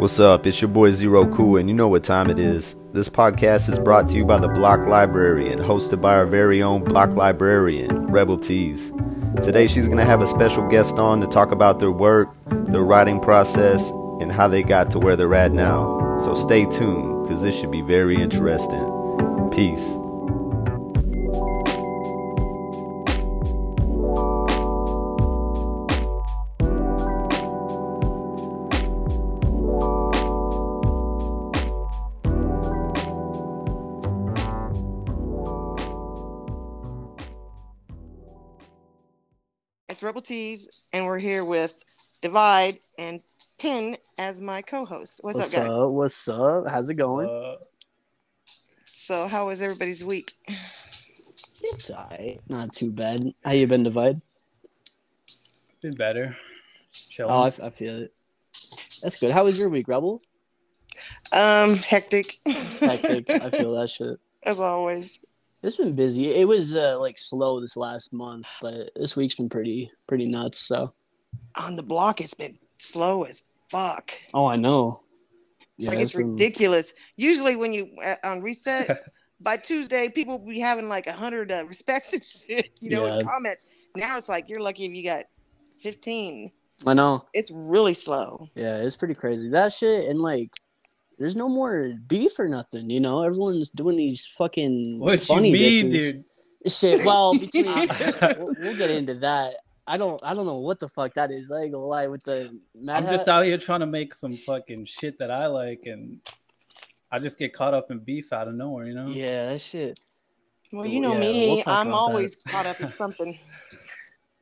[0.00, 0.46] What's up?
[0.46, 2.74] It's your boy Zero Cool, and you know what time it is.
[2.94, 6.62] This podcast is brought to you by the Block Library and hosted by our very
[6.62, 8.90] own Block Librarian, Rebel Tees.
[9.42, 12.80] Today, she's going to have a special guest on to talk about their work, their
[12.80, 13.90] writing process,
[14.22, 16.16] and how they got to where they're at now.
[16.16, 19.50] So stay tuned, because this should be very interesting.
[19.52, 19.98] Peace.
[40.20, 41.82] It's Rebel Tees, and we're here with
[42.20, 43.22] Dyvide and
[43.58, 45.20] Pen as my co-host.
[45.22, 45.72] What's, What's up, guys?
[45.72, 45.88] up?
[45.90, 46.68] What's up?
[46.68, 47.56] How's it going?
[48.84, 50.34] So, how was everybody's week?
[51.62, 52.38] it's alright.
[52.50, 53.32] Not too bad.
[53.42, 54.20] How you been, Dyvide?
[55.80, 56.36] been better.
[56.92, 57.32] Chilling.
[57.34, 58.12] Oh, I, f- I feel it.
[59.02, 59.30] That's good.
[59.30, 60.20] How was your week, Rebel?
[61.32, 62.40] Um, hectic.
[62.44, 63.30] Hectic.
[63.30, 64.18] I feel that shit.
[64.42, 65.20] as always.
[65.62, 66.32] It's been busy.
[66.34, 70.58] It was uh, like slow this last month, but this week's been pretty pretty nuts.
[70.58, 70.92] So.
[71.56, 74.12] On the block, it's been slow as fuck.
[74.34, 75.00] Oh, I know.
[75.78, 76.92] It's like it's been- ridiculous.
[77.16, 79.04] Usually, when you uh, on reset
[79.40, 83.04] by Tuesday, people will be having like a hundred uh, respects and shit, you know,
[83.06, 83.22] in Yeah.
[83.30, 83.66] comments.
[83.96, 85.24] Now it's like you're lucky if you got
[85.78, 86.52] fifteen.
[86.86, 87.26] I know.
[87.34, 88.48] It's really slow.
[88.54, 89.50] Yeah, it's pretty crazy.
[89.50, 90.50] That shit and like.
[91.20, 93.22] There's no more beef or nothing, you know.
[93.22, 96.24] Everyone's doing these fucking what you funny mean, dude?
[96.66, 97.04] Shit.
[97.04, 97.66] Well, between
[98.38, 99.56] we'll, we'll get into that.
[99.86, 100.18] I don't.
[100.24, 101.52] I don't know what the fuck that is.
[101.52, 102.58] I ain't gonna lie with the.
[102.74, 106.20] Mad I'm just out here trying to make some fucking shit that I like, and
[107.12, 109.08] I just get caught up in beef out of nowhere, you know?
[109.08, 110.00] Yeah, that shit.
[110.72, 111.62] Well, you know Yeah, me.
[111.66, 113.38] we'll I'm about always caught up in something.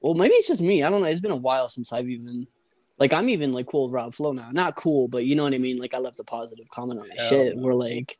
[0.01, 0.85] Well, maybe it's just me.
[0.85, 1.09] I don't know.
[1.09, 2.47] It's been a while since I've even.
[2.99, 4.51] Like I'm even like cool with Rob Flo now.
[4.53, 5.79] Not cool, but you know what I mean.
[5.79, 7.57] Like I left a positive comment on his Hell shit.
[7.57, 7.63] no.
[7.63, 8.19] We're like,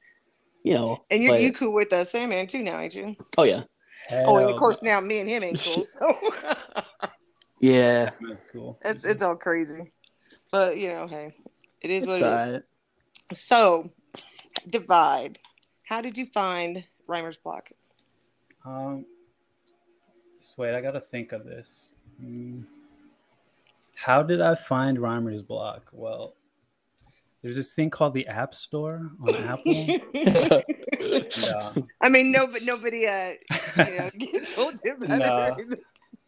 [0.63, 1.05] you know.
[1.11, 3.17] And you but- you cool with uh, Sandman too now, ain't you?
[3.37, 3.65] Oh yeah.
[4.11, 4.91] Oh, and of course no.
[4.91, 5.85] now me and him ain't cool.
[5.85, 6.17] So
[7.61, 8.11] Yeah.
[8.21, 8.79] That's cool.
[8.85, 9.93] it's it's all crazy.
[10.53, 11.35] But you know, hey,
[11.81, 12.31] it is what It's it is.
[12.47, 12.63] alright.
[13.35, 13.91] So,
[14.71, 15.37] Dyvide.
[15.85, 17.69] How did you find Rhymer's block?
[18.65, 19.05] Um,
[20.41, 21.95] just wait, I gotta think of this.
[22.21, 22.63] Hmm.
[23.99, 25.91] How did I find Rhymer's block?
[25.93, 26.35] Well,
[27.43, 29.87] there's this thing called the App Store on Apple.
[31.37, 31.73] yeah.
[32.01, 33.33] I mean, no, but nobody, uh,
[33.77, 34.11] you know,
[34.55, 35.47] told you about Nah.
[35.59, 35.81] it.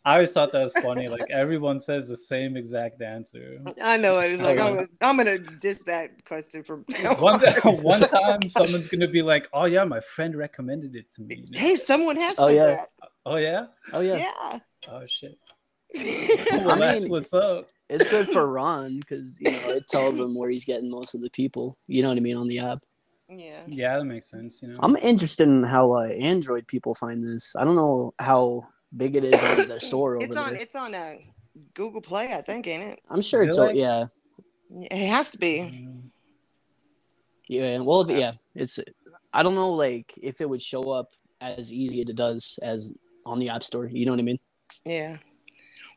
[0.04, 1.08] I always thought that was funny.
[1.08, 3.58] Like everyone says the same exact answer.
[3.82, 4.32] I know it.
[4.32, 6.86] It's like Oh, I'm, gonna, I'm gonna diss that question from
[7.18, 7.40] One,
[7.82, 11.76] one time, someone's gonna be like, "Oh yeah, my friend recommended it to me." Hey,
[11.76, 12.66] someone has Oh, yeah.
[12.66, 12.88] that.
[13.26, 13.66] Oh yeah.
[13.92, 14.16] Oh yeah.
[14.16, 14.58] Yeah.
[14.88, 15.38] Oh shit.
[15.94, 16.64] Yeah.
[16.64, 17.68] Well, I that's mean- what's up.
[17.88, 21.22] It's good for Ron because you know it tells him where he's getting most of
[21.22, 21.76] the people.
[21.88, 22.84] You know what I mean on the app.
[23.28, 23.62] yeah.
[23.66, 24.62] Yeah, that makes sense.
[24.62, 24.78] You know.
[24.80, 27.56] I'm interested in how uh, Android people find this.
[27.56, 30.52] I don't know how big it is on their store over It's on.
[30.52, 30.62] there.
[30.62, 31.14] It's on uh,
[31.74, 33.00] Google Play, I think, ain't it?
[33.10, 33.80] I'm sure it's Really?
[33.80, 34.06] yeah.
[34.72, 35.56] It has to be.
[35.58, 36.02] Mm,
[37.48, 38.78] Yeah, well, yeah, it's.
[39.32, 42.94] I don't know, like if it would show up as easy as it does as
[43.26, 43.86] on the App Store.
[43.86, 44.38] You know what I mean?
[44.84, 45.16] Yeah.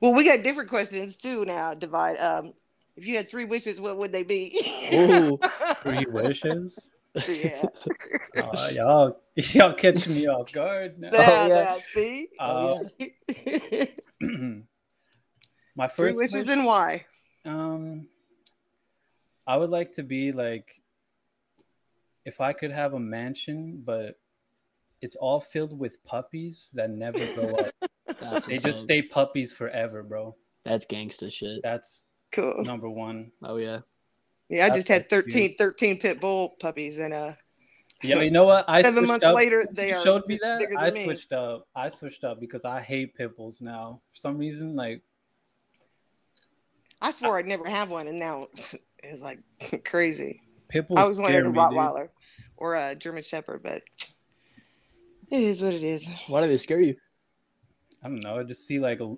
[0.03, 1.73] Well, we got different questions too now.
[1.75, 2.21] Dyvide.
[2.21, 2.53] Um,
[2.97, 4.59] if you had three wishes, what would they be?
[4.93, 5.39] Ooh.
[5.81, 6.89] Three wishes.
[7.25, 7.61] yeah.
[8.35, 11.07] Uh, y'all, y'all catching me off guard now.
[11.13, 11.47] Yeah, yeah.
[11.47, 12.27] yeah, See.
[12.37, 12.75] Uh,
[15.73, 17.05] My three first wishes wish, and why?
[17.45, 18.09] um,
[19.47, 20.81] I would like to be like,
[22.25, 24.19] if I could have a mansion, but
[25.01, 27.73] it's all filled with puppies that never grow up.
[28.31, 28.85] That's They just up.
[28.85, 30.35] stay puppies forever, bro.
[30.65, 31.61] That's gangsta shit.
[31.63, 32.63] That's Cool.
[32.63, 33.31] number one.
[33.43, 33.79] Oh yeah.
[34.49, 37.33] Yeah, I That's just had so 13, 13 pit bull puppies, and uh,
[38.01, 38.65] Yeah, you know what?
[38.67, 39.35] I Seven months up.
[39.35, 40.61] later, they you are showed me that.
[40.77, 41.03] I than me.
[41.05, 41.67] switched up.
[41.75, 44.01] I switched up because I hate pit bulls now.
[44.13, 45.01] For some reason, like
[47.01, 48.47] I swore I'd never have one, and now
[49.03, 49.39] it's like
[49.85, 50.41] crazy.
[50.69, 51.55] pit bulls I was wanting a me, dude.
[51.55, 52.09] Rottweiler
[52.57, 53.81] or a German Shepherd, but
[55.31, 56.07] it is what it is.
[56.27, 56.95] Why do they scare you?
[58.03, 58.37] I don't know.
[58.39, 59.15] I just see like a,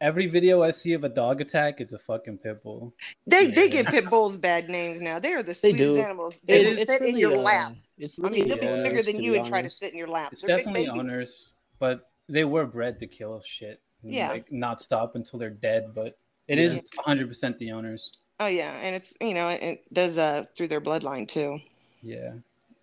[0.00, 2.94] every video I see of a dog attack, it's a fucking pit bull.
[3.26, 3.82] They they Yeah.
[3.82, 5.18] give pit bulls bad names now.
[5.18, 5.98] They are the They sweetest do.
[6.00, 6.38] animals.
[6.44, 7.72] They It will is sit in your uh, lap.
[7.98, 9.92] It's I mean, they'll really, be bigger uh, than you be and try to sit
[9.92, 10.32] in your lap.
[10.32, 11.00] It's They're definitely babies.
[11.00, 13.80] owners, but they were bred to kill shit.
[14.04, 14.28] and, Yeah.
[14.28, 15.92] like not stop until they're dead.
[15.94, 16.16] But
[16.46, 16.64] it Yeah.
[16.66, 18.12] is 100 percent the owners.
[18.40, 21.58] Oh yeah, and it's you know it, it does uh through their bloodline too.
[22.02, 22.34] Yeah.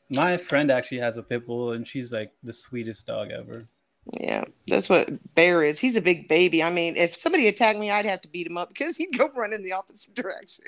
[0.10, 3.68] My friend actually has a pit bull, and she's like the sweetest dog ever.
[4.14, 5.80] Yeah, that's what Bear is.
[5.80, 6.62] He's a big baby.
[6.62, 9.30] I mean, if somebody attacked me, I'd have to beat him up because he'd go
[9.36, 10.66] run in the opposite direction.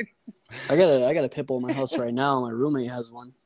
[0.70, 2.42] I got a I got a pit bull in my house right now.
[2.42, 3.34] My roommate has one.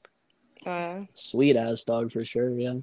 [0.63, 2.51] Uh, Sweet ass dog for sure.
[2.51, 2.75] Yeah.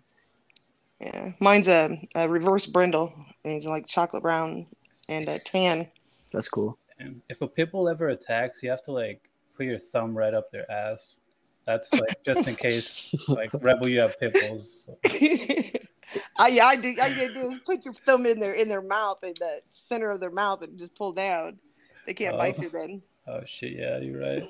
[1.00, 3.14] yeah, mine's a, a reverse brindle,
[3.44, 4.66] and he's like chocolate brown
[5.08, 5.88] and a tan.
[6.32, 6.76] That's cool.
[6.98, 10.34] And if a pit bull ever attacks, you have to like put your thumb right
[10.34, 11.20] up their ass.
[11.66, 14.86] That's like just in case, like rebel, you have pit bulls.
[14.86, 14.98] So.
[16.38, 16.94] I yeah, I do.
[17.00, 20.20] I do is put your thumb in their in their mouth in the center of
[20.20, 21.58] their mouth and just pull down.
[22.06, 22.38] They can't Oh.
[22.38, 23.02] bite you then.
[23.30, 24.42] Oh shit, yeah, you're right.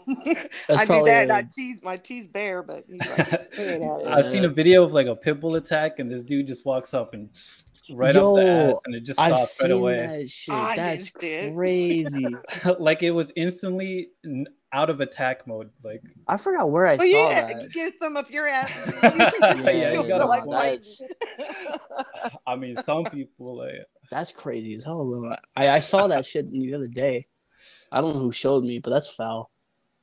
[0.68, 1.22] That's I do probably that.
[1.24, 4.28] And I a- tease my tease bear, but he's like, "He ain't have it." I've
[4.30, 7.12] seen a video of like a pit bull attack, and this dude just walks up
[7.12, 7.28] and
[7.90, 9.96] right Yo, up the ass, and it just I've stops right away.
[9.96, 10.54] that shit.
[10.54, 12.26] I That's crazy.
[12.78, 14.08] like it was instantly
[14.72, 15.70] out of attack mode.
[15.82, 17.62] Like I forgot where I Well, saw yeah, that.
[17.62, 18.70] you get some up your ass.
[19.64, 20.84] Yeah, you you gotta like watch.
[22.46, 25.08] I mean, some people like That's crazy as hell.
[25.10, 25.34] though.
[25.56, 27.26] I, I saw that shit the other day.
[27.90, 29.50] I don't know who showed me, but that's foul.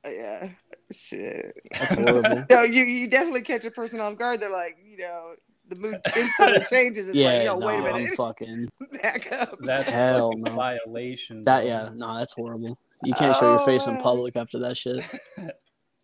[0.04, 0.50] Uh, yeah,
[0.92, 1.54] shit.
[1.72, 2.46] That's horrible.
[2.50, 4.40] No, you you definitely catch a person off guard.
[4.40, 5.34] They're like, you know,
[5.70, 7.08] the mood instantly changes.
[7.10, 8.70] It's yeah, like, yo, no, wait a I'm minute, fucking
[9.02, 9.58] back up.
[9.62, 10.54] that's Hell no.
[10.56, 11.44] violation.
[11.46, 11.62] that.
[11.62, 11.70] bro.
[11.70, 12.78] Yeah, no, that's horrible.
[13.04, 14.02] You can't show your face in Oh.
[14.02, 15.04] public after that shit.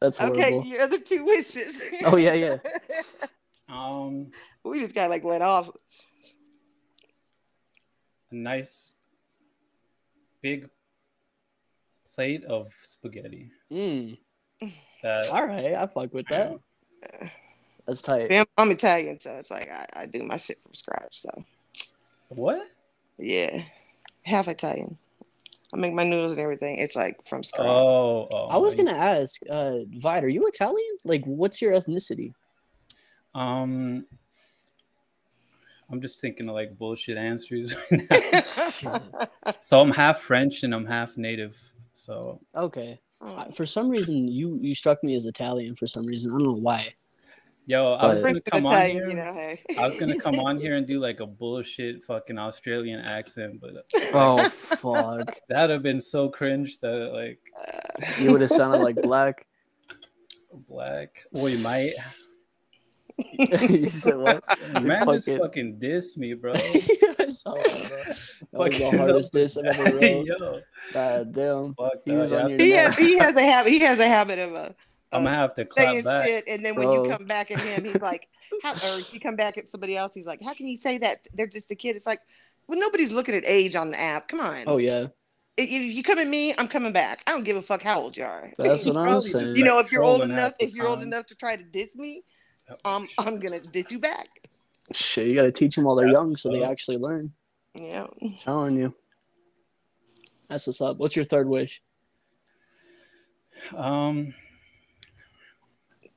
[0.01, 0.41] That's horrible.
[0.41, 1.79] Okay, your other two wishes.
[2.05, 2.57] Oh yeah, yeah.
[3.69, 4.31] Um,
[4.63, 5.69] we just got like let off.
[8.31, 8.95] a nice
[10.41, 10.67] big
[12.15, 13.51] plate of spaghetti.
[13.71, 14.17] Mm,
[15.03, 16.53] That all right, I fuck with that.
[17.91, 18.31] That's tight.
[18.31, 21.19] I'm, I'm Italian, so it's like I, I do my shit from scratch.
[21.19, 21.43] So
[22.29, 22.65] what?
[23.17, 23.63] yeah,
[24.23, 24.97] half Italian.
[25.73, 26.77] I make my noodles and everything.
[26.77, 27.67] It's like from scratch.
[27.67, 30.99] Oh, oh I was gonna ask, uh, Vide, are you Italian?
[31.03, 32.33] Like, what's your ethnicity?
[33.35, 34.05] Um,
[35.91, 37.75] I'm just thinking of like bullshit answers.
[37.91, 38.09] right
[38.85, 39.01] now.
[39.61, 41.59] so I'm half French and I'm half native.
[41.91, 43.01] So okay.
[43.19, 43.51] Oh.
[43.51, 45.75] For some reason, you you struck me as Italian.
[45.75, 46.93] For some reason, I don't know why.
[47.71, 49.07] Yo, I was gonna come on here.
[49.07, 49.33] you know.
[49.33, 53.61] Hey, I was gonna come on here and do like a bullshit fucking Australian accent,
[53.61, 55.37] but Oh fuck!
[55.49, 57.39] that'd have been so cringe that like
[58.19, 59.45] You would have sounded like black.
[60.67, 61.25] black.
[61.31, 61.91] Well, you might.
[63.69, 64.43] you said what?
[64.81, 66.53] Man, just fucking- fucking diss me, bro.
[66.53, 68.17] I saw that,
[68.51, 68.67] bro.
[68.67, 70.25] That was the hardest diss I've ever wrote.
[70.25, 70.59] Yo,
[70.93, 71.73] God damn.
[71.75, 72.85] fuck He that, was on your he neck.
[72.95, 73.71] has he has a habit.
[73.73, 74.69] He has a habit of uh,
[75.11, 76.25] I'm gonna have to clap saying back.
[76.25, 77.05] shit, and then when Bro.
[77.05, 78.27] you come back at him, he's like,
[78.63, 81.27] how, or you come back at somebody else, he's like, how can you say that?
[81.33, 81.95] They're just a kid.
[81.95, 82.19] It's like,
[82.67, 84.27] well, nobody's looking at age on the app.
[84.29, 84.63] Come on.
[84.67, 85.07] Oh yeah,
[85.57, 87.23] If, if you come at me, I'm coming back.
[87.27, 88.51] I don't give a fuck how old you are.
[88.57, 89.55] that's what I'm saying.
[89.55, 92.23] you know, if you're old enough, if you're old enough to try to diss me,
[92.85, 94.27] Oh, um, I'm gonna diss you back.
[94.93, 97.33] Shit, you gotta teach them while they're Yeah, young so they actually learn.
[97.73, 98.07] Yeah.
[98.21, 98.93] I'm telling you.
[100.47, 100.97] That's what's up.
[100.97, 101.81] What's your third wish?
[103.75, 104.33] Um,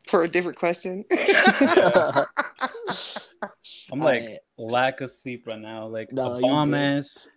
[0.07, 1.05] For a different question.
[3.91, 4.39] I'm like Alright.
[4.59, 5.87] lack of sleep right now.
[5.87, 7.29] Like No, a you bomb ass.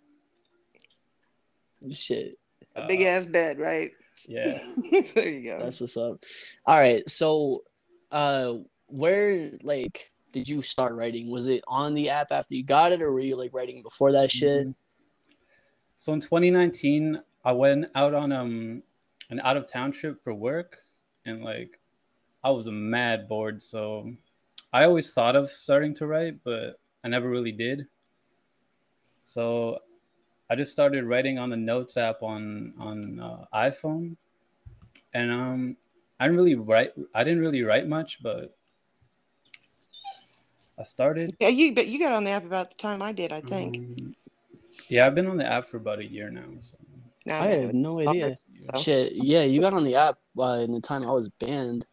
[1.92, 2.38] Shit,
[2.76, 3.92] a big uh, ass bed, right?
[4.28, 4.58] Yeah.
[5.14, 5.60] there you go.
[5.60, 6.24] that's what's up.
[6.66, 7.64] All right, so,
[8.12, 8.56] uh,
[8.88, 11.30] where like did you start writing?
[11.32, 14.12] Was it on the app after you got it, or were you like writing before
[14.14, 14.68] that shit?
[15.98, 18.84] So in 2019, I went out on um
[19.30, 20.78] an out of town trip for work,
[21.26, 21.80] and like
[22.44, 23.62] I was mad bored.
[23.62, 24.14] So
[24.72, 27.88] I always thought of starting to write, but I never really did.
[29.24, 29.80] So
[30.50, 34.16] I just started writing on the notes app on on uh, iPhone,
[35.14, 35.78] and um
[36.20, 36.94] I didn't really write.
[37.14, 38.56] I didn't really write much, but
[40.80, 41.36] I started.
[41.40, 43.78] Yeah, you but you got on the app about the time I did, I think.
[43.78, 44.16] Um,
[44.90, 46.48] yeah, I've been on the app for about a year now.
[46.60, 46.78] So.
[47.26, 48.38] Now I have no idea.
[48.78, 51.86] Shit, yeah, you got on the app uh, in the time I was banned.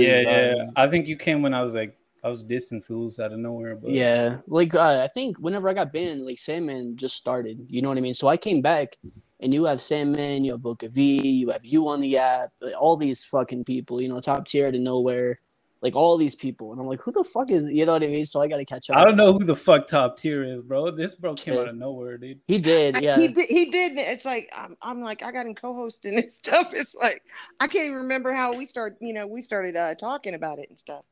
[0.00, 0.54] Yeah, yeah.
[0.64, 3.38] uh, I think you came when I was like I was dissing fools out of
[3.38, 7.64] nowhere, but Yeah, like uh, I think whenever I got banned, like Sandman just started.
[7.68, 8.14] You know what I mean?
[8.14, 8.96] So I came back,
[9.40, 12.74] and you have Sandman, you have Boca V, you have you on the app, like,
[12.80, 14.00] all these fucking people.
[14.00, 15.40] You know, top tier to nowhere,
[15.80, 17.66] like all these people, and I'm like, who the fuck is?
[17.72, 18.26] You know what I mean?
[18.26, 18.96] So I got to catch up.
[18.96, 20.90] I don't know who the fuck top tier is, bro.
[20.90, 21.60] This bro came Yeah.
[21.60, 22.40] out of nowhere, dude.
[22.48, 23.18] He did, yeah.
[23.18, 23.48] He did.
[23.48, 23.92] He did.
[23.96, 26.72] It's like I'm, I'm like I got him co-hosting and stuff.
[26.74, 27.22] It's like
[27.60, 28.96] I can't even remember how we start.
[29.00, 31.04] You know, we started uh, talking about it and stuff.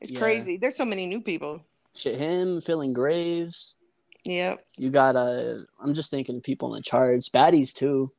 [0.00, 0.18] It's Yeah.
[0.18, 0.56] crazy.
[0.58, 1.64] There's so many new people.
[1.94, 3.76] Shit, him, filling graves.
[4.24, 4.64] Yep.
[4.76, 8.12] You got uh, I'm just thinking of people on the charts, baddies too.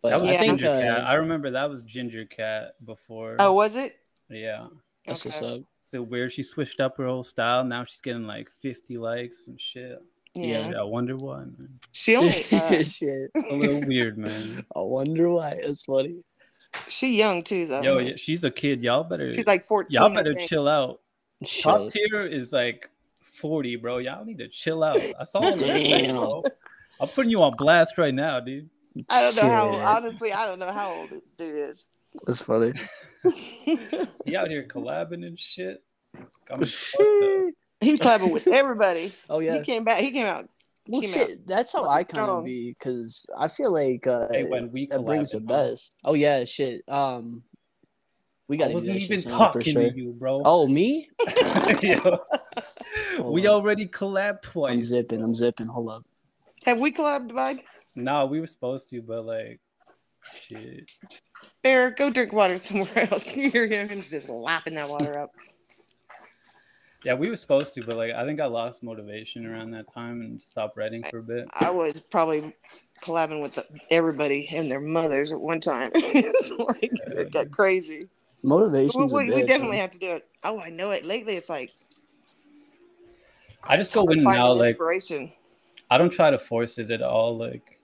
[0.00, 0.38] But That was I Yeah.
[0.40, 1.04] think Ginger uh, Cat.
[1.06, 3.36] I remember that was Ginger Cat before.
[3.40, 3.96] Oh, was it?
[4.34, 4.66] Yeah.
[5.06, 5.62] that's what's up.
[5.82, 6.32] So weird.
[6.32, 7.64] She switched up her whole style.
[7.64, 10.02] Now she's getting like 50 likes and shit.
[10.34, 10.70] Yeah.
[10.70, 11.78] Yeah, I wonder why, man.
[11.92, 13.30] She only uh, Shit.
[13.34, 14.64] It's a little weird, man.
[14.76, 15.50] I wonder why.
[15.50, 16.22] It's funny.
[16.88, 17.82] she young too though.
[17.82, 18.82] Yo, yeah, she's a kid.
[18.82, 19.88] Y'all better She's like 14.
[19.90, 21.00] y'all better chill out.
[21.62, 21.92] Top Shit.
[21.92, 22.88] tier is like
[23.20, 23.98] 40, bro.
[23.98, 24.96] Y'all need to chill out.
[25.34, 26.16] I'm gonna Damn.
[26.16, 26.42] bro.
[27.00, 28.70] I'm putting you on blast right now, dude.
[29.10, 31.86] I don't know how honestly I don't know how old the dude is.
[32.26, 32.72] That's funny.
[34.24, 35.82] He out here collabing and shit.
[36.48, 37.52] Got me fucked
[37.82, 39.12] he clubbing with everybody.
[39.28, 39.54] Oh yeah.
[39.54, 39.98] He came back.
[39.98, 40.48] He came out.
[40.88, 41.46] Well, came shit.
[41.46, 45.04] That's how I kind of be because I feel like uh, Hey, when we that
[45.04, 45.46] brings the huh?
[45.46, 45.94] best.
[46.04, 46.82] Oh yeah, shit.
[46.88, 47.42] Um,
[48.48, 49.90] we got I to wasn't even talking sure.
[49.90, 50.42] to you, bro.
[50.44, 51.08] Oh me?
[53.22, 53.54] We on.
[53.54, 55.22] already collabed I'm zipping.
[55.22, 55.66] I'm zipping.
[55.66, 56.04] Hold up.
[56.64, 57.58] Have we collabed, bud?
[57.94, 59.60] Nah, we were supposed to, but like,
[60.34, 60.90] shit.
[61.62, 63.24] Bear, go drink water somewhere else.
[63.24, 63.88] Can you hear him?
[63.88, 65.30] He's just lapping that water up.
[67.04, 70.20] Yeah, we were supposed to, but like, I think I lost motivation around that time
[70.20, 71.48] and stopped writing for a bit.
[71.52, 72.54] I was probably
[73.02, 75.90] collabing with the, everybody and their mothers at one time.
[75.94, 78.08] it's like it got crazy.
[78.42, 79.80] We, Motivation's we- we definitely man.
[79.80, 80.28] have to do it.
[80.44, 81.04] Oh, I know it.
[81.04, 81.72] Lately, it's like
[83.64, 85.32] I just go hard to in and find like, inspiration.
[85.90, 87.36] I don't try to force it at all.
[87.36, 87.80] Like,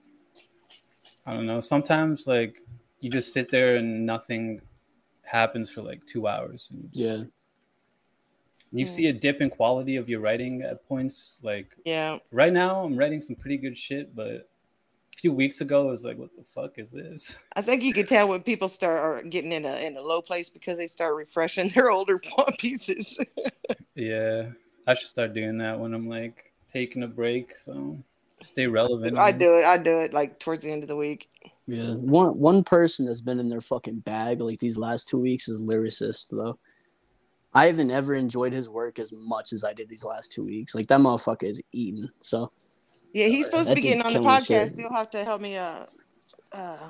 [1.25, 1.61] I don't know.
[1.61, 2.61] Sometimes, like,
[2.99, 4.61] you just sit there and nothing
[5.23, 6.69] happens for like two hours.
[6.71, 7.23] And you, just- Yeah.
[8.71, 11.39] you see a dip in quality of your writing at points.
[11.43, 14.27] Like, Yeah, right now, I'm writing some pretty good shit, but
[15.15, 17.35] a few weeks ago, it was like, what the fuck is this?
[17.55, 20.21] I think you can tell when people start are getting in a in a low
[20.21, 22.19] place because they start refreshing their older
[22.57, 23.17] pieces.
[23.95, 24.49] Yeah,
[24.87, 27.55] I should start doing that when I'm like taking a break.
[27.55, 27.97] So
[28.41, 29.17] stay relevant.
[29.17, 29.65] I do it.
[29.65, 31.29] I do it like towards the end of the week.
[31.67, 31.93] Yeah.
[31.93, 35.61] One one person that's been in their fucking bag like these last two weeks is
[35.61, 36.57] lyricist though.
[37.53, 40.75] I haven't ever enjoyed his work as much as I did these last two weeks.
[40.75, 42.09] Like that motherfucker is eating.
[42.21, 42.51] So
[43.13, 44.69] Yeah, he's supposed to be getting on the podcast.
[44.69, 44.77] shit.
[44.77, 45.85] You'll have to help me uh
[46.51, 46.89] uh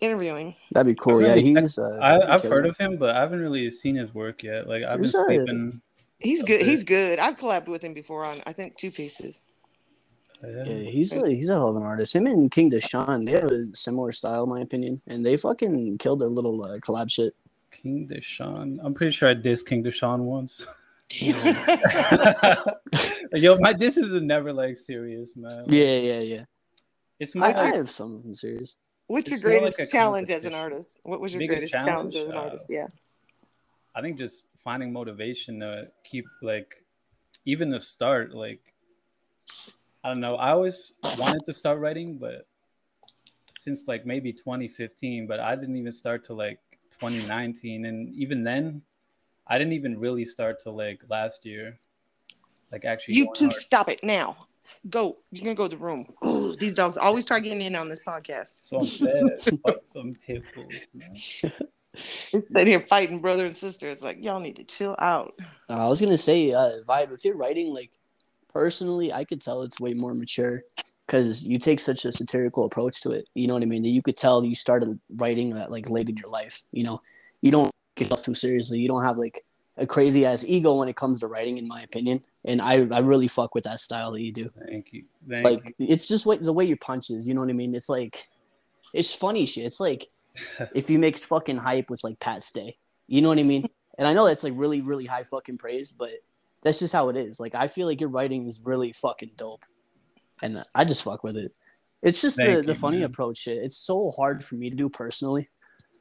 [0.00, 0.54] interviewing.
[0.72, 1.22] that'd be cool.
[1.22, 1.78] Yeah, he's.
[1.78, 4.68] Uh, I, I've heard of him, but I haven't really seen his work yet.
[4.68, 5.80] Like I've been Who's sleeping.
[6.18, 6.60] He's good.
[6.62, 6.70] Okay.
[6.70, 7.18] He's good.
[7.18, 9.40] I've collabed with him before on I think two pieces.
[10.42, 10.64] Yeah.
[10.64, 12.14] Yeah, he's a he's a hell of an artist.
[12.14, 15.98] Him and King Deshawn, they have a similar style, in my opinion, and they fucking
[15.98, 17.34] killed their little uh, collab shit.
[17.70, 20.64] King Deshawn, I'm pretty sure I dissed King Deshawn once.
[23.32, 25.62] Yo, my diss is never like serious, man.
[25.62, 26.44] Like, Yeah, yeah, yeah.
[27.18, 28.76] It's more I, I like have some of them serious.
[29.06, 31.00] What's your It's more like greatest challenge as an artist?
[31.04, 32.16] What was your Biggest greatest challenge, challenge?
[32.16, 32.66] as an Uh, artist?
[32.68, 32.86] Yeah.
[33.94, 36.82] I think just finding motivation to keep like
[37.46, 38.60] even the start like
[40.06, 40.36] I don't know.
[40.36, 42.46] I always wanted to start writing, but
[43.58, 46.60] since like maybe 2015, but I didn't even start till like
[47.00, 48.82] 2019, and even then,
[49.48, 51.80] I didn't even really start till like last year.
[52.70, 54.36] Like actually, going YouTube, stop it now.
[54.88, 55.16] Go.
[55.32, 56.06] You can go to the room.
[56.24, 58.58] Ooh, these dogs always start getting in on this podcast.
[58.60, 59.58] So I'm sad.
[59.64, 61.44] Fuck them pit bulls,
[61.96, 63.88] sitting here fighting brother and sister.
[63.88, 65.34] It's like y'all need to chill out.
[65.68, 67.90] Uh, I was gonna say, uh, Vibe, with your writing, like
[68.56, 70.62] personally, I could tell it's way more mature
[71.06, 73.28] because you take such a satirical approach to it.
[73.34, 73.82] You know what I mean?
[73.82, 76.62] That you could tell you started writing that like late in your life.
[76.72, 77.02] You know,
[77.42, 78.78] you don't take yourself too seriously.
[78.78, 79.44] You don't have like
[79.76, 82.24] a crazy ass ego when it comes to writing, in my opinion.
[82.46, 84.50] And I, I really fuck with that style that you do.
[84.66, 85.04] Thank you.
[85.28, 87.28] Thank Like it's just what the way you punches.
[87.28, 87.74] You know what I mean?
[87.74, 88.26] It's like
[88.94, 89.66] it's funny shit.
[89.66, 90.08] It's like
[90.74, 92.78] if you mixed fucking hype with like Pat Stay.
[93.06, 93.68] You know what I mean?
[93.98, 96.12] And I know that's like really really high fucking praise, but
[96.62, 97.38] that's just how it is.
[97.40, 99.64] Like I feel like your writing is really fucking dope,
[100.42, 101.52] and I just fuck with it.
[102.02, 103.06] It's just the Thank the you, funny man.
[103.06, 103.58] approach shit.
[103.58, 105.48] It's so hard for me to do personally,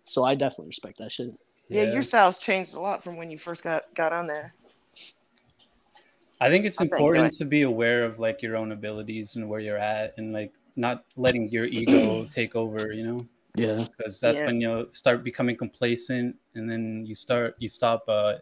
[0.05, 1.29] so I definitely respect that shit.
[1.69, 1.93] Yeah, Yeah.
[1.93, 4.53] your style's changed a lot from when you first got got on there.
[6.41, 9.35] I think it's I think, important like- to be aware of like your own abilities
[9.35, 12.91] and where you're at, and like not letting your ego take over.
[12.91, 14.45] You know, Yeah, because that's Yeah.
[14.45, 18.35] when you'll start becoming complacent, and then you start you stop uh,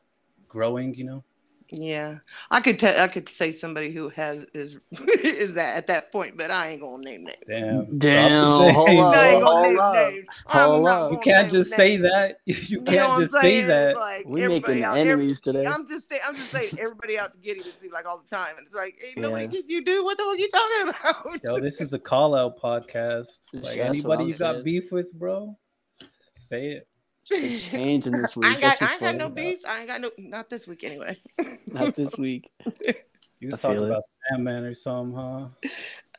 [0.49, 0.95] growing.
[0.95, 1.23] You know.
[1.69, 2.19] Yeah,
[2.51, 2.99] I could tell.
[2.99, 4.77] I could say somebody who has is
[5.23, 7.37] is that at that point, but I ain't gonna name names.
[7.47, 7.97] Damn.
[7.97, 9.15] Damn, Drop the hold up.
[9.15, 9.95] I ain't hold up.
[10.13, 10.25] names.
[10.45, 11.11] Hold up.
[11.13, 12.37] You can't name just say that.
[12.45, 13.95] You You can't what I'm just say that.
[13.97, 15.65] Like We everybody making out- every- enemies today.
[15.65, 16.21] I'm just saying.
[16.27, 16.77] I'm just saying.
[16.79, 17.63] Everybody out to get him.
[17.65, 19.61] It seems like all the time, and it's like, ain't nobody Yeah.
[19.67, 20.03] you, dude.
[20.05, 21.43] What the fuck you talking about?
[21.43, 23.39] Yo, this is a call out podcast.
[23.53, 24.63] Like what anybody I'm you got saying.
[24.63, 25.57] beef with, bro,
[26.21, 26.87] say it.
[27.31, 28.47] It's changing this week.
[28.47, 29.51] I ain't That's got, I ain't got no funny.
[29.51, 29.65] beats.
[29.65, 31.17] I ain't got no, not this week anyway.
[31.67, 32.49] Not this week.
[33.39, 33.89] You I was talking feel it.
[33.89, 35.47] about Sandman or something, huh?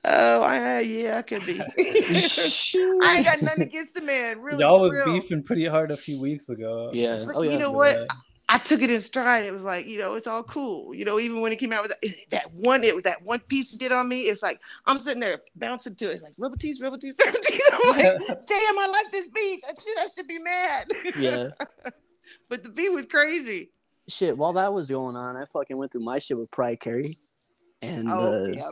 [0.05, 1.59] Oh, I, yeah, I could be.
[1.59, 4.43] I ain't got nothing against the man.
[4.43, 5.07] Really, Y'all was real.
[5.07, 6.91] beefing pretty hard a few weeks ago.
[6.93, 7.25] Yeah.
[7.27, 7.59] But Oh you yeah.
[7.59, 7.97] know what?
[7.97, 8.07] Yeah.
[8.55, 9.45] I took it in stride.
[9.45, 10.95] It was like, you know, it's all cool.
[10.95, 13.41] You know, even when it came out with that, that one, it was that one
[13.41, 14.23] piece he did on me.
[14.23, 16.13] It's like I'm sitting there bouncing to it.
[16.13, 17.61] It's like rubber tees, rubber tees, rubber tees.
[17.73, 19.61] I'm like, damn, I like this beat.
[19.67, 20.87] That shit, I should be mad.
[21.19, 21.49] Yeah.
[22.49, 23.73] but the beat was crazy.
[24.09, 27.19] Shit, while that was going on, I fucking went through my shit with Pride Carey.
[27.83, 28.63] And Oh, uh, yep.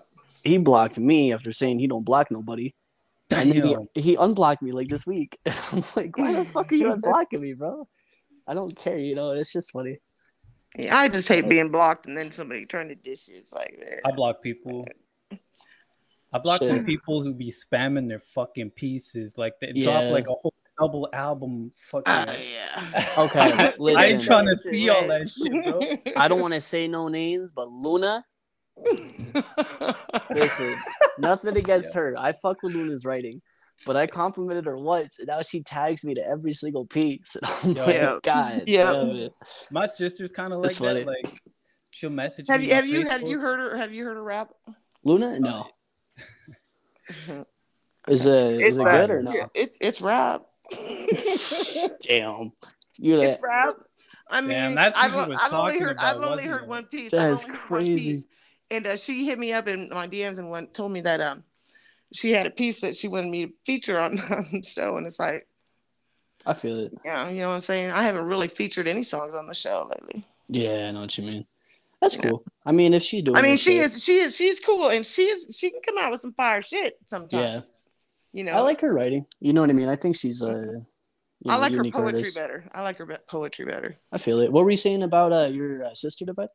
[0.44, 2.72] he blocked me after saying he don't block nobody.
[3.32, 5.38] And then he, he unblocked me like this week.
[5.44, 7.88] And I'm like, why the fuck are you unblocking me, bro?
[8.46, 9.98] I don't care, you know, it's just funny.
[10.78, 14.00] Yeah, I just hate being blocked and then somebody turn the dishes like that.
[14.06, 14.86] I block people.
[16.34, 16.70] I block Shit.
[16.70, 19.36] them people who be spamming their fucking pieces.
[19.36, 19.84] Like they Yeah.
[19.84, 22.10] drop like a whole double album fucking.
[22.10, 23.04] Uh, yeah.
[23.18, 24.02] Okay, I listen.
[24.02, 26.12] ain't trying to see all that shit, bro.
[26.16, 28.24] I don't want to say no names, but Luna,
[30.34, 30.74] listen,
[31.18, 32.14] nothing against her.
[32.18, 33.42] I fuck with Luna's writing,
[33.84, 37.36] but I complimented her once, and now she tags me to every single piece.
[37.64, 39.28] And I'm like, God, Yeah.
[39.70, 41.00] My sister's kind of like That's funny.
[41.00, 41.06] that.
[41.06, 41.40] Like
[41.90, 42.68] she'll message have me.
[42.68, 44.50] you have you have you heard her have you heard her rap?
[45.04, 45.66] Luna, no,
[48.08, 49.50] is it is it good or no?
[49.54, 50.42] It's it's rap.
[52.02, 52.52] Damn,
[52.98, 53.76] you it's like, rap.
[54.30, 56.62] I mean, Damn, that's I've, what he was I've only heard about, I've only heard
[56.62, 56.68] it?
[56.68, 57.10] one piece.
[57.10, 58.10] That's I've only heard one crazy.
[58.12, 58.24] piece.
[58.70, 61.44] And uh, she hit me up in my DMs and one told me that um
[62.12, 65.06] she had a piece that she wanted me to feature on, on the show, and
[65.06, 65.46] it's like,
[66.44, 66.92] I feel it.
[67.04, 67.92] yeah, you know what I'm saying.
[67.92, 70.24] I haven't really featured any songs on the show lately.
[70.48, 71.46] Yeah, I know what you mean.
[72.00, 72.30] That's Yeah.
[72.30, 72.44] cool.
[72.66, 75.06] I mean, if she's doing, I mean, she shit, is she is she's cool, and
[75.06, 77.32] she is she can come out with some fire shit sometimes.
[77.32, 77.78] Yes.
[78.32, 79.24] You know, I like her writing.
[79.40, 79.88] You know what I mean?
[79.88, 80.46] I think she's a.
[80.48, 82.36] you I know, like her poetry artist.
[82.36, 82.64] better.
[82.72, 83.96] I like her be- poetry better.
[84.10, 84.50] I feel it.
[84.50, 86.48] What were you saying about uh, your uh, sister, Dyvide?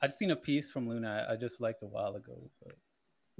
[0.00, 1.26] I'd seen a piece from Luna.
[1.28, 2.74] I just liked a while ago, but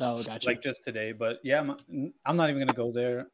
[0.00, 0.48] Oh, gotcha.
[0.48, 1.12] like just today.
[1.12, 3.26] But yeah, I'm, I'm not even gonna go there.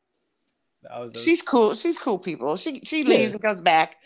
[0.83, 1.75] That was a, She's cool.
[1.75, 2.57] She's cool people.
[2.57, 3.09] She she Yeah.
[3.09, 3.97] leaves and comes back,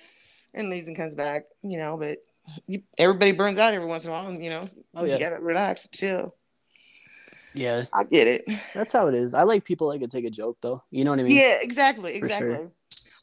[0.54, 1.44] and leaves and comes back.
[1.62, 2.18] You know, but
[2.66, 4.26] you, everybody burns out every once in a while.
[4.28, 5.14] And, you know, Oh, yeah.
[5.14, 6.34] you gotta relax, chill.
[7.54, 8.44] yeah, I get it.
[8.74, 9.34] that's how it is.
[9.34, 10.82] I like people that can take a joke, though.
[10.90, 11.36] You know what I mean?
[11.36, 12.48] Yeah, exactly, For sure.
[12.54, 12.68] exactly.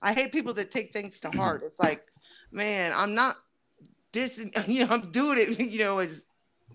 [0.02, 1.64] I hate people that take things to heart.
[1.66, 2.04] It's like,
[2.52, 3.38] man, I'm not
[4.14, 4.44] this.
[4.68, 5.60] You know, I'm doing it.
[5.72, 6.26] You know, as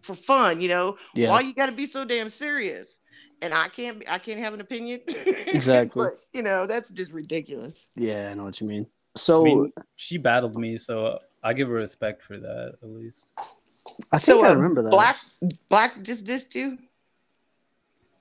[0.04, 0.60] for fun.
[0.60, 1.30] You know, Yeah.
[1.30, 2.98] why you got to be so damn serious?
[3.42, 4.02] And I can't.
[4.08, 5.00] I can't have an opinion.
[5.46, 6.04] Exactly.
[6.04, 7.88] but you know, that's just ridiculous.
[7.96, 8.86] Yeah, I know what you mean.
[9.16, 13.26] So I mean, she battled me, so I give her respect for that at least.
[14.10, 14.90] I think So I uh, remember that.
[14.90, 15.16] Black
[15.68, 16.78] Black just dissed you.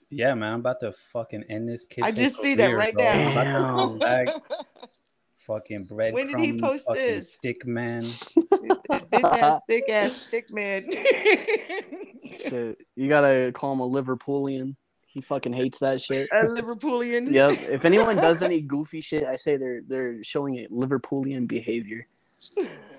[0.09, 2.03] Yeah, man, I'm about to fucking end this kid.
[2.03, 3.03] I just see that right bro.
[3.03, 3.11] now.
[3.13, 3.75] I'm about to Damn.
[3.75, 4.27] come back.
[5.45, 6.13] Fucking bread.
[6.13, 7.33] When did he post this?
[7.33, 7.99] Stick man.
[8.01, 10.81] Bitch ass, thick ass, stick man.
[12.31, 14.75] Shit, you gotta call him a Liverpoolian.
[15.05, 16.29] He fucking hates that shit.
[16.31, 17.29] A Liverpoolian.
[17.31, 17.59] Yep.
[17.69, 22.07] If anyone does any goofy shit, I say they're they're showing a Liverpoolian behavior.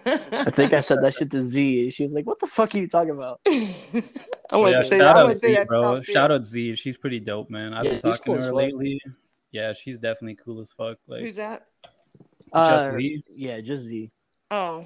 [0.07, 1.91] I think I said that shit to Z.
[1.91, 4.99] She was like, "What the fuck are you talking about?" I want yeah, to say
[4.99, 5.17] shout that.
[5.17, 5.67] I out want to say Z, that.
[5.67, 5.81] bro.
[5.81, 6.05] top.
[6.05, 6.77] Shout out Z.
[6.77, 7.73] She's pretty dope, man.
[7.75, 8.57] I've Yeah, been talking cool to her fuck.
[8.57, 9.01] lately.
[9.51, 10.99] Yeah, she's definitely cool as fuck.
[11.09, 11.67] Like Who's that?
[12.55, 13.25] Uh, just Z.
[13.31, 14.11] Yeah, just Z.
[14.51, 14.85] Oh,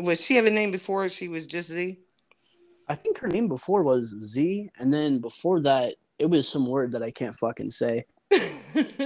[0.00, 1.98] was she have a name before she was just Z?
[2.88, 6.92] I think her name before was Z, and then before that, it was some word
[6.92, 8.04] that I can't fucking say.
[8.30, 8.40] her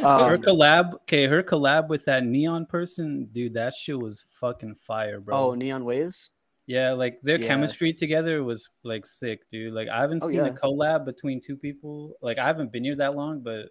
[0.05, 5.21] Um, collab, okay, her collab with that neon person, dude, that shit was fucking fire,
[5.21, 5.37] bro.
[5.37, 6.31] oh, Neon Waves.
[6.67, 7.49] Yeah, like their Yeah.
[7.49, 9.73] chemistry together was like sick, dude.
[9.73, 10.47] Like I haven't Oh, seen yeah.
[10.47, 12.15] a collab between two people.
[12.23, 13.71] Like I haven't been here that long, but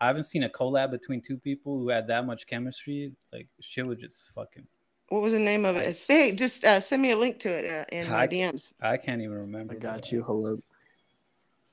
[0.00, 3.12] I haven't seen a collab between two people who had that much chemistry.
[3.32, 4.66] Like shit was just fucking.
[5.08, 5.96] what was the name of it?
[5.96, 8.72] Say, just uh, send me a link to it uh, in my I- DMs.
[8.82, 9.74] I can't even remember.
[9.74, 10.08] I got bro.
[10.18, 10.22] you.
[10.24, 10.64] Hold up.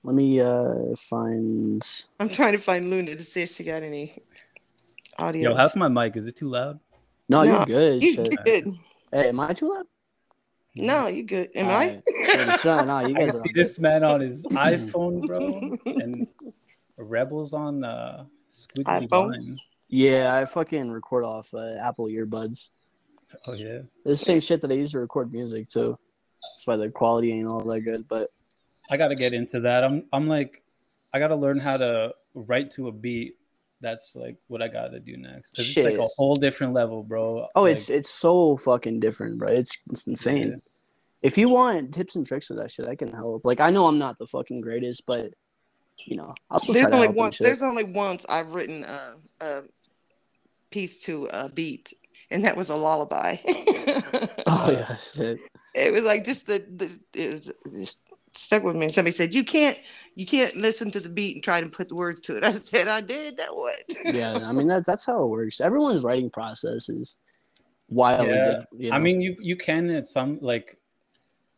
[0.05, 1.81] Let me uh find.
[2.19, 4.21] I'm trying to find Luna to see if she got any
[5.17, 5.49] audio.
[5.51, 6.15] Yo, how's my mic?
[6.17, 6.79] Is it too loud?
[7.29, 8.03] No, No, you're good.
[8.03, 8.43] you shit.
[8.43, 8.67] good?
[9.11, 9.85] Hey, am I too loud?
[10.75, 11.51] No, you good?
[11.55, 12.01] Am Alright.
[12.07, 12.21] I?
[12.35, 15.25] Yeah, sure, no, you I guys can are see on this man on his iPhone,
[15.25, 16.27] bro, and
[16.97, 19.31] Rebels on uh, Squidgy iPhone?
[19.31, 19.57] Line.
[19.89, 22.69] Yeah, I fucking record off uh, Apple earbuds.
[23.47, 23.79] Oh yeah.
[24.05, 25.97] It's the same shit that I use to record music too.
[26.51, 28.07] That's why the quality ain't all that good.
[28.07, 28.29] But
[28.89, 29.83] I gotta get into that.
[29.83, 30.61] I'm I'm like,
[31.13, 33.37] I gotta learn how to write to a beat.
[33.81, 35.55] That's like what I gotta do next.
[35.55, 37.47] 'Cause it's like a whole different level, bro.
[37.55, 39.49] oh, Like, it's it's so fucking different, bro.
[39.49, 40.49] It's it's insane.
[40.49, 40.55] Yeah.
[41.23, 43.45] If you want tips and tricks with that shit, I can help.
[43.45, 45.33] Like I know I'm not the fucking greatest, but
[45.99, 47.37] you know I'll still There's try to only help once.
[47.37, 49.63] There's only once I've written a, a
[50.71, 51.93] piece to a beat,
[52.31, 53.37] and that was a lullaby.
[54.45, 55.39] Oh yeah, shit.
[55.73, 58.01] it was like just the, the it was just
[58.33, 58.85] stuck with me.
[58.85, 59.77] And somebody said, "You can't,
[60.15, 62.53] you can't listen to the beat and try to put the words to it." I
[62.53, 63.37] said, "I did.
[63.37, 65.61] That what?" Yeah, I mean that that's how it works.
[65.61, 67.17] Everyone's writing process is
[67.89, 68.43] wildly Yeah.
[68.45, 68.67] different.
[68.77, 68.95] You know?
[68.95, 70.77] I mean, you you can at some like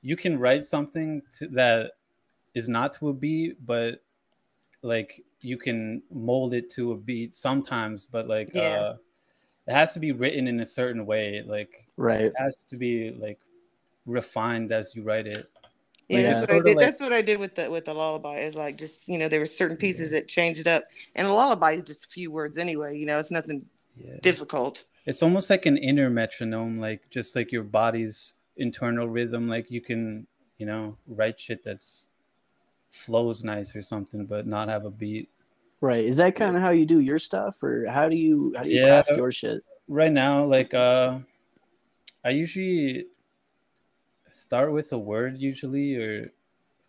[0.01, 1.91] you can write something to, that
[2.53, 4.01] is not to a beat, but
[4.85, 8.07] like you can mold it to a beat sometimes.
[8.07, 8.61] But like, Yeah.
[8.79, 8.97] uh,
[9.67, 11.41] it has to be written in a certain way.
[11.45, 12.21] Like, right?
[12.21, 13.39] it has to be like
[14.05, 15.49] refined as you write it.
[16.07, 16.75] Yeah, Like, that's what I did.
[16.77, 18.39] like- that's what I did with the with the lullaby.
[18.41, 20.83] Is like just you know there were certain pieces that changed up,
[21.15, 22.97] and a lullaby is just a few words anyway.
[22.97, 23.65] You know, it's nothing
[23.97, 24.17] Yeah.
[24.21, 24.85] difficult.
[25.07, 29.47] It's almost like an inner metronome, like just like your body's internal rhythm.
[29.47, 32.09] Like you can, you know, write shit that's
[32.95, 35.29] flows nice or something, but not have a beat.
[35.81, 36.05] Right.
[36.05, 38.69] Is that kind of how you do your stuff, or how do you how do
[38.69, 39.01] you Yeah.
[39.03, 39.62] craft your shit?
[39.88, 41.19] right now like uh
[42.23, 43.05] i usually
[44.27, 46.34] start with a word usually or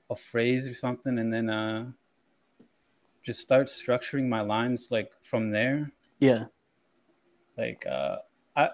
[0.09, 1.85] a phrase or something and then uh
[3.23, 6.45] just start structuring my lines like from there Yeah.
[7.59, 8.17] like uh
[8.57, 8.71] i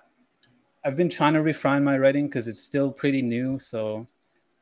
[0.85, 4.07] i've been trying to refine my writing because it's still pretty new so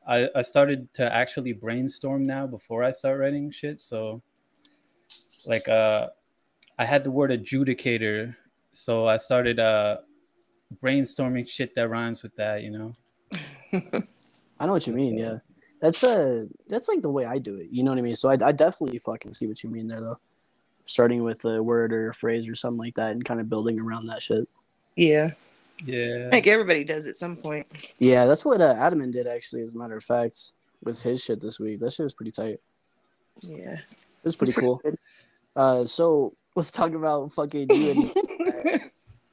[0.07, 4.21] i i started to actually brainstorm now before i start writing shit so
[5.45, 6.07] like uh
[6.79, 8.35] i had the word adjudicator
[8.73, 9.97] so i started uh
[10.81, 12.93] brainstorming shit that rhymes with that you know
[14.61, 15.17] I know what you mean.
[15.17, 15.37] Yeah.
[15.81, 17.69] That's uh that's like the way I do it.
[17.71, 18.15] You know what I mean?
[18.15, 20.19] So I, I definitely fucking see what you mean there though.
[20.85, 23.79] Starting with a word or a phrase or something like that, and kind of building
[23.79, 24.47] around that shit.
[24.95, 25.31] Yeah,
[25.85, 27.67] yeah I think everybody does at some point.
[27.99, 29.63] Yeah, that's what uh, Adaman did actually.
[29.63, 32.59] As a matter of fact, with his shit this week, that shit was pretty tight.
[33.41, 33.73] Yeah.
[33.73, 34.81] It was pretty cool.
[35.55, 38.11] Uh, so let's talk about fucking you and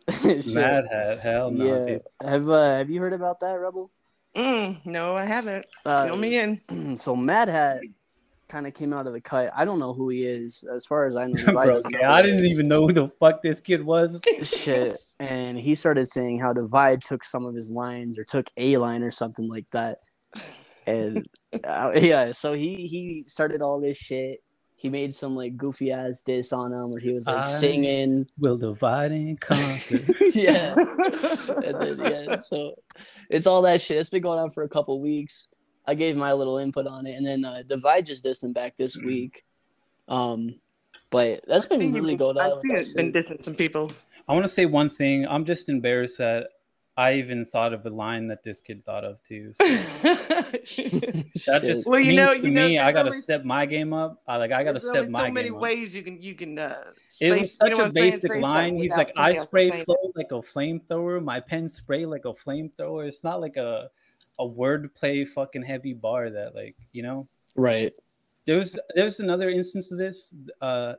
[0.55, 2.03] mad hat hell no yeah, dude.
[2.23, 3.91] have uh, have you heard about that, Rebel?
[4.35, 5.67] Mm, no, I haven't.
[5.85, 6.97] Uh, Fill me in.
[6.97, 7.81] so Mad Hat
[8.49, 9.51] kind of came out of the cut.
[9.57, 10.65] I don't know who he is.
[10.75, 12.53] As far as I know, Bro, i didn't is.
[12.53, 14.99] even know who the fuck this kid was shit.
[15.21, 19.03] And he started saying how Dyvide took some of his lines or took a line
[19.03, 19.99] or something like that.
[20.87, 21.27] And
[21.65, 24.39] uh, yeah, so he he started all this shit.
[24.77, 28.27] He made some like goofy ass diss on him where he was like I- singing.
[28.39, 29.99] will divide and conquer
[30.33, 30.75] yeah.
[30.77, 32.75] And then, yeah, so
[33.29, 33.97] it's all that shit.
[33.97, 35.49] It's been going on for a couple weeks.
[35.89, 38.77] I gave my little input on it, and then uh, Dyvide just dissed him back
[38.77, 39.45] this week.
[40.07, 40.55] Um,
[41.11, 42.37] but that's been seen really good.
[42.39, 43.27] I've seen it's been shit.
[43.27, 43.91] dissing some people.
[44.29, 45.27] I want to say one thing.
[45.27, 46.49] I'm just embarrassed that
[46.99, 49.53] I even thought of a line that this kid thought of too.
[49.55, 49.65] So
[50.05, 53.67] that just Well, you means know- to you know, me, I gotta only- step my
[53.67, 54.21] game up.
[54.27, 55.63] I like I gotta There's step only my so many game up.
[55.63, 58.11] ways you can you can uh It say- was you such know a what saying?
[58.11, 58.75] basic line.
[58.77, 61.23] He's like, I spray flow like a flamethrower.
[61.25, 63.07] My pen spray like a flamethrower.
[63.07, 63.91] It's not like a
[64.39, 67.29] a wordplay fucking heavy bar that like you know.
[67.57, 67.93] right.
[68.45, 70.35] There's there's another instance of this.
[70.61, 70.95] Uh,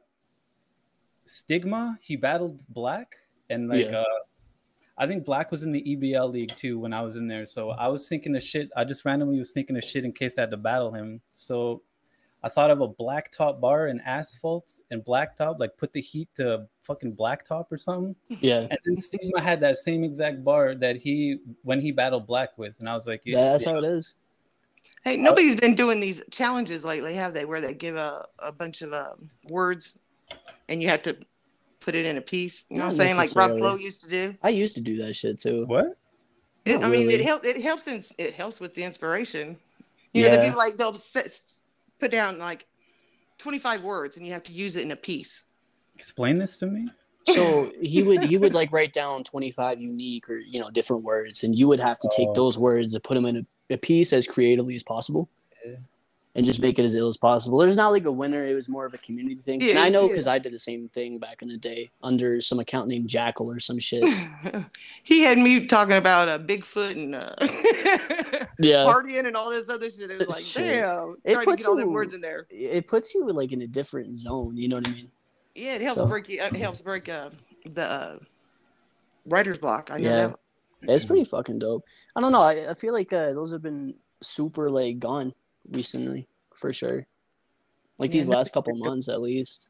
[1.26, 1.98] Stigma.
[2.02, 3.16] He battled Black
[3.50, 4.02] and like Yeah.
[4.02, 4.20] uh,
[4.98, 7.46] I think Black was in the EBL league too when I was in there.
[7.46, 8.70] So I was thinking of shit.
[8.76, 11.22] I just randomly was thinking of shit in case I had to battle him.
[11.36, 11.82] So
[12.42, 16.68] I thought of a blacktop bar and asphalt and blacktop, like put the heat to
[16.84, 18.16] fucking blacktop or something.
[18.30, 18.68] Yeah.
[18.70, 22.80] And then Stigma had that same exact bar that he when he battled Black with,
[22.80, 24.16] and I was like, yeah, That's how it is.
[25.04, 27.46] Hey, nobody's been doing these challenges lately, have they?
[27.46, 29.98] Where they give a, a bunch of um, words
[30.68, 31.18] and you have to
[31.80, 32.66] put it in a piece.
[32.70, 33.18] You know what I'm saying?
[33.18, 33.62] Like Rob necessarily.
[33.62, 34.36] Flo used to do.
[34.44, 35.66] I used to do that shit too.
[35.66, 35.86] what?
[36.66, 37.16] It, Not I mean, really.
[37.16, 37.48] it helps.
[37.48, 37.88] It helps.
[37.88, 39.58] In, it helps with the inspiration.
[40.14, 40.46] You know, they Yeah.
[40.50, 41.30] give like they'll set,
[42.00, 42.66] put down like
[43.38, 45.44] 25 words, and you have to use it in a piece.
[45.96, 46.88] Explain this to me.
[47.28, 51.44] So he would he would like write down 25 unique or you know different words
[51.44, 52.34] and you would have to take Oh.
[52.34, 55.30] those words and put them in a, a piece as creatively as possible
[55.64, 55.76] Yeah.
[56.36, 57.58] And just make it as ill as possible.
[57.58, 59.62] There's not like a winner, it was more of a community thing.
[59.64, 60.10] and I know yeah.
[60.10, 63.52] because I did the same thing back in the day under some account named Jackal
[63.52, 64.04] or some shit.
[65.04, 67.34] he had me talking about a Bigfoot and uh,
[68.62, 68.84] Yeah.
[68.86, 70.12] partying and all this other shit.
[70.12, 70.82] It was like, Shit.
[70.84, 72.46] damn, It trying to puts get all the you- words in there.
[72.50, 75.12] It puts you like in a different zone, you know what I mean?
[75.56, 76.30] Yeah, it helps So- break.
[76.30, 77.32] It helps break uh,
[77.66, 78.20] the uh,
[79.26, 79.90] writer's block.
[79.92, 80.28] I know Yeah.
[80.28, 80.40] that.
[80.94, 81.84] It's pretty fucking dope.
[82.16, 82.42] I don't know.
[82.42, 85.34] I, I feel like uh, those have been super like gone
[85.72, 87.06] recently for sure.
[87.98, 89.70] Like Yeah, these no- last couple months at least.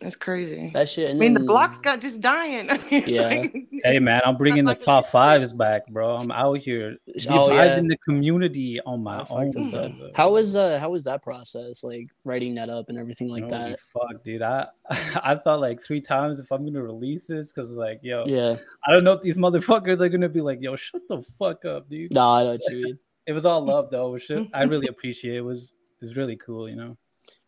[0.00, 0.70] That's crazy.
[0.74, 1.10] That shit.
[1.10, 2.68] I mean, the then- block's got just dying.
[2.90, 3.28] Yeah.
[3.28, 6.16] like- Hey man, I'm bringing the top fives back, bro.
[6.16, 6.96] I'm out here
[7.28, 7.90] Oh, dividing yeah.
[7.90, 9.64] the community on my I fucked own.
[9.64, 10.12] with that.
[10.14, 11.84] How was uh how was that process?
[11.84, 13.80] Like writing that up and everything like Holy that.
[13.92, 14.42] Fuck, dude.
[14.42, 14.66] I
[15.22, 18.56] I thought like three times if I'm gonna release this because like, yo, Yeah.
[18.86, 21.88] I don't know if these motherfuckers are gonna be like, yo, shut the fuck up,
[21.88, 22.12] dude.
[22.12, 22.98] No, I know what you mean.
[23.26, 24.16] It was all love though.
[24.18, 25.38] Shit, I really appreciate it.
[25.38, 26.96] It was it was really cool, you know.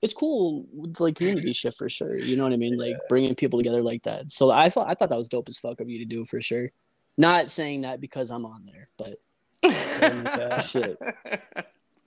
[0.03, 0.67] It's cool
[0.99, 2.17] like community shit for sure.
[2.19, 2.77] You know what I mean?
[2.77, 4.31] Like bringing people together like that.
[4.31, 6.41] So I thought I thought that was dope as fuck of you to do for
[6.41, 6.71] sure.
[7.17, 9.19] Not saying that because I'm on there, but
[9.63, 10.59] Yeah.
[10.61, 10.99] shit.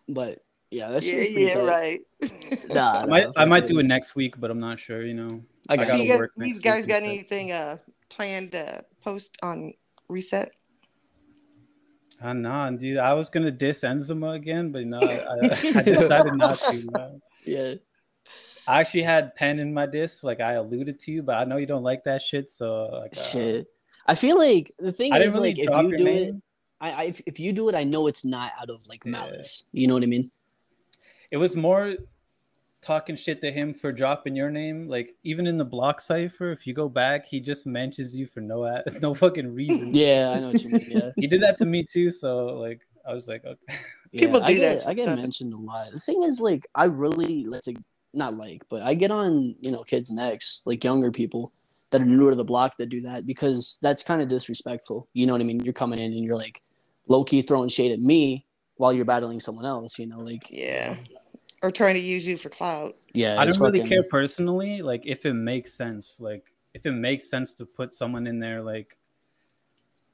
[0.07, 0.39] But
[0.71, 1.63] yeah, that's yeah, yeah, tight.
[1.63, 2.01] right.
[2.69, 5.01] Nah, I might, nah, I might fucking- do it next week, but I'm not sure.
[5.05, 6.09] You know, I I got So gotta you you.
[6.11, 7.77] guys, work these guys got anything uh
[8.09, 9.73] planned to post on
[10.09, 10.51] reset?
[12.21, 12.97] Uh, nah, dude.
[12.97, 15.35] I was gonna diss Enzima again, but no, I, I,
[15.75, 16.91] I decided not to.
[16.91, 17.21] man.
[17.45, 17.73] Yeah.
[18.67, 21.65] I actually had pen in my diss, like I alluded to, but I know you
[21.65, 22.49] don't like that shit.
[22.49, 23.67] So like, uh, Shit.
[24.05, 26.29] I feel like the thing I is really like if you do name.
[26.29, 26.35] it,
[26.81, 29.11] I, I if, if you do it, I know it's not out of like Yeah.
[29.11, 29.65] malice.
[29.71, 30.29] You know what I mean?
[31.31, 31.95] It was more
[32.87, 34.87] talking shit to him for dropping your name.
[34.87, 38.39] Like even in the block cipher, if you go back, he just mentions you for
[38.39, 39.91] no ad- no fucking reason.
[39.93, 40.87] Yeah, I know what you mean.
[40.89, 41.09] Yeah.
[41.17, 42.09] He did that to me too.
[42.11, 43.75] So like I was like, okay.
[44.13, 45.91] Yeah, People I do get, that I get mentioned a lot.
[45.91, 47.75] The thing is, like, I really like to
[48.13, 51.51] not like, but I get on you know kids' necks, like younger people
[51.89, 55.09] that are newer to the block that do that because that's kind of disrespectful.
[55.13, 55.59] You know what I mean?
[55.59, 56.61] You're coming in and you're like
[57.09, 58.45] low key throwing shade at me
[58.77, 59.99] while you're battling someone else.
[59.99, 60.95] You know, like Yeah.
[61.63, 62.95] Or trying to use you for clout.
[63.13, 64.81] yeah, I don't really care personally.
[64.81, 68.61] Like if it makes sense, like if it makes sense to put someone in there,
[68.61, 68.97] like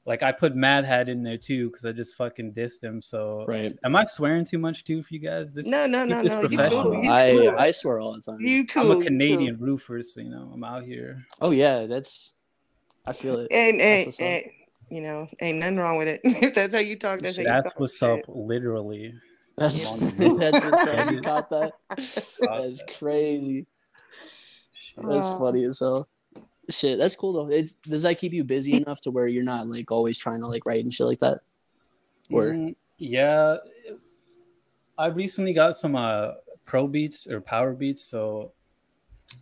[0.06, 3.00] like I put Mad Hat in there too because I just fucking dissed him.
[3.02, 3.76] So Right.
[3.84, 5.54] am I swearing too much too for you guys?
[5.54, 6.40] This No, no, no, this no.
[6.42, 6.82] You professional.
[6.84, 7.04] cool.
[7.04, 7.48] You I cool.
[7.58, 8.40] I swear all the time.
[8.40, 8.82] You cool.
[8.82, 9.04] I'm you a cool.
[9.04, 11.26] Canadian roofer, so you know I'm out here.
[11.40, 12.34] oh yeah, that's
[13.06, 13.48] I feel it.
[13.50, 14.44] And, and, and
[14.90, 16.20] you know, ain't nothing wrong with it.
[16.24, 17.80] if that's how you talk, that's how you That's talk.
[17.80, 19.14] what's up, literally.
[19.56, 19.88] That's
[20.18, 21.08] that's what's up.
[21.10, 21.74] You caught that?
[22.40, 23.66] That's crazy.
[24.96, 26.08] That's funny as hell.
[26.70, 27.48] Shit, that's cool though.
[27.50, 30.46] It's does that keep you busy enough to where you're not like always trying to
[30.46, 31.40] like write and shit like that?
[32.30, 33.58] Or Mm, yeah,
[34.96, 36.32] I recently got some uh
[36.64, 38.52] pro beats or power beats, so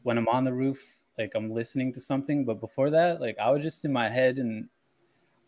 [0.02, 2.44] when I'm on the roof, like I'm listening to something.
[2.44, 4.68] But before that, like I was just in my head, and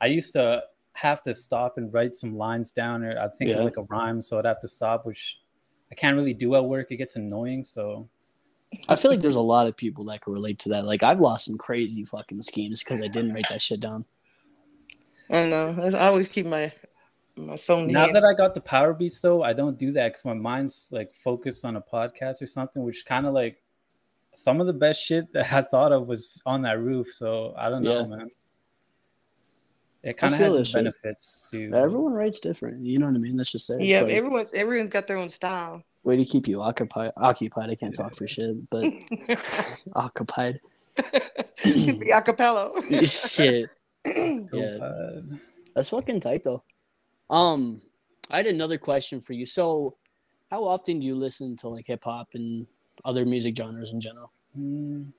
[0.01, 0.63] I used to
[0.95, 3.61] have to stop and write some lines down, or I think Yeah.
[3.63, 5.41] like a rhyme, so I'd have to stop, which
[5.91, 6.91] I can't really do at work.
[6.91, 8.09] It gets annoying, so
[8.89, 10.85] I feel like there's a lot of people that can relate to that.
[10.85, 14.05] Like I've lost some crazy fucking schemes because I didn't write that shit down.
[15.31, 15.97] I don't know.
[15.99, 16.73] I always keep my
[17.37, 18.15] my phone now hand.
[18.15, 21.13] that I got the power beats, though, I don't do that because my mind's like
[21.15, 23.61] focused on a podcast or something, which kind of like
[24.33, 27.09] some of the best shit that I thought of was on that roof.
[27.13, 28.07] So I don't know, Yeah.
[28.07, 28.31] man.
[30.05, 31.73] It kind of feel has its benefits too.
[31.75, 32.85] Everyone writes different.
[32.85, 33.37] You know what I mean?
[33.39, 33.81] That's just it.
[33.81, 35.83] Yeah, like, everyone's everyone's got their own style.
[36.03, 37.13] way to keep you occupied.
[37.17, 37.71] Occupied.
[37.71, 38.85] I can't talk for shit, but
[39.95, 40.61] occupied.
[40.97, 41.03] the
[42.15, 42.77] acapello.
[43.35, 43.71] shit.
[44.53, 45.21] Yeah.
[45.75, 46.63] That's fucking tight though.
[47.31, 47.81] Um,
[48.31, 49.47] I had another question for you.
[49.47, 49.97] So,
[50.51, 52.67] how often do you listen to like hip hop and
[53.07, 54.31] other music genres in general?
[54.59, 55.13] Mm.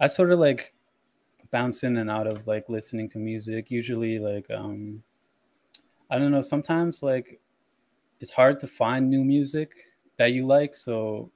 [0.00, 0.74] I sort of like
[1.50, 3.70] bounce in and out of like listening to music.
[3.70, 5.02] Usually, like um,
[6.10, 6.42] I don't know.
[6.42, 7.40] Sometimes like
[8.20, 9.74] it's hard to find new music
[10.16, 11.30] that you like, so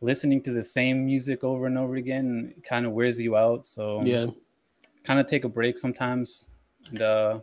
[0.00, 3.66] listening to the same music over and over again kind of wears you out.
[3.66, 4.26] So Yeah,
[5.04, 6.50] kind of take a break sometimes
[6.90, 7.40] and uh,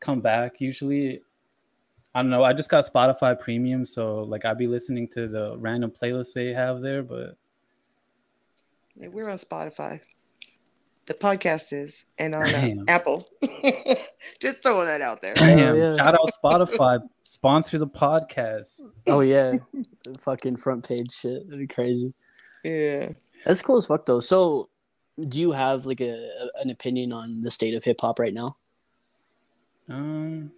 [0.00, 0.60] come back.
[0.60, 1.22] Usually,
[2.14, 2.44] I don't know.
[2.44, 6.52] I just got Spotify Premium, so like I'd be listening to the random playlists they
[6.52, 7.36] have there, but
[8.96, 10.00] Yeah, we're on Spotify.
[11.06, 13.28] The podcast is and on uh, Apple.
[14.40, 15.34] Just throwing that out there.
[15.34, 15.96] Damn, yeah.
[15.96, 18.80] shout out Spotify, sponsor the podcast.
[19.06, 19.58] Oh yeah,
[20.04, 21.44] The fucking front page shit.
[21.44, 22.14] That'd be crazy.
[22.62, 23.10] Yeah.
[23.44, 24.20] That's cool as fuck though.
[24.20, 24.70] So,
[25.28, 28.56] do you have like a an opinion on the state of hip hop right now?
[29.90, 30.52] Um,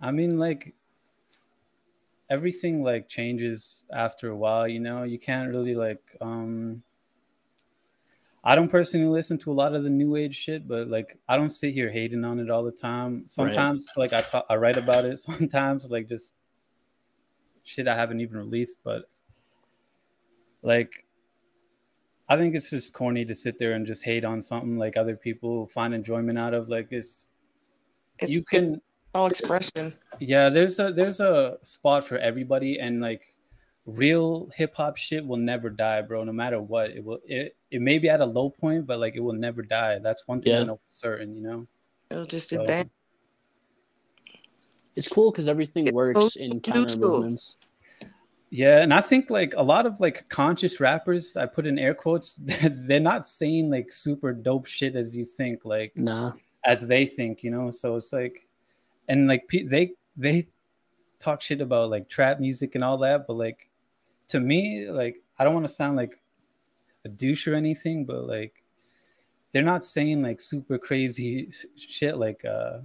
[0.00, 0.74] I mean, like
[2.30, 4.66] everything like changes after a while.
[4.66, 6.00] You know, you can't really like.
[6.22, 6.82] um
[8.44, 11.36] I don't personally listen to a lot of the new age shit, but like I
[11.36, 13.24] don't sit here hating on it all the time.
[13.28, 15.18] Sometimes like I talk, I write about it.
[15.18, 16.34] Sometimes like just
[17.62, 19.04] shit I haven't even released, but
[20.62, 21.06] like
[22.28, 25.16] I think it's just corny to sit there and just hate on something like other
[25.16, 26.68] people find enjoyment out of.
[26.68, 27.28] Like it's
[28.18, 28.80] It's you can
[29.14, 29.92] all expression.
[30.20, 33.22] yeah there's a there's a spot for everybody and like
[33.86, 37.98] real hip-hop shit will never die bro no matter what it will it, it may
[37.98, 40.62] be at a low point but like it will never die that's one thing i
[40.62, 41.66] know for certain you know
[42.10, 42.90] It'll just So- advance.
[44.94, 47.56] It's cool because everything It's works both in counter movements.
[48.50, 51.94] yeah and i think like a lot of like conscious rappers i put in air
[51.94, 52.36] quotes
[52.86, 56.32] they're not saying like super dope shit as you think like Nah,
[56.64, 57.72] as they think, you know.
[57.72, 58.46] So it's like,
[59.08, 60.46] and like they they
[61.18, 63.68] talk shit about like trap music and all that, but like
[64.32, 66.20] to me, like I don't want to sound like
[67.04, 68.64] a douche or anything, but like
[69.52, 72.16] they're not saying like super crazy sh- shit.
[72.16, 72.78] Like uh,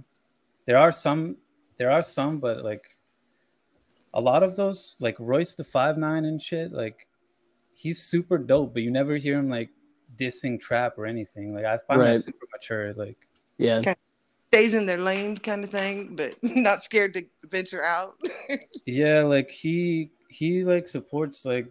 [0.66, 1.36] there are some,
[1.78, 2.96] there are some, but like
[4.14, 7.06] a lot of those, like Royce the Five Nine and shit, like
[7.74, 9.70] he's super dope, but you never hear him like
[10.16, 11.54] dissing trap or anything.
[11.54, 12.14] Like I find Right.
[12.14, 12.92] that super mature.
[12.94, 13.16] Like
[13.58, 13.76] Yeah.
[13.78, 13.94] Okay.
[14.52, 18.16] Stays in their lane kind of thing, but not scared to venture out.
[18.86, 21.66] yeah, like he he like supports like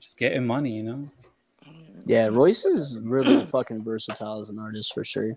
[0.00, 1.08] just getting money, you know.
[2.04, 2.28] Yeah.
[2.30, 5.36] Royce is really fucking versatile as an artist for sure.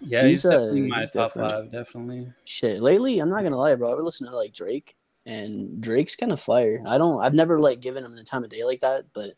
[0.00, 1.50] Yeah, he's, He's, uh, definitely my he's top different.
[1.50, 2.32] five, definitely.
[2.44, 2.80] Shit.
[2.80, 3.90] Lately, I'm not gonna lie, bro.
[3.90, 6.82] I've been listening to like Drake, and Drake's kind of fire.
[6.86, 7.22] I don't.
[7.22, 9.34] I've never like given him the time of day like that, but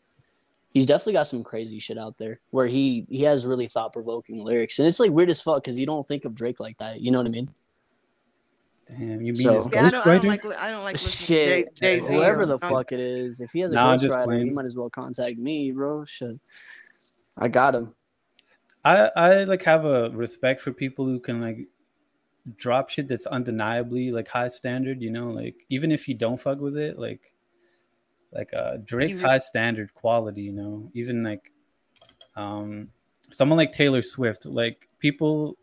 [0.69, 4.43] he's definitely got some crazy shit out there where he he has really thought provoking
[4.43, 7.01] lyrics, and it's like weird as fuck because you don't think of Drake like that.
[7.01, 7.49] You know what I mean?
[8.89, 10.45] Damn, you mean So- his Yeah, I don't, I don't like.
[10.45, 12.05] I don't like Shit, to Jay Z.
[12.13, 14.77] whoever the fuck it is, if he has a Nah, I'm ghostwriter, he might as
[14.77, 16.05] well contact me, bro.
[16.05, 16.39] Shit,
[17.37, 17.95] I got him.
[18.83, 21.67] I I like have a respect for people who can like
[22.57, 26.59] drop shit that's undeniably like high standard, you know, like even if you don't fuck
[26.59, 27.33] with it, like
[28.31, 31.51] like uh Drake's You re- high standard quality, you know, even like
[32.35, 32.89] um
[33.31, 35.57] someone like Taylor Swift, like people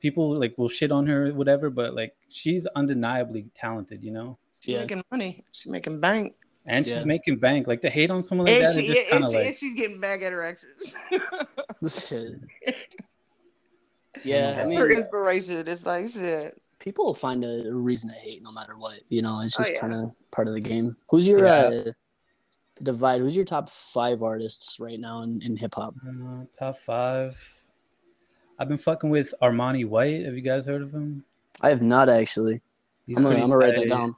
[0.00, 4.38] people like will shit on her whatever, but like she's undeniably talented, you know.
[4.60, 4.80] She's Yeah.
[4.82, 5.44] making money.
[5.52, 6.34] She's making bank.
[6.66, 6.96] And Yeah.
[6.96, 7.66] she's making bank.
[7.66, 9.36] Like to hate on someone like And, that she, is just and, kind of she-
[9.36, 10.94] like and she's getting back at her exes.
[11.88, 12.34] Shit.
[14.24, 15.66] Yeah, I mean, her inspiration.
[15.68, 16.60] It's like shit.
[16.80, 19.00] people will find a reason to hate no matter what.
[19.08, 19.80] You know, it's Oh, just yeah.
[19.80, 20.96] kind of part of the game.
[21.10, 21.52] Who's your Yeah.
[21.86, 21.92] uh,
[22.82, 23.18] Dyvide?
[23.18, 25.94] Who's your top five artists right now in, in hip hop?
[26.06, 27.36] Uh, top five.
[28.58, 30.24] I've been fucking with Armani White.
[30.24, 31.24] Have you guys heard of him?
[31.60, 32.60] I have not actually.
[33.06, 34.16] He's I'm gonna, pretty I'm gonna write that down.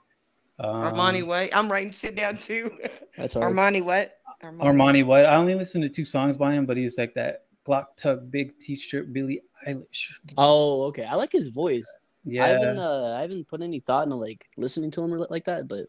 [0.58, 1.54] Um, Armani White.
[1.54, 2.70] I'm writing shit down too.
[3.16, 3.54] That's all right.
[3.54, 4.16] Armani what?
[4.42, 5.26] Armani White.
[5.26, 8.58] I only listened to two songs by him, but he's like that Glock Tuck Big
[8.58, 10.12] T-shirt Billie Eilish.
[10.38, 11.04] Oh, okay.
[11.04, 11.96] I like his voice.
[12.24, 15.18] Yeah, I haven't uh, I haven't put any thought into like listening to him or
[15.30, 15.86] like that, but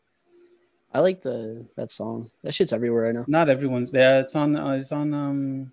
[0.94, 2.30] I like the that song.
[2.44, 3.26] That shit's everywhere right now.
[3.28, 3.94] not everyone's.
[3.94, 4.56] Yeah, it's on.
[4.56, 5.72] Uh, it's on um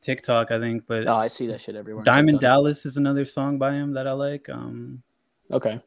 [0.00, 0.86] TikTok, I think.
[0.86, 2.04] But Oh, I see that shit everywhere.
[2.04, 2.40] Diamond.
[2.40, 4.48] Dallas is another song by him that I like.
[4.48, 5.02] Um,
[5.50, 5.78] Okay.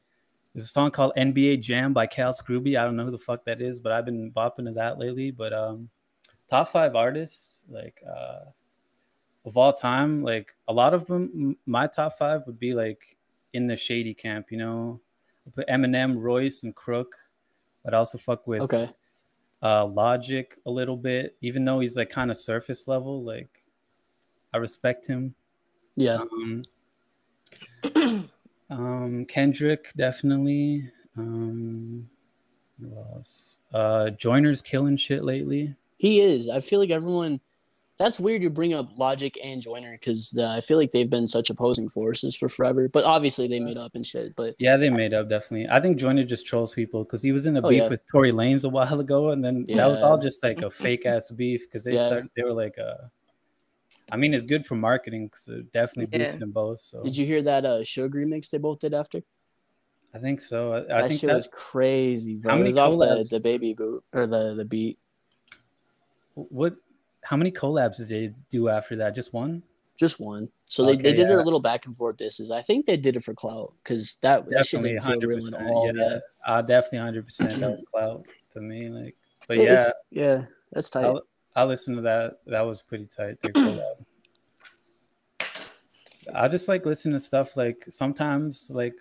[0.53, 2.77] there's a song called NBA Jam by Cal Scruby.
[2.79, 5.31] I don't know who the fuck that is, but I've been bopping to that lately.
[5.31, 5.89] But um,
[6.49, 8.45] top five artists like uh,
[9.45, 13.17] of all time, like a lot of them, my top five would be like
[13.53, 14.51] in the shady camp.
[14.51, 14.99] You know,
[15.47, 17.15] I put Eminem, Royce, and Crook.
[17.83, 18.89] But I also fuck with Okay.
[19.63, 23.23] uh, Logic a little bit, even though he's like kind of surface level.
[23.23, 23.58] Like
[24.53, 25.35] I respect him.
[25.95, 26.17] Yeah.
[26.17, 26.63] Um,
[28.69, 30.89] um, Kendrick definitely.
[31.17, 32.09] Um,
[32.79, 33.59] who else?
[33.73, 35.75] Uh, Joyner's killing shit lately.
[35.97, 36.49] He is.
[36.49, 37.39] I feel like everyone.
[37.97, 41.27] That's weird you bring up Logic and Joyner because uh, I feel like they've been
[41.27, 42.87] such opposing forces for forever.
[42.87, 44.37] But obviously they made up and shit.
[44.37, 45.67] But Yeah, they made up definitely.
[45.69, 47.89] I think Joyner just trolls people because he was in a Oh, beef yeah.
[47.89, 51.05] with Tory Lanez a while ago, and then that was all just like a fake
[51.05, 52.07] ass beef because they Yeah.
[52.07, 52.29] started.
[52.37, 53.07] They were like, uh,
[54.11, 56.25] I mean, it's good for marketing because it definitely Yeah.
[56.25, 56.79] boosted them both.
[56.79, 59.21] So did you hear that uh, Suge remix they both did after?
[60.13, 60.73] I think so.
[60.73, 62.51] I, I think shit that was crazy, bro.
[62.51, 63.29] How it many was off the, collabs?
[63.29, 64.97] the baby boot or the the beat.
[66.33, 66.75] what.
[67.21, 69.13] How many collabs did they do after that?
[69.13, 69.61] Just one.
[69.97, 70.47] Just one.
[70.67, 71.35] So they, they did yeah.
[71.35, 72.49] a little back and forth disses.
[72.49, 75.55] I think they did it for clout because that, that shit Definitely, didn't feel real
[75.55, 75.91] at all.
[75.93, 77.59] Yeah, uh, definitely hundred percent.
[77.59, 78.87] That was clout to me.
[78.87, 79.17] Like,
[79.47, 81.05] but yeah, it's- yeah, that's tight.
[81.05, 81.21] I'll,
[81.55, 82.39] I listened to that.
[82.45, 83.37] That was pretty tight.
[86.33, 88.93] I just like listen to stuff like sometimes like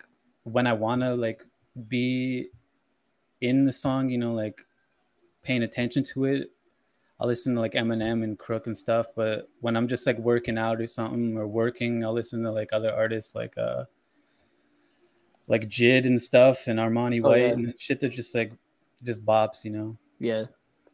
[0.43, 1.43] when I wanna like
[1.87, 2.49] be
[3.41, 4.61] in the song, you know, like
[5.43, 6.51] paying attention to it.
[7.19, 10.57] I'll listen to like Eminem and Crook and stuff, but when I'm just like working
[10.57, 13.85] out or something or working, I'll listen to like other artists like uh
[15.47, 17.49] like Jid and stuff and Armani Oh, White yeah.
[17.51, 18.53] and shit that just like
[19.03, 19.97] just bops, you know.
[20.19, 20.45] Yeah,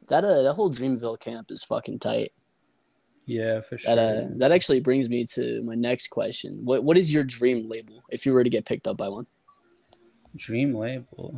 [0.07, 2.31] that uh, that whole Dreamville camp is fucking tight.
[3.25, 3.95] Yeah, for sure.
[3.95, 6.59] That uh, that actually brings me to my next question.
[6.63, 9.25] What what is your dream label if you were to get picked up by one?
[10.35, 11.33] Dream label.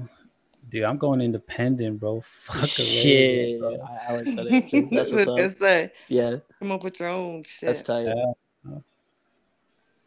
[0.69, 2.19] Dude, I'm going independent, bro.
[2.25, 3.85] Fuck a Shit, label, bro.
[3.87, 4.81] I, I like that answer.
[4.91, 5.55] That's what's what I up.
[5.55, 5.91] say.
[6.09, 7.67] Yeah, Come up with your own shit.
[7.67, 8.07] that's tight.
[8.07, 8.73] Yeah.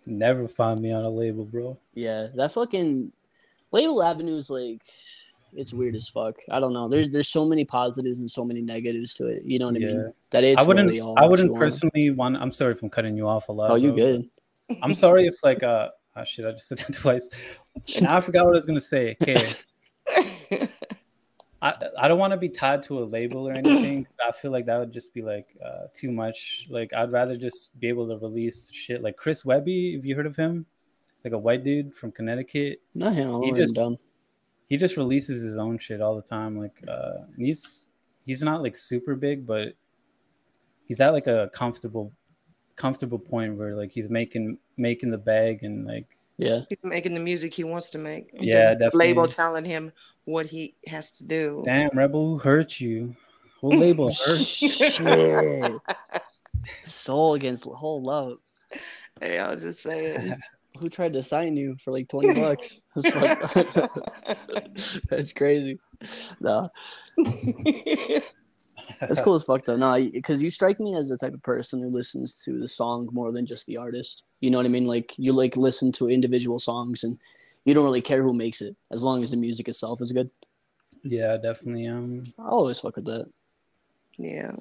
[0.06, 1.78] Never find me on a label, bro.
[1.94, 3.12] Yeah, that fucking
[3.72, 4.82] label avenue is like
[5.54, 6.36] it's weird as fuck.
[6.50, 6.88] I don't know.
[6.88, 9.42] There's there's so many positives and so many negatives to it.
[9.44, 9.86] You know what I Yeah.
[9.86, 10.12] mean?
[10.30, 13.16] That it's I wouldn't really all I wouldn't personally want I'm sorry if I'm cutting
[13.16, 13.70] you off a lot.
[13.70, 14.28] Oh, you good?
[14.82, 17.28] I'm sorry if like uh oh shit, I just said that twice.
[18.00, 19.16] Now I forgot what I was gonna say.
[19.22, 19.40] Okay.
[21.62, 24.06] I I don't want to be tied to a label or anything.
[24.26, 26.66] I feel like that would just be like uh, too much.
[26.70, 29.94] Like I'd rather just be able to release shit like Chris Webby.
[29.96, 30.64] Have you heard of him?
[31.16, 32.80] It's like a white dude from Connecticut.
[32.94, 33.34] Not him.
[33.34, 33.98] I'm He just- down.
[34.70, 36.56] He just releases his own shit all the time.
[36.56, 37.88] Like uh, and he's
[38.24, 39.74] he's not like super big, but
[40.86, 42.12] he's at like a comfortable
[42.76, 46.06] comfortable point where like he's making making the bag and like
[46.38, 46.60] Yeah.
[46.68, 48.30] He's making the music he wants to make.
[48.32, 49.92] He Yeah, doesn't have a Label telling him
[50.24, 51.62] what he has to do.
[51.66, 53.16] damn rebel who hurt you.
[53.60, 54.38] Whole label hurt.
[54.38, 55.72] Shit.
[56.84, 58.38] Soul against whole love.
[59.20, 60.34] Hey, I was just saying.
[60.78, 62.82] Who tried to sign you for like 20 bucks?
[62.96, 63.54] That's,
[65.10, 65.78] That's crazy.
[66.40, 66.70] No,
[69.00, 69.76] that's cool as fuck though.
[69.76, 73.08] No, because you strike me as the type of person who listens to the song
[73.12, 74.24] more than just the artist.
[74.40, 74.86] You know what I mean?
[74.86, 77.18] Like you like listen to individual songs and
[77.64, 80.30] you don't really care who makes it as long as the music itself is good.
[81.02, 81.86] Yeah, definitely.
[81.86, 83.26] Um, I always fuck with that.
[84.16, 84.52] yeah.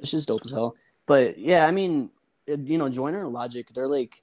[0.00, 0.74] It's just dope as hell.
[1.06, 2.10] But yeah, I mean,
[2.46, 4.22] you know, Joyner and Logic, they're like,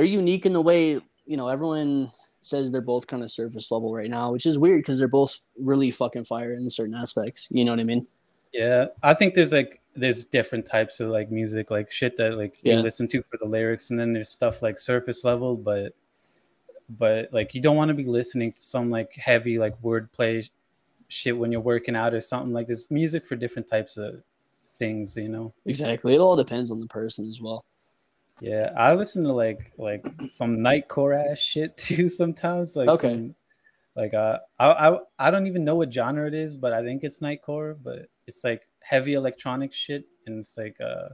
[0.00, 0.92] they're unique in the way,
[1.26, 4.78] you know, everyone says they're both kind of surface level right now, which is weird
[4.80, 7.48] because they're both really fucking fire in certain aspects.
[7.50, 8.06] You know what I mean?
[8.54, 12.56] yeah, I think there's like there's different types of like music, like shit that like
[12.62, 12.76] Yeah.
[12.76, 15.94] you listen to for the lyrics, and then there's stuff like surface level, but
[16.98, 20.48] but like you don't want to be listening to some like heavy like wordplay
[21.08, 22.54] shit when you're working out or something.
[22.54, 24.22] Like there's music for different types of
[24.66, 25.52] things, you know.
[25.66, 26.14] Exactly.
[26.14, 27.64] It all depends on the person as well.
[28.40, 32.76] Yeah, I listen to like like some nightcore ass shit too sometimes.
[32.76, 33.08] Like Okay.
[33.08, 33.34] some,
[33.96, 37.04] like uh, I I I don't even know what genre it is, but I think
[37.04, 37.76] it's nightcore.
[37.82, 41.10] But it's like heavy electronic shit, and it's like uh,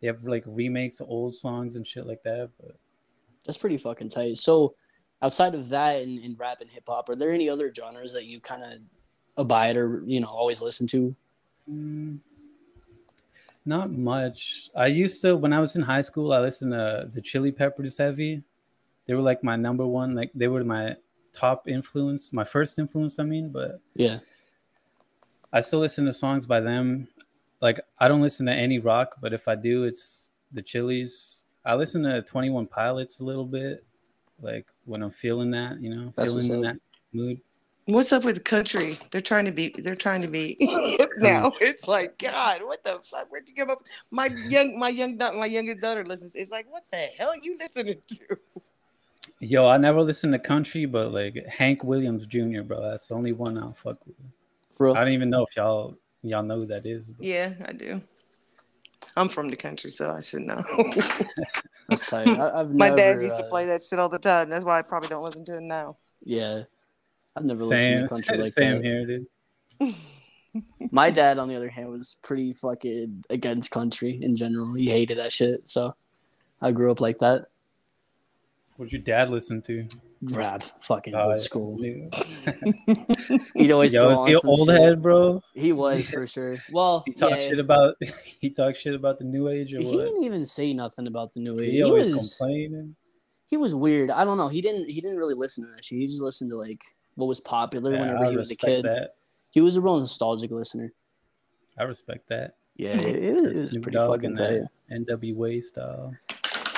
[0.00, 2.50] they have like remakes of old songs and shit like that.
[2.60, 2.76] But
[3.46, 4.36] That's pretty fucking tight.
[4.36, 4.74] So,
[5.22, 8.26] outside of that and, and rap and hip hop, are there any other genres that
[8.26, 8.72] you kind of
[9.36, 11.16] abide or, you know, always listen to?
[11.70, 12.18] mm,
[13.66, 14.70] not much.
[14.74, 16.32] I used to when I was in high school.
[16.32, 18.42] I listened to the Chili Peppers heavy.
[19.06, 20.14] They were like my number one.
[20.14, 20.96] Like they were my
[21.32, 23.18] top influence, my first influence.
[23.18, 24.20] I mean, but Yeah.
[25.52, 27.08] I still listen to songs by them.
[27.60, 31.46] Like I don't listen to any rock, but if I do, it's the Chili's.
[31.64, 33.84] I listen to Twenty One Pilots a little bit,
[34.40, 36.76] like when I'm feeling that, you know, That's feeling in that
[37.12, 37.40] mood.
[37.86, 38.98] What's up with the country?
[39.10, 39.74] They're trying to be.
[39.76, 40.56] They're trying to be
[41.18, 41.52] now.
[41.60, 42.62] It's like God.
[42.62, 43.30] What the fuck?
[43.30, 43.80] Where'd you come up?
[43.80, 43.90] With?
[44.10, 46.34] My young, my young, da- my youngest daughter listens.
[46.34, 48.38] It's like, what the hell are you listening to?
[49.40, 53.32] Yo, I never listen to country, but like Hank Williams Jr., bro, that's the only
[53.32, 54.16] one I'll fuck with.
[54.78, 57.08] Bro, I don't even know if y'all y'all know who that is.
[57.08, 58.00] But Yeah, I do.
[59.14, 60.64] I'm from the country, so I should know.
[61.88, 62.28] that's tight.
[62.28, 64.48] I, I've my never, dad used to uh, play that shit all the time.
[64.48, 65.98] That's why I probably don't listen to it now.
[66.24, 66.62] Yeah.
[67.36, 68.84] I've never same, listened to country like same that.
[68.84, 69.06] here,
[69.80, 69.94] dude.
[70.92, 74.74] My dad, on the other hand, was pretty fucking against country in general.
[74.74, 75.68] He hated that shit.
[75.68, 75.94] So
[76.62, 77.46] I grew up like that.
[78.76, 79.86] What'd your dad listen to?
[80.22, 81.76] Rap, fucking Oh, old uh, school.
[81.84, 82.08] Yo,
[83.54, 84.80] He'd always is throw on some old shit.
[84.80, 85.42] head, bro?
[85.54, 86.56] He was for sure.
[86.72, 87.96] Well, He talked yeah, shit about
[88.40, 90.04] he talk shit about the new age or he what?
[90.04, 91.70] didn't even say nothing about the new age.
[91.70, 92.96] He He always was complaining.
[93.50, 94.10] he was weird.
[94.10, 94.48] I don't know.
[94.48, 95.98] He didn't he didn't really listen to that shit.
[95.98, 96.82] He just listened to like
[97.16, 98.84] what was popular Yeah, whenever I he was a kid.
[98.84, 99.14] That.
[99.50, 100.92] He was a real nostalgic listener.
[101.78, 102.56] I respect that.
[102.76, 104.60] Yeah, it, it Snoop pretty Dogg fucking and tight.
[104.88, 106.14] that NWA style.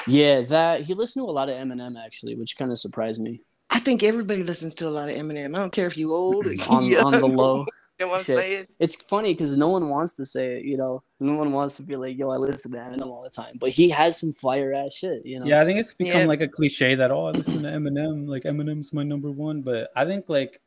[0.07, 3.41] Yeah, that he listened to a lot of Eminem actually, which kind of surprised me.
[3.71, 5.57] I think everybody listens to a lot of Eminem.
[5.57, 7.05] I don't care if you old or On young.
[7.05, 7.67] on the low, You
[8.01, 8.37] know what I'm Shit.
[8.39, 8.67] saying?
[8.79, 10.65] it's funny because no one wants to say it.
[10.65, 13.31] You know, no one wants to be like, "Yo, I listen to Eminem all the
[13.31, 15.25] time," but he has some fire ass shit.
[15.25, 15.47] You know.
[15.47, 16.27] Yeah, I think it's become Yeah.
[16.27, 19.63] like a cliche that oh, I listen to Eminem, like Eminem's my number one.
[19.63, 20.61] But I think like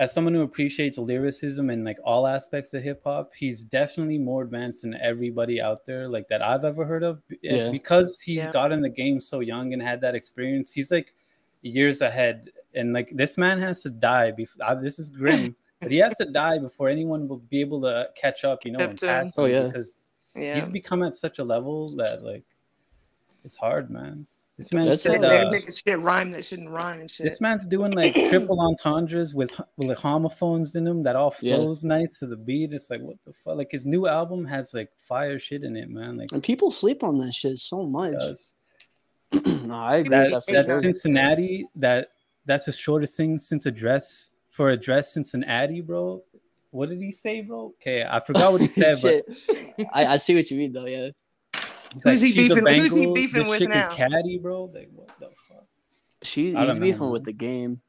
[0.00, 4.42] as someone who appreciates lyricism and like all aspects of hip hop, he's definitely more
[4.42, 7.22] advanced than everybody out there like that I've ever heard of.
[7.40, 7.70] Yeah.
[7.70, 8.50] Because he's Yeah.
[8.50, 11.14] got in the game so young and had that experience, he's like
[11.62, 12.48] years ahead.
[12.74, 16.24] And like this man has to die before this is grim, but he has to
[16.24, 19.08] die before anyone will be able to catch up, you know, and Up him.
[19.24, 19.64] pass Oh, yeah.
[19.64, 20.06] because
[20.36, 20.54] Yeah.
[20.54, 22.44] he's become at such a level that like
[23.44, 24.26] it's hard, man.
[24.58, 25.22] This man That's said.
[25.22, 27.24] They're uh, making shit rhyme that shouldn't rhyme and shit.
[27.24, 31.56] this man's doing like triple entendres with with homophones in them that all Yeah.
[31.56, 32.72] flows nice to the beat.
[32.72, 33.56] It's like what the fuck?
[33.56, 36.18] Like his new album has like fire shit in it, man.
[36.18, 38.14] Like And people sleep on that shit so much.
[39.64, 40.10] no, I agree.
[40.10, 40.80] that, with that that's sure.
[40.82, 41.64] Cincinnati.
[41.76, 42.08] That
[42.44, 46.22] that's the shortest thing since address for a address Cincinnati, bro.
[46.70, 47.74] What did he say, bro?
[47.80, 49.24] Okay, I forgot what he said, but
[49.92, 50.86] I, I see what you mean though.
[50.86, 51.08] Yeah.
[51.92, 53.80] he's Who's he "She's a beefing- who's he beefing this with chick now?
[53.82, 54.70] is catty, bro.
[54.72, 55.64] Like what the fuck?
[56.22, 57.82] She he's don't know, beefing with the game.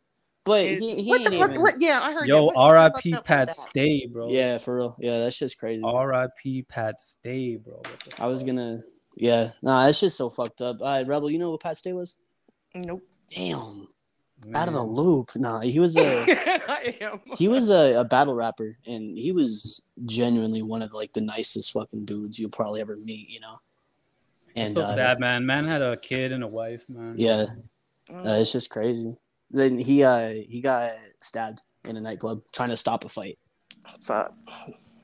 [0.45, 1.49] But It- he, he what the fuck?
[1.51, 1.61] even.
[1.61, 2.27] What, yeah, I heard.
[2.27, 2.43] Yo, that.
[2.43, 3.13] What R.I.P.
[3.13, 3.55] up Pat?
[3.55, 4.29] Stay, bro.
[4.29, 4.97] Yeah, for real.
[4.99, 5.81] Yeah, that's just crazy.
[5.85, 6.63] R.I.P.
[6.63, 7.81] Pat Stay, bro.
[8.19, 8.81] I was gonna.
[9.15, 10.81] Yeah, nah, that's just so fucked up.
[10.81, 12.17] All right, Rebel, you know what Pat Stay was?
[12.75, 13.03] Nope.
[13.33, 13.87] Damn,
[14.55, 14.91] out of the Man.
[14.93, 15.31] loop.
[15.35, 16.23] Nah, he was a
[16.69, 17.21] I am.
[17.37, 21.71] he was a, a battle rapper, and he was genuinely one of like the nicest
[21.73, 23.29] fucking dudes you'll probably ever meet.
[23.29, 23.59] You know.
[24.55, 25.45] And so uh, sad, man.
[25.45, 27.15] Man had a kid and a wife, man.
[27.17, 27.45] yeah,
[28.09, 28.27] Mm.
[28.27, 29.15] uh, it's just crazy.
[29.49, 30.91] Then he uh he got
[31.21, 33.37] stabbed in a nightclub trying to stop a fight.
[34.01, 34.33] Fuck.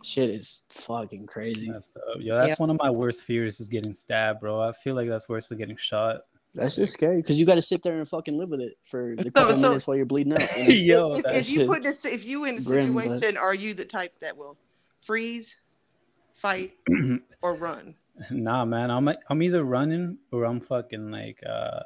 [0.03, 1.69] Shit is fucking crazy.
[1.69, 2.17] Messed up.
[2.21, 2.55] Yo, that's Yeah.
[2.57, 4.59] one of my worst fears is getting stabbed, bro.
[4.61, 6.21] I feel like that's worse than getting shot.
[6.55, 9.15] That's just scary because you got to sit there and fucking live with it for
[9.15, 10.57] the So- couple so- minutes while you're bleeding out.
[10.67, 11.09] you know?
[11.11, 13.73] Yo, if, if you put this, if you in a grim, but- situation, are you
[13.73, 14.57] the type that will
[15.01, 15.55] freeze,
[16.33, 16.73] fight,
[17.41, 17.95] or run?
[18.31, 18.91] Nah, man.
[18.91, 21.81] I'm I'm either running or I'm fucking like uh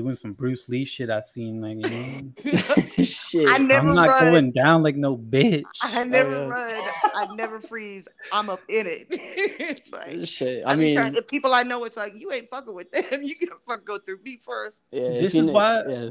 [0.00, 3.04] doing some Bruce Lee shit I seen like you know.
[3.04, 3.48] Shit.
[3.48, 4.32] I never I'm not run.
[4.32, 5.64] going down like no bitch.
[5.82, 6.48] I oh, never yeah.
[6.48, 6.88] run.
[7.14, 8.08] I never freeze.
[8.32, 9.06] I'm up in it.
[9.10, 10.64] it's like Shit.
[10.64, 13.22] I I mean, trying, if people I know, it's like you ain't fucking with them.
[13.30, 14.82] You gotta fuck go through me first.
[14.90, 16.10] yeah, This is kn- why- Yeah.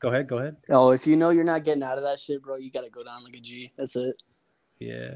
[0.00, 0.56] Go ahead, go ahead.
[0.70, 2.90] Oh, if you know you're not getting out of that shit, bro, you got to
[2.90, 3.70] go down like a G.
[3.76, 4.16] That's it.
[4.78, 5.14] Yeah.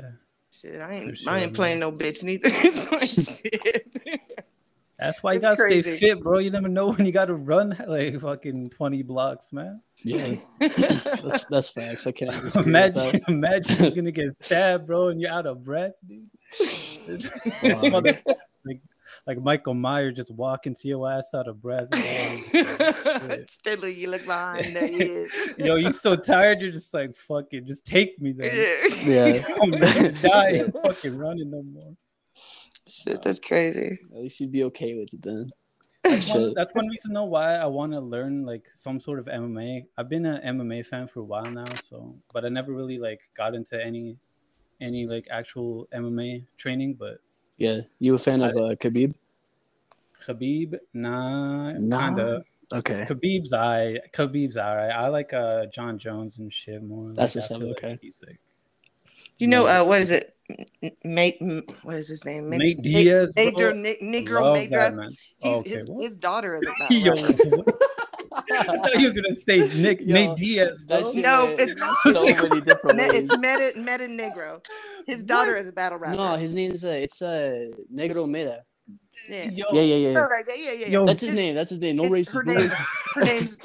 [0.51, 1.16] Shit, I ain't.
[1.16, 1.55] Sure, I ain't man.
[1.55, 2.49] playing no bitch neither.
[2.53, 4.20] it's like shit.
[4.99, 6.38] That's why you It's gotta stay fit, bro.
[6.38, 9.80] You never know when you gotta run like fucking 20 blocks, man.
[10.03, 10.36] Yeah.
[10.61, 12.07] that's that's facts.
[12.07, 15.64] I can't disagree with Imagine, imagine you're gonna get stabbed, bro, and you're out of
[15.64, 16.28] breath, dude.
[17.62, 17.88] Wow.
[17.90, 18.22] mother-
[18.64, 18.80] like,
[19.26, 21.90] like Michael Myers just walking to your ass out of breath.
[21.90, 23.45] man.
[23.49, 24.74] Steadily, you look behind.
[24.76, 25.55] There he is.
[25.59, 28.86] Yo, you're so tired, you're just like, fuck it, just take me there.
[29.03, 29.34] Yeah.
[29.34, 29.47] Yeah.
[29.61, 30.62] I'm ready to die.
[30.82, 31.92] Fucking running no more.
[32.87, 33.99] Shit, that's crazy.
[34.14, 35.51] At least you'd be okay with it then.
[36.03, 36.55] That's one, Shit.
[36.55, 39.87] that's one reason though why I want to learn like some sort of MMA.
[39.97, 43.20] I've been an MMA fan for a while now, so but I never really like
[43.35, 44.18] got into any
[44.82, 46.95] any like actual MMA training.
[46.95, 47.20] But
[47.57, 47.80] Yeah.
[48.01, 49.14] You a fan of uh, Khabib?
[50.26, 51.99] Khabib, nah, Nah.
[51.99, 52.45] kind of.
[52.72, 53.07] Okay.
[53.09, 54.91] Khabib's I Khabib's alright.
[54.91, 57.12] I like uh Jon Jones and shit more.
[57.14, 57.99] That's like, what's I up, feel like okay.
[58.03, 58.41] he's like
[59.39, 60.34] You know, uh, what is it?
[60.51, 61.38] M- Mate,
[61.84, 62.51] what is his name?
[62.51, 63.45] Nate Diaz, bro.
[63.45, 64.70] Negro, Ni- Negro Love Madra.
[64.70, 65.11] that, man.
[65.42, 66.05] Oh, okay, his, what?
[66.05, 67.72] his daughter is a battle Yo, rapper.
[68.36, 70.84] I you were gonna say Nick Yo, Nate Diaz.
[70.86, 71.12] Bro.
[71.14, 71.76] No, went it's-
[72.12, 73.30] so many different Me- ways.
[73.30, 74.62] it's Meta Meta Negro.
[75.07, 76.16] His daughter is a battle rapper.
[76.16, 78.62] No, his name's uh, it's uh, Negro Meda.
[79.29, 79.45] Yeah.
[79.51, 80.20] Yo, Yeah, yeah, yeah.
[80.20, 80.87] All right, yeah, yeah, yeah.
[80.89, 81.55] Yo, That's his name.
[81.55, 81.97] That's his name.
[81.97, 82.35] No racist.
[82.35, 83.14] Her No name, racist.
[83.14, 83.57] her name's.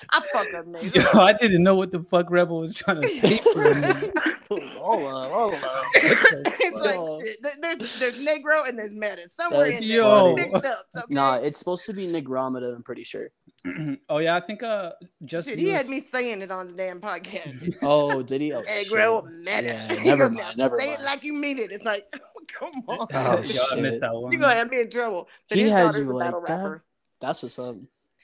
[0.10, 0.94] I fuck up names.
[0.94, 4.76] Yo, I didn't know what the fuck Rebel was trying to say for a minute.
[4.80, 5.84] all love, all love.
[5.94, 7.20] it's like Yo.
[7.20, 7.36] shit.
[7.62, 9.96] There's there's Negro and there's Meta somewhere That's in there.
[9.98, 10.34] Yo.
[10.34, 10.78] Mixed up.
[10.96, 11.04] Okay?
[11.10, 12.74] Nah, it's supposed to be Negromeda.
[12.74, 13.28] I'm pretty sure.
[14.08, 14.92] oh yeah, I think uh
[15.24, 17.74] just Shit, he had me saying it on the damn podcast.
[17.82, 18.52] Oh, did he?
[18.52, 19.34] Oh, Negro shit.
[19.44, 19.62] Meta.
[19.64, 21.00] Yeah, he never goes, mind, now never say mind.
[21.00, 21.72] it like you mean it.
[21.72, 22.06] It's like,
[22.58, 23.06] come on.
[23.12, 23.80] Oh, Yo, I shit.
[23.82, 24.32] missed that one.
[24.32, 25.28] You're gonna have me in trouble.
[25.48, 26.40] But He his has you a like that?
[26.40, 26.84] rapper.
[27.20, 27.76] That's what's up.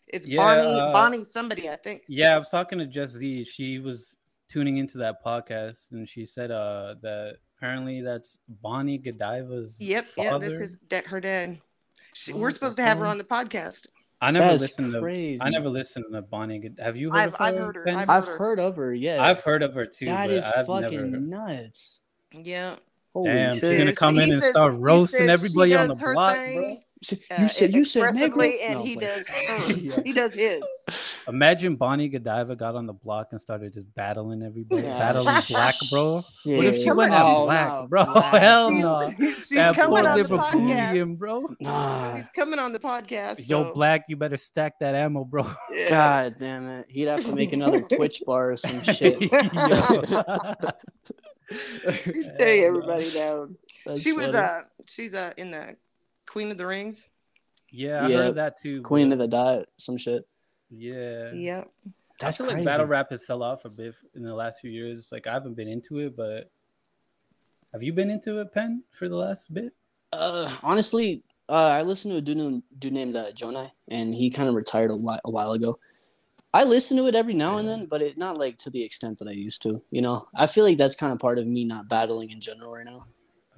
[0.09, 2.03] It's Yeah, Bonnie, uh, Bonnie somebody, I think.
[2.09, 3.45] Yeah, I was talking to Just Z.
[3.45, 4.16] She was
[4.49, 10.29] tuning into that podcast, and she said uh that apparently that's Bonnie Godiva's Yep, father.
[10.31, 11.59] yeah, that's his da- her dad.
[12.12, 13.87] She, What we're supposed to have her on the podcast.
[14.20, 15.37] I never That's listened crazy.
[15.39, 15.45] to.
[15.45, 16.59] I never listened to Bonnie.
[16.61, 16.83] Godiva.
[16.85, 17.45] Have you heard I've- of her?
[17.45, 17.85] I've heard her.
[17.85, 17.97] Ben?
[17.99, 18.37] I've I've her.
[18.39, 18.95] heard of her.
[18.95, 20.07] Yeah, I've heard of her too.
[20.07, 21.20] that but is I've fucking never.
[21.25, 22.03] nuts.
[22.33, 22.77] Yeah.
[23.15, 23.61] Holy Damn, shit!
[23.61, 26.69] she's gonna He come in and start roasting everybody on the block, thing, bro.
[26.71, 29.73] You said uh, you said, you said Negro, and No, he does her.
[29.73, 30.01] Yeah.
[30.05, 30.62] He does his.
[31.29, 35.75] Imagine Bonnie Godiva got on the block and started just battling everybody, Yeah, battling black,
[35.93, 36.21] bro.
[36.43, 36.57] shit.
[36.57, 37.21] What if she went on.
[37.21, 38.05] as Oh, black, no, bro?
[38.12, 39.11] black, Hell no.
[39.19, 40.53] She's That coming on the podcast.
[40.53, 41.55] Liverpoolian, bro.
[41.61, 43.49] Nah, She's coming on the podcast.
[43.49, 45.49] Yo, black, you better stack that ammo, bro.
[45.73, 45.89] yeah.
[45.91, 46.87] God damn it!
[46.89, 49.19] He'd have to make another Twitch bar or some shit.
[51.51, 53.57] She's taking everybody down.
[53.86, 54.38] That's she was funny.
[54.47, 55.76] uh she's uh in the
[56.26, 57.09] Queen of the Rings.
[57.70, 58.16] yeah, I Yeah.
[58.16, 58.80] heard that too.
[58.82, 60.26] Queen but- of the Dot, some shit.
[60.70, 61.32] Yeah.
[61.32, 61.68] Yep.
[62.20, 62.64] That's I feel crazy.
[62.66, 65.11] like battle rap has fell off a bit in the last few years.
[65.12, 66.51] Like I haven't been into it, but
[67.72, 69.72] have you been into it, Pen, for the last bit?
[70.12, 74.30] Uh, honestly, uh, I listened to a dude, named- dude named uh, Jonai, and he
[74.30, 75.78] kind of retired a, while, a while ago.
[76.55, 79.18] I listen to it every now and then, but it not like to the extent
[79.18, 79.82] that I used to.
[79.90, 82.72] You know, I feel like that's kind of part of me not battling in general
[82.72, 83.07] right now.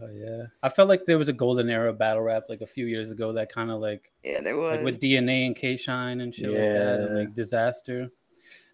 [0.01, 0.45] Oh yeah.
[0.63, 3.11] I felt like there was a golden era of battle rap like a few years
[3.11, 4.77] ago that kind of like Yeah, there was.
[4.77, 8.09] like with DNA and K Shine and shit like that, and like Disaster.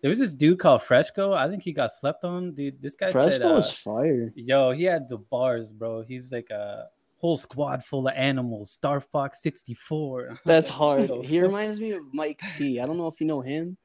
[0.03, 1.33] There was this dude called Fresco.
[1.33, 2.55] I think he got slept on.
[2.55, 4.33] Dude, this guy Fresco said, uh, was fire.
[4.35, 6.03] "Yo, he had the bars, bro.
[6.03, 8.73] He was like a whole squad full of animals.
[8.73, 11.09] Star Fox 64." That's hard.
[11.25, 12.81] He reminds me of Mike P.
[12.81, 13.77] I don't know if you know him.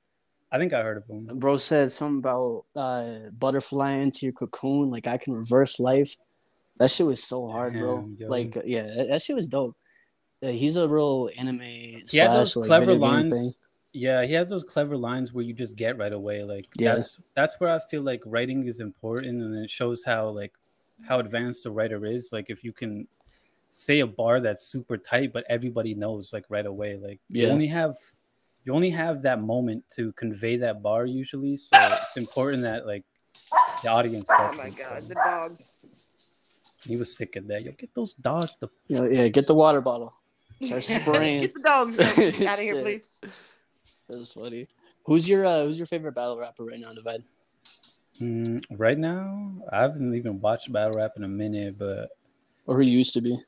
[0.52, 1.26] I think I heard of him.
[1.40, 4.90] Bro said something about uh, butterfly into your cocoon.
[4.90, 6.16] Like I can reverse life.
[6.78, 8.08] That shit was so hard, bro.
[8.18, 8.28] Yo.
[8.28, 9.76] Like yeah, that, that shit was dope.
[10.42, 13.60] Uh, he's a real anime He had slash those like clever lines.
[13.94, 16.44] Yeah, he has those clever lines where you just get right away.
[16.44, 16.94] Like Yeah.
[16.94, 20.54] that's that's where I feel like writing is important, and it shows how like
[21.08, 22.30] how advanced the writer is.
[22.32, 23.08] Like if you can
[23.72, 26.98] say a bar that's super tight, but everybody knows like right away.
[26.98, 27.96] Like you only have
[28.68, 31.56] you only have that moment to convey that bar usually.
[31.56, 33.06] So it's important that like
[33.82, 34.76] the audience Oh gets my it.
[34.76, 35.72] god, So the dogs.
[36.84, 37.64] he was sick of that.
[37.64, 40.14] Yo, get those dogs the Yeah, yeah, get the water bottle.
[40.62, 41.42] Start spraying.
[41.44, 42.84] Get the dogs out of here, Shit.
[42.84, 43.20] please.
[44.10, 44.68] That's funny.
[45.06, 47.24] Who's your uh, Who's your favorite battle rapper right now, Dyvide?
[48.20, 52.10] Mm, right now, I haven't even watched battle rap in a minute, but
[52.66, 53.40] Or who used to be?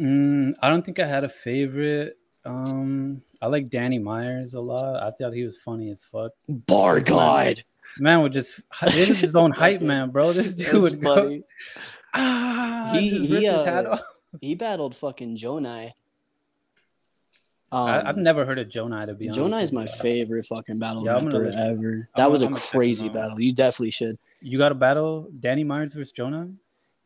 [0.00, 2.16] mm, I don't think I had a favorite.
[2.44, 5.02] Um, I like Danny Myers a lot.
[5.02, 6.32] I thought he was funny as fuck.
[6.48, 7.62] Bar God.
[7.98, 10.32] Man would just it is his own hype man, bro.
[10.32, 11.42] This dude That's would go, funny.
[12.14, 13.98] ah, He- he, rip his uh.
[14.40, 15.92] He battled fucking Jonai.
[17.72, 19.40] Um, I, I've never heard of Jonai to be honest.
[19.40, 19.88] Jonai is my you.
[19.88, 21.60] favorite fucking battle Yeah, rapper listen.
[21.78, 22.08] ever.
[22.16, 23.12] That I'm was a gonna check him crazy out.
[23.12, 23.40] battle.
[23.40, 24.18] You definitely should.
[24.40, 26.54] You got a battle Danny Myers versus Jonai?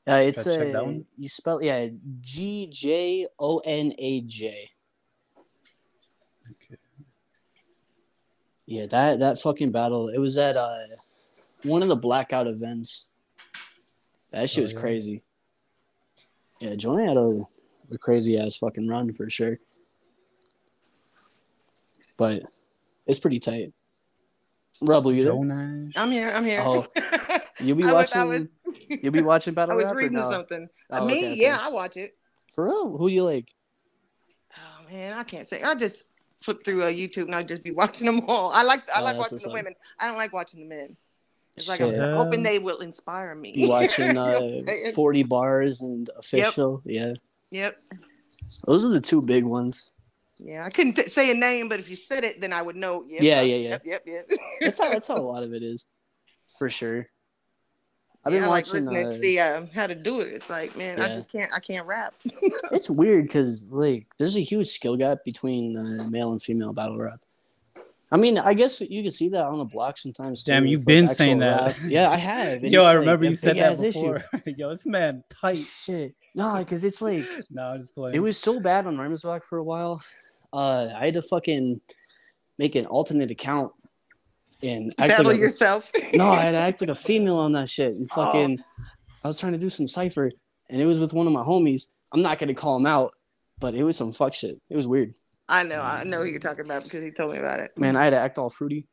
[0.08, 1.04] Uh, it's Gotta check a that one.
[1.18, 1.88] you spell yeah
[2.20, 4.70] G J O N A J.
[8.66, 10.08] Yeah, that that fucking battle.
[10.08, 10.76] It was at uh
[11.62, 13.10] one of the blackout events.
[14.32, 14.80] That shit Oh, was yeah.
[14.80, 15.22] crazy.
[16.60, 17.42] Yeah, Jonah had a,
[17.92, 19.58] a crazy ass fucking run for sure.
[22.16, 22.42] But
[23.06, 23.72] it's pretty tight.
[24.80, 25.32] Rebel, you there?
[25.34, 25.92] Jonai.
[25.96, 26.30] I'm here.
[26.34, 26.62] I'm here.
[26.64, 26.86] Oh,
[27.60, 28.20] You'll be I was, watching.
[28.20, 28.48] I was,
[28.88, 30.30] You'll be watching battle I was rap reading no?
[30.30, 30.68] something.
[30.90, 31.42] Oh, Me, okay, okay.
[31.42, 32.12] yeah, I watch it.
[32.54, 32.96] For real?
[32.96, 33.52] Who you like?
[34.56, 35.62] Oh man, I can't say.
[35.62, 36.04] I just
[36.44, 38.50] flip through uh, YouTube and I'd just be watching them all.
[38.52, 39.74] I like I Oh, like watching the women.
[39.98, 40.96] I don't like watching the men.
[41.56, 41.98] It's like Shit.
[42.00, 43.52] I'm hoping they will inspire me.
[43.54, 46.82] You watching You know uh, 40 bars and official?
[46.84, 47.14] Yeah.
[47.50, 47.76] Yep.
[48.66, 49.92] Those are the two big ones.
[50.38, 52.74] Yeah, I couldn't t- say a name, but if you said it, then I would
[52.74, 53.04] know.
[53.08, 53.68] Yep, Yeah, yeah, yeah.
[53.68, 54.30] Yep, yep, yep.
[54.60, 55.86] That's how that's how a lot of it is.
[56.58, 57.06] For sure.
[58.26, 60.28] I've yeah, been I like listening uh, to see um, how to do it.
[60.28, 61.52] It's like, man, I just can't.
[61.52, 62.14] I can't rap.
[62.24, 66.98] it's weird because like there's a huge skill gap between uh, male and female battle
[66.98, 67.20] rap.
[68.10, 70.44] I mean, I guess you can see that on the block sometimes.
[70.44, 71.66] Too, Damn, you've been actual saying that.
[71.66, 71.76] rap.
[71.84, 72.62] Yeah, I have.
[72.62, 74.12] and Yo, I remember a you said that big-ass issue.
[74.12, 74.42] before.
[74.46, 75.56] Yo, this man tight.
[75.56, 78.14] Shit, no, because it's like No, I'm just playing.
[78.14, 80.02] it was so bad on Rhymer's Block for a while.
[80.52, 81.80] Uh, I had to fucking
[82.58, 83.72] make an alternate account
[84.64, 85.90] and act Battle like a, yourself.
[86.14, 88.24] no, I had to act like a female on that shit and Oh.
[88.24, 88.62] fucking.
[89.22, 90.30] I was trying to do some cipher,
[90.68, 91.92] and it was with one of my homies.
[92.12, 93.12] I'm not gonna call him out,
[93.60, 94.60] but it was some fuck shit.
[94.68, 95.14] It was weird,
[95.48, 95.80] I know.
[95.80, 97.70] I know who you're talking about because he told me about it.
[97.76, 97.96] man.
[97.96, 98.86] I had to act all fruity.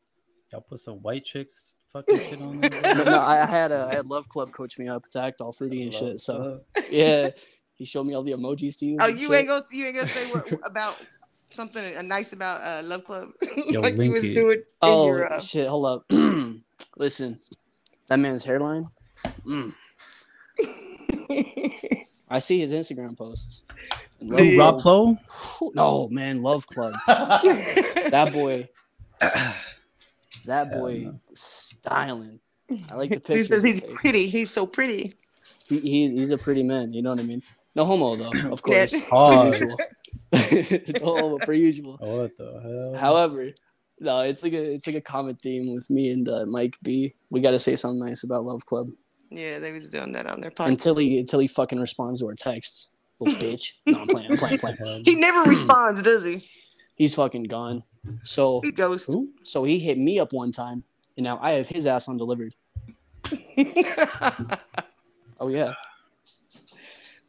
[0.52, 2.70] Y'all put some white chicks fucking shit on there.
[2.70, 5.42] But no, I, I had a I had Love Club coach me up to act
[5.42, 6.20] all fruity and shit.
[6.20, 7.30] So yeah,
[7.76, 8.98] he showed me all the emojis to you.
[9.00, 9.32] Oh, you shit.
[9.32, 10.96] ain't gonna you ain't gonna say what about
[11.54, 13.30] something uh, nice about uh, Love Club
[13.68, 14.36] Yo, like you link was it.
[14.36, 15.34] doing in Oh your.
[15.34, 15.68] Uh, shit!
[15.68, 16.06] Hold up.
[16.98, 17.38] Listen,
[18.08, 18.88] that man's hairline.
[19.46, 19.74] Mm.
[22.30, 23.66] I see his Instagram posts.
[24.20, 24.58] And Love Dude.
[24.60, 25.72] Rob Club- Flo?
[25.76, 26.94] No man, Love Club.
[27.08, 28.70] That boy.
[30.46, 32.40] That boy styling.
[32.92, 33.94] I like the he says he's takes.
[34.02, 34.28] pretty.
[34.28, 35.14] He's so pretty.
[35.70, 36.94] He, he's he's a pretty man.
[36.94, 37.44] You know what I mean?
[37.76, 38.92] No homo though, of course.
[38.92, 39.02] Yeah.
[40.32, 41.22] Per Pause.
[41.22, 41.40] usual.
[41.40, 41.98] per usual.
[42.00, 43.00] What the hell?
[43.00, 43.52] However,
[44.00, 47.14] no, it's like a it's like a common theme with me and uh, Mike B.
[47.30, 48.90] We got to say something nice about Love Club
[49.30, 50.68] Yeah, they was doing that on their podcast.
[50.70, 52.94] until he until he fucking responds to our texts.
[53.20, 53.74] Little bitch.
[53.86, 54.32] No, I'm playing.
[54.32, 54.58] I'm playing.
[54.58, 55.04] Playing.
[55.06, 56.44] He never responds, does he?
[56.96, 57.84] He's fucking gone.
[58.24, 59.08] So He goes.
[59.44, 60.84] So he hit me up one time,
[61.18, 62.56] and now I have his ass undelivered.
[65.40, 65.74] Oh yeah,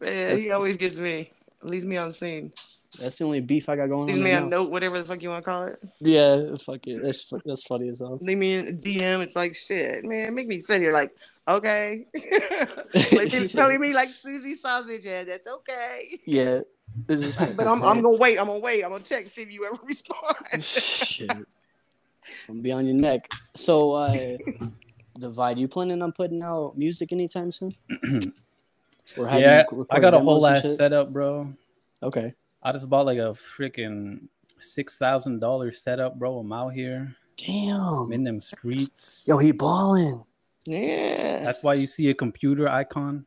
[0.01, 1.31] Man, he always gets me.
[1.63, 2.53] Leaves me on the scene.
[3.01, 4.25] That's the only beef I got going Leaves on.
[4.25, 5.83] me a note, whatever the fuck you want to call it.
[6.01, 7.01] Yeah, fuck it.
[7.03, 8.19] That's that's funny as hell.
[8.21, 9.21] Leave me in a DM.
[9.23, 10.35] It's like shit, man.
[10.35, 11.17] Make me sit here like,
[11.49, 12.07] okay.
[13.13, 15.27] like they're telling me like Susie Sausage Head.
[15.29, 16.21] That's okay.
[16.27, 16.61] Yeah,
[17.07, 17.37] this is.
[17.37, 18.39] But I'm, I'm gonna wait.
[18.39, 18.85] I'm gonna wait.
[18.85, 20.63] I'm gonna check see if you ever respond.
[20.63, 21.31] Shit.
[21.31, 21.47] I'm
[22.47, 23.29] gonna be on your neck.
[23.55, 24.37] So, uh,
[25.19, 27.75] Dyvide, you planning on putting out music anytime soon?
[29.19, 30.77] Or have Yeah, you I got a whole ass shit?
[30.77, 31.53] setup, bro.
[32.03, 32.33] Okay.
[32.63, 36.39] I just bought like a freaking six thousand dollar setup, bro.
[36.39, 37.15] I'm out here.
[37.37, 37.81] Damn.
[38.05, 39.25] I'm in them streets.
[39.27, 40.23] Yo, he balling.
[40.65, 41.43] yeah.
[41.43, 43.27] That's why you see a computer icon.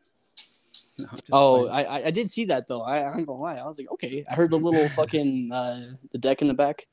[0.98, 1.88] No, Oh, playing.
[1.88, 2.82] I, I I did see that though.
[2.82, 3.56] I, I ain't gonna lie.
[3.58, 4.24] I was like, okay.
[4.32, 5.80] I heard the little fucking uh
[6.12, 6.88] the deck in the back.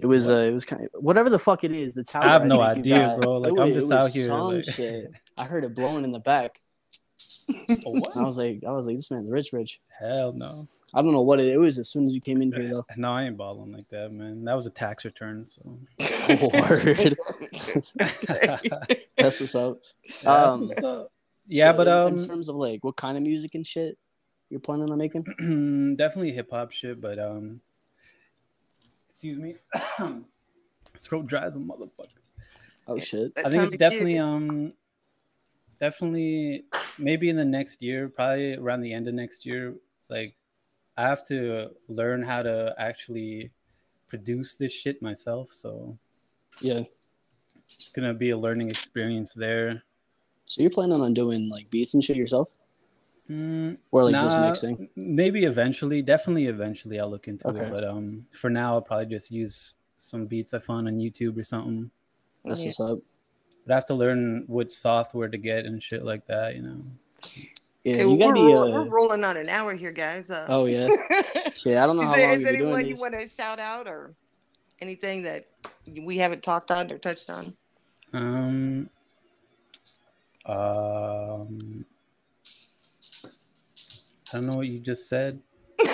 [0.00, 1.94] It was uh, it was kind of whatever the fuck it is.
[1.94, 2.24] The tower.
[2.24, 3.36] I have no think idea, bro.
[3.38, 5.10] Like, It I'm just it out here, Some like- shit.
[5.38, 6.60] I heard it blowing in the back.
[7.84, 8.16] what?
[8.16, 9.80] I was like, I was like, this man's rich, rich.
[9.98, 10.66] Hell no.
[10.92, 12.84] I don't know what it, it was as soon as you came in here though.
[12.96, 14.44] No, I ain't balling like that, man.
[14.44, 15.78] That was a tax return, so
[16.52, 17.16] Word.
[19.16, 19.78] That's what's up.
[20.22, 21.12] That's Um, what's up.
[21.46, 23.96] Yeah, So but um, in terms of like what kind of music and shit
[24.48, 25.22] you're planning on making?
[25.96, 27.60] definitely hip hop shit, but um,
[29.10, 29.54] excuse me,
[30.98, 32.18] throat dry as a motherfucker.
[32.88, 33.34] Oh shit.
[33.36, 33.90] That I think it's of year.
[33.90, 34.72] definitely um,
[35.80, 36.64] definitely
[36.98, 39.74] maybe in the next year, probably around the end of next year.
[40.08, 40.34] Like,
[41.00, 43.50] I have to learn how to actually
[44.06, 45.96] produce this shit myself, so
[46.60, 46.82] Yeah.
[47.64, 49.82] it's gonna be a learning experience there.
[50.44, 52.50] So you're planning on doing like beats and shit yourself,
[53.30, 54.90] Mm, or like just mixing?
[54.94, 57.64] Maybe eventually, definitely eventually I'll look into Okay.
[57.64, 57.70] it.
[57.70, 61.44] But um for now I'll probably just use some beats I found on YouTube or
[61.44, 61.90] something.
[62.44, 62.66] That's Yeah.
[62.66, 62.98] what's up.
[63.64, 66.82] But I have to learn what software to get and shit like that, you know.
[67.84, 68.52] Yeah, Okay, you well, gotta we're, be.
[68.52, 70.30] roll- Uh, we're rolling on an hour here, guys.
[70.30, 70.88] Uh, oh yeah.
[71.54, 72.96] Shit, I don't know is how there, long is you've there been doing anyone you
[73.00, 74.14] want to shout out or
[74.80, 75.46] anything that
[75.98, 77.56] we haven't talked on or touched on?
[78.12, 78.90] Um
[80.46, 81.84] um
[84.32, 85.40] I don't know what you just said.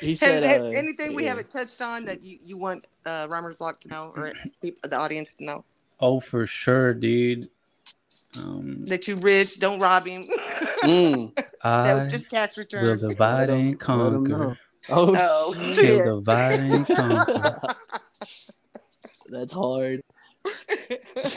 [0.00, 1.30] He Has- said, has uh, anything we yeah.
[1.30, 5.34] haven't touched on that you, you want uh, Rhymer's Block to know or the audience
[5.34, 5.64] to know
[6.00, 7.50] Oh, for sure, dude.
[8.38, 10.28] Um that you rich, don't rob him.
[10.82, 11.34] Mm.
[11.62, 12.98] that was just tax will return.
[12.98, 14.38] divide and let 'em know.
[14.38, 14.58] conquer.
[14.88, 15.74] Oh, Oh, shit.
[15.74, 16.04] shit.
[16.06, 17.60] Will divide and conquer.
[19.28, 20.00] That's hard.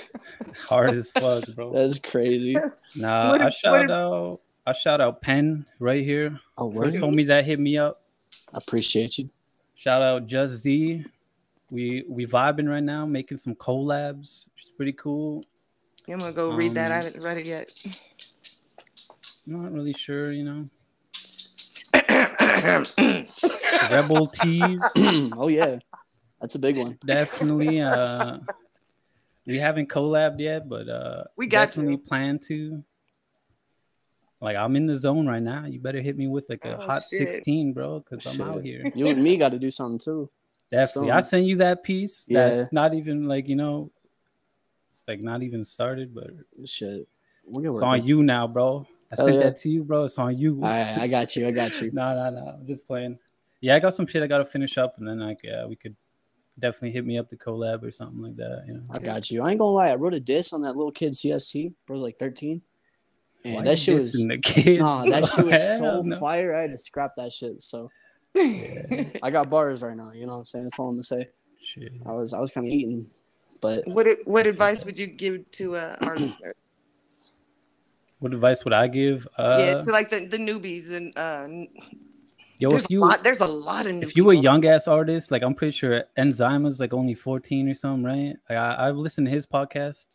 [0.67, 1.73] Hard as fuck, bro.
[1.73, 2.55] That's crazy.
[2.95, 4.41] Nah, What I if- shout what if- out.
[4.65, 6.37] I shout out Pen right here.
[6.57, 6.85] Oh, word.
[6.85, 8.01] First homie that hit me up.
[8.53, 9.29] I appreciate you.
[9.75, 11.05] Shout out Just Z.
[11.69, 15.43] We we vibing right now, making some collabs, which is pretty cool.
[16.09, 16.91] I'm gonna go read that.
[16.91, 17.71] I Um, haven't read it yet.
[19.45, 20.69] Not really sure, you know.
[23.91, 24.81] Rebel Tees,
[25.37, 25.79] oh yeah,
[26.39, 26.97] that's a big one.
[27.05, 27.81] definitely.
[27.81, 28.39] Uh,
[29.45, 32.03] we haven't collabed yet, but uh, We got definitely to.
[32.03, 32.83] plan to.
[34.39, 35.65] Like I'm in the zone right now.
[35.65, 37.31] You better hit me with like a Oh, hot shit.
[37.33, 38.91] 16, bro, because I'm out here.
[38.95, 40.29] You and me got to do something too.
[40.69, 41.11] Definitely.
[41.11, 41.29] I Stone.
[41.29, 42.25] sent you that piece.
[42.27, 42.49] Yeah.
[42.49, 43.91] That's not even like, you know,
[44.93, 46.31] it's like not even started, but
[46.65, 47.07] Shit,
[47.47, 48.87] it's on you now, bro.
[49.11, 49.43] I Hell sent yeah.
[49.43, 50.05] that to you, bro.
[50.05, 50.63] It's on you.
[50.63, 51.47] I, I got you.
[51.47, 51.91] I got you.
[51.91, 52.47] no, no, no.
[52.59, 53.19] I'm just playing.
[53.61, 55.95] Yeah, I got some shit I gotta finish up and then like yeah, we could
[56.59, 58.65] definitely hit me up to collab or something like that.
[58.67, 58.83] You know.
[58.91, 59.43] I got you.
[59.43, 59.89] I ain't gonna lie.
[59.89, 61.73] I wrote a diss on that little kid CST.
[61.87, 62.61] Bro's like 13,
[63.45, 66.17] and Why that shit was the kids, nah, that shit was so no.
[66.17, 66.55] fire.
[66.55, 67.61] I had to scrap that shit.
[67.61, 67.89] So
[68.37, 70.11] I got bars right now.
[70.11, 70.65] You know what I'm saying?
[70.65, 71.29] That's all I'm gonna say.
[71.63, 71.93] Shit.
[72.05, 73.07] I was I was kind of eating,
[73.63, 76.55] but what what advice would you give to uh, our listeners?
[78.19, 79.25] What advice would I give?
[79.37, 81.47] Uh, yeah, to like the, the newbies and uh,
[82.59, 83.23] yo, there's if a you lot.
[83.23, 84.05] There's a lot of new.
[84.05, 87.73] if you a young ass artist, like I'm pretty sure Enzyma's like only 14 or
[87.73, 88.35] something, right?
[88.49, 90.07] Like I, I've listened to his podcast.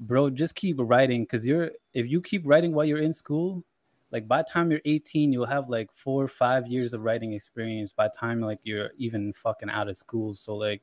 [0.00, 3.64] Bro, just keep writing because you're if you keep writing while you're in school,
[4.10, 7.32] like by the time you're 18, you'll have like four or five years of writing
[7.32, 10.34] experience by the time like you're even fucking out of school.
[10.34, 10.82] So like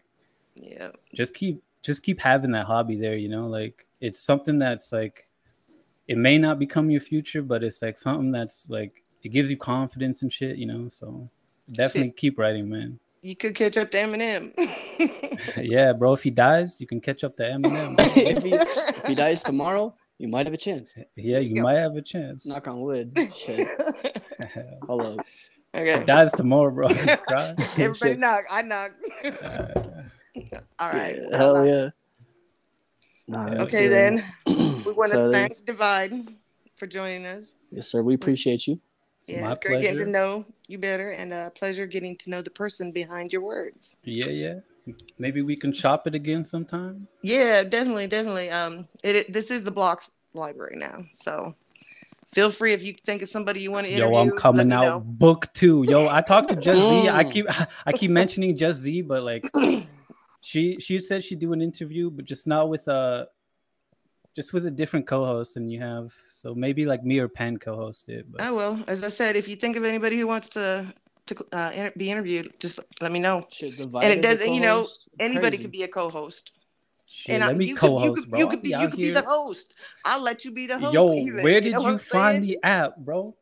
[0.55, 4.91] yeah, just keep just keep having that hobby there, you know, like it's something that's
[4.91, 5.25] like
[6.07, 9.57] it may not become your future, but it's like something that's like it gives you
[9.57, 10.89] confidence and shit, you know.
[10.89, 11.29] So
[11.71, 12.99] definitely keep writing, man.
[13.21, 14.51] you could catch up to Eminem.
[15.57, 16.13] yeah, bro.
[16.13, 17.95] If he dies, you can catch up to Eminem.
[17.99, 20.97] if he if he dies tomorrow, you might have a chance.
[21.15, 22.47] yeah, you might have a chance.
[22.47, 23.15] Knock on wood.
[23.31, 23.67] Shit.
[24.87, 25.25] Hold up.
[25.73, 26.05] If he okay.
[26.05, 26.87] dies tomorrow, bro.
[27.77, 28.45] Everybody knock.
[28.49, 28.91] I knock.
[29.23, 29.94] Uh,
[30.79, 31.17] All right.
[31.29, 31.89] Yeah, hell yeah.
[33.27, 34.23] Nah, Okay uh, then.
[34.45, 36.33] We want to that's- thank Dyvide
[36.75, 37.55] for joining us.
[37.71, 38.03] Yes, sir.
[38.03, 38.79] We appreciate you.
[39.27, 42.43] Yeah, My it's great getting to know you better, and a pleasure getting to know
[42.43, 43.97] the person behind your words.
[44.03, 44.59] yeah, yeah.
[45.17, 47.07] Maybe we can shop it again sometime.
[47.23, 48.51] Yeah, definitely, definitely.
[48.51, 51.55] Um, it, it- this is the Blocks Library now, so
[52.33, 54.13] feel free if you think of somebody you want to interview.
[54.13, 54.99] Yo, I'm coming out know.
[54.99, 55.85] book two.
[55.89, 57.09] Yo, I talked to Just Z.
[57.09, 57.47] I keep
[57.87, 59.43] I keep mentioning Just Z, but like
[60.45, 63.27] she she said she'd do an interview, but just not with a
[64.35, 66.13] just with a different co-host than you have.
[66.31, 68.31] So maybe like me or Pen co-host it.
[68.31, 68.77] But I will.
[68.87, 70.93] As I said, if you think of anybody who wants to
[71.25, 73.47] to uh, inter- be interviewed, just let me know.
[73.51, 74.85] Shit, And it doesn't, you know,
[75.19, 76.51] Anybody could be a co-host.
[77.07, 78.39] shit, and I- let me you could, you co-host, could, bro.
[78.39, 79.75] you could be, be you could be the host.
[80.03, 80.93] I'll let you be the host.
[80.93, 83.35] Yo, even, where did know you, find the app, bro?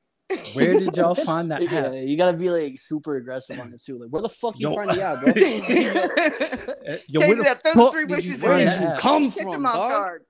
[0.54, 4.00] Where did y'all find that Yeah, you gotta be like super aggressive on it too.
[4.00, 4.76] Like, where the fuck you Yo.
[4.76, 5.32] find the app, bro?
[5.32, 7.62] Uh, Yo, Change where it the up.
[7.64, 9.74] Those fuck three did wishes you in Where did you come Catch from, them off
[9.74, 9.92] dog?
[9.92, 10.22] guard.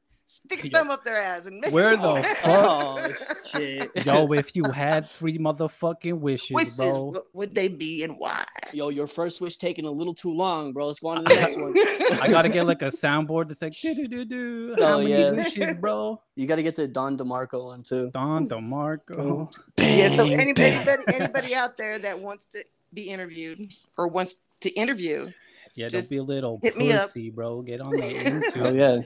[0.45, 0.77] Stick a Yo.
[0.79, 2.37] thumb up their ass and make Where the fuck?
[2.43, 3.07] Oh
[3.51, 3.91] shit.
[4.05, 7.03] Yo, if you had three motherfucking wishes, wishes bro.
[7.11, 8.43] what would they be and why?
[8.73, 10.87] Yo, your first wish taking a little too long, bro.
[10.87, 11.73] Let's go on to the next one.
[12.21, 14.75] I gotta get like a soundboard that's like do do do do.
[14.79, 15.31] Oh, How many yeah.
[15.31, 16.19] wishes, bro?
[16.35, 18.09] You gotta get the Don DeMarco one too.
[18.11, 19.53] Don DeMarco.
[19.77, 20.09] yeah.
[20.15, 22.63] So Bang, anybody, anybody, anybody out there that wants to
[22.93, 25.31] be interviewed or wants to interview,
[25.75, 27.03] Yeah, Just don't be a little hit me up.
[27.03, 27.61] pussy, bro.
[27.61, 28.75] Get on the into Oh it.
[28.75, 29.01] yeah.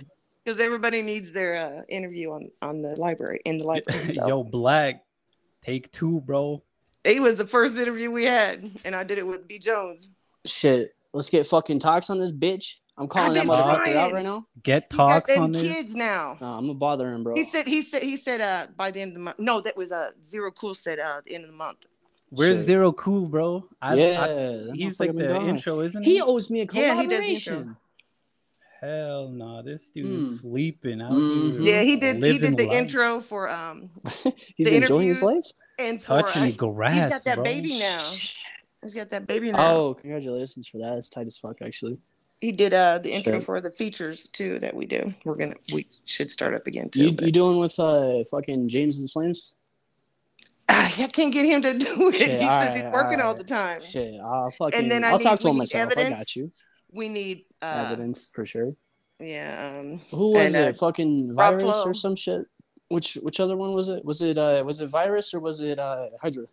[0.48, 4.06] Because everybody needs their uh, interview on on the library in the library.
[4.16, 4.26] So.
[4.28, 5.04] Yo, Black,
[5.62, 6.64] take two, bro.
[7.04, 10.08] It was the first interview we had, and I did it with B Jones.
[10.46, 10.96] Shit.
[11.14, 12.76] Let's get fucking talks on this bitch.
[12.98, 13.98] I'm calling that been motherfucker trying.
[13.98, 14.46] out right now.
[14.64, 15.62] Get He's got talks them on this.
[15.64, 16.38] kids now.
[16.40, 17.36] Nah, I'm gonna bother him, bro.
[17.36, 19.40] He said he said he said uh by the end of the month.
[19.40, 21.86] No, that was uh zero cool said uh the end of the month.
[22.30, 22.66] Where's Shit.
[22.66, 23.70] Zero Cool, bro?
[23.82, 25.48] I, yeah, I- he's like the gone.
[25.50, 26.22] intro, isn't He he?
[26.22, 27.54] owes me a Yeah, he does intro.
[27.56, 27.78] collaboration.
[28.82, 30.42] Hell no, this dude's Mm.
[30.42, 31.66] sleeping out Mhm.
[31.66, 32.24] Yeah, he did.
[32.24, 32.78] He did the life.
[32.78, 33.90] intro for um
[34.56, 35.46] He's The enjoying his life.
[35.80, 36.96] and for touching uh, grass.
[36.96, 37.44] he's got that bro.
[37.44, 38.00] baby now.
[38.84, 39.58] He's got that baby now.
[39.76, 40.94] Oh, congratulations for that.
[40.94, 41.98] That's tight as fuck, actually.
[42.40, 43.44] He did uh the intro Shit.
[43.46, 45.12] for the features too that we do.
[45.26, 47.02] We're gonna we should start up again too.
[47.06, 49.56] You but- you doing with uh fucking James and the Flames?
[50.70, 52.16] Ah, I can't get him to do it.
[52.16, 53.82] Shit, he says alright, he's working all the time.
[53.82, 54.88] Shit, I'll fucking.
[54.90, 55.94] then I I'll talk to him need myself.
[55.98, 56.52] I got you.
[56.92, 58.74] We need uh Evidence for sure.
[59.20, 60.76] yeah um Who was and, uh, it?
[60.78, 61.84] Fucking virus Flo.
[61.86, 62.46] or some shit.
[62.90, 64.06] Which which other one was it?
[64.06, 66.46] Was it uh was it virus or was it uh Hydra?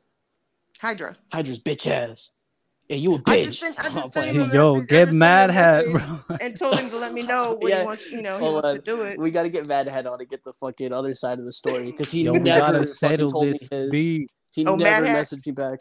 [0.80, 1.16] Hydra.
[1.32, 2.30] Hydra's bitch ass.
[2.88, 3.52] Yeah, you a bitch.
[3.60, 4.42] sent- Oh, sent boy.
[4.42, 4.88] him a Yo, message.
[4.90, 5.84] Get mad him hat,
[6.28, 6.36] bro.
[6.40, 7.78] and told him to let me know when Yeah.
[7.80, 8.74] he wants, you know, he Hold wants on.
[8.74, 9.18] to do it.
[9.18, 11.86] we gotta get Mad Head on to get the fucking other side of the story
[11.92, 13.90] because he Yo, never gotta fucking settle told me his.
[13.90, 14.28] beef.
[14.50, 15.22] He Oh, never Mad Hat?
[15.24, 15.80] messaged me back.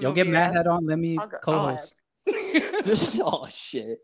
[0.00, 0.56] Yo, get mad asked.
[0.56, 0.86] hat on.
[0.86, 1.96] Let me I'll go- I'll co-host.
[2.86, 3.14] ask.
[3.20, 4.00] oh shit.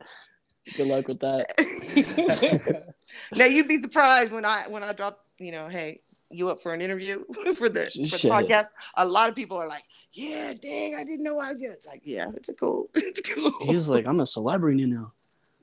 [0.77, 2.95] Good luck with that.
[3.35, 6.75] now you'd be surprised when I when I drop, you know, hey, you up for
[6.75, 7.25] an interview
[7.57, 8.67] for the, for the podcast?
[8.97, 11.63] A lot of people are like, yeah, dang, I didn't know I was.
[11.63, 13.53] It's like, yeah, it's a cool, it's cool.
[13.63, 15.13] He's like, I'm a celebrity now.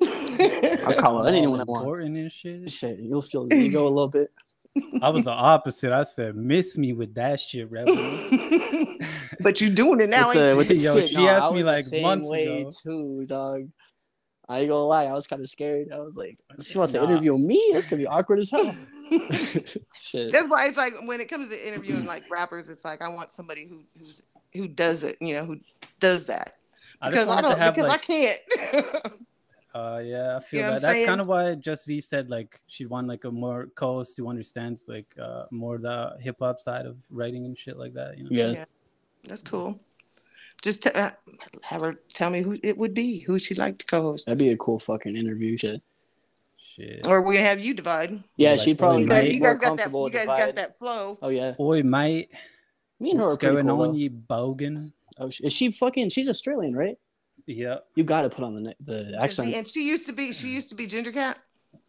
[0.02, 1.84] I'll call out anyone I want.
[1.84, 2.70] Important and shit.
[2.70, 4.32] Shit, you'll feel his ego a little bit.
[5.02, 5.92] I was the opposite.
[5.92, 7.96] I said, "Miss me with that shit, rebel."
[9.40, 10.30] but you're doing it now.
[10.30, 11.10] with the, ain't with the Yo, shit.
[11.10, 12.70] she no, asked me, like, the same months way ago.
[12.84, 13.70] too, dog.
[14.48, 15.88] I ain't gonna lie, I was kind of scared.
[15.92, 17.72] I was like, she wants to interview me.
[17.74, 18.76] That's gonna be awkward as hell.
[20.02, 20.32] shit.
[20.32, 23.32] That's why it's like when it comes to interviewing like rappers, it's like I want
[23.32, 24.24] somebody who who's,
[24.54, 25.58] who does it, you know, who
[26.00, 26.58] does that.
[27.02, 28.40] I Because just I, don't, have because like, I can't.
[29.76, 30.82] Uh, yeah, I feel know that.
[30.82, 31.06] That's saying?
[31.06, 34.86] kind of why Just Z said like she'd want like a more co-host who understands
[34.88, 38.18] like uh more the hip hop side of writing and shit like that.
[38.18, 38.30] You know?
[38.32, 38.52] Yeah.
[38.52, 38.66] Yeah.
[39.28, 39.78] That's cool.
[40.62, 41.12] Just t- uh,
[41.64, 44.50] have her tell me who it would be, who she'd like to co-host, That'd be
[44.52, 45.58] a cool fucking interview.
[45.58, 45.82] Shit.
[46.58, 47.06] Shit.
[47.08, 48.24] or we have you Dyvide.
[48.38, 49.68] Yeah, Like, she'd probably You guys, you guys got that.
[49.68, 50.46] comfortable You with guys Dyvide.
[50.48, 51.18] got that flow.
[51.22, 52.30] Oh yeah, Boy, mate,
[53.00, 53.82] me and her what's are pretty going cool.
[53.82, 53.98] on, though.
[53.98, 54.92] you bogan?
[55.20, 56.10] Oh, is she fucking?
[56.10, 56.98] She's Australian, right?
[57.48, 57.78] Yeah.
[57.96, 59.50] You got to put on the the accent.
[59.50, 60.34] see, and she used to be.
[60.34, 61.40] She used to be Ginger Cat.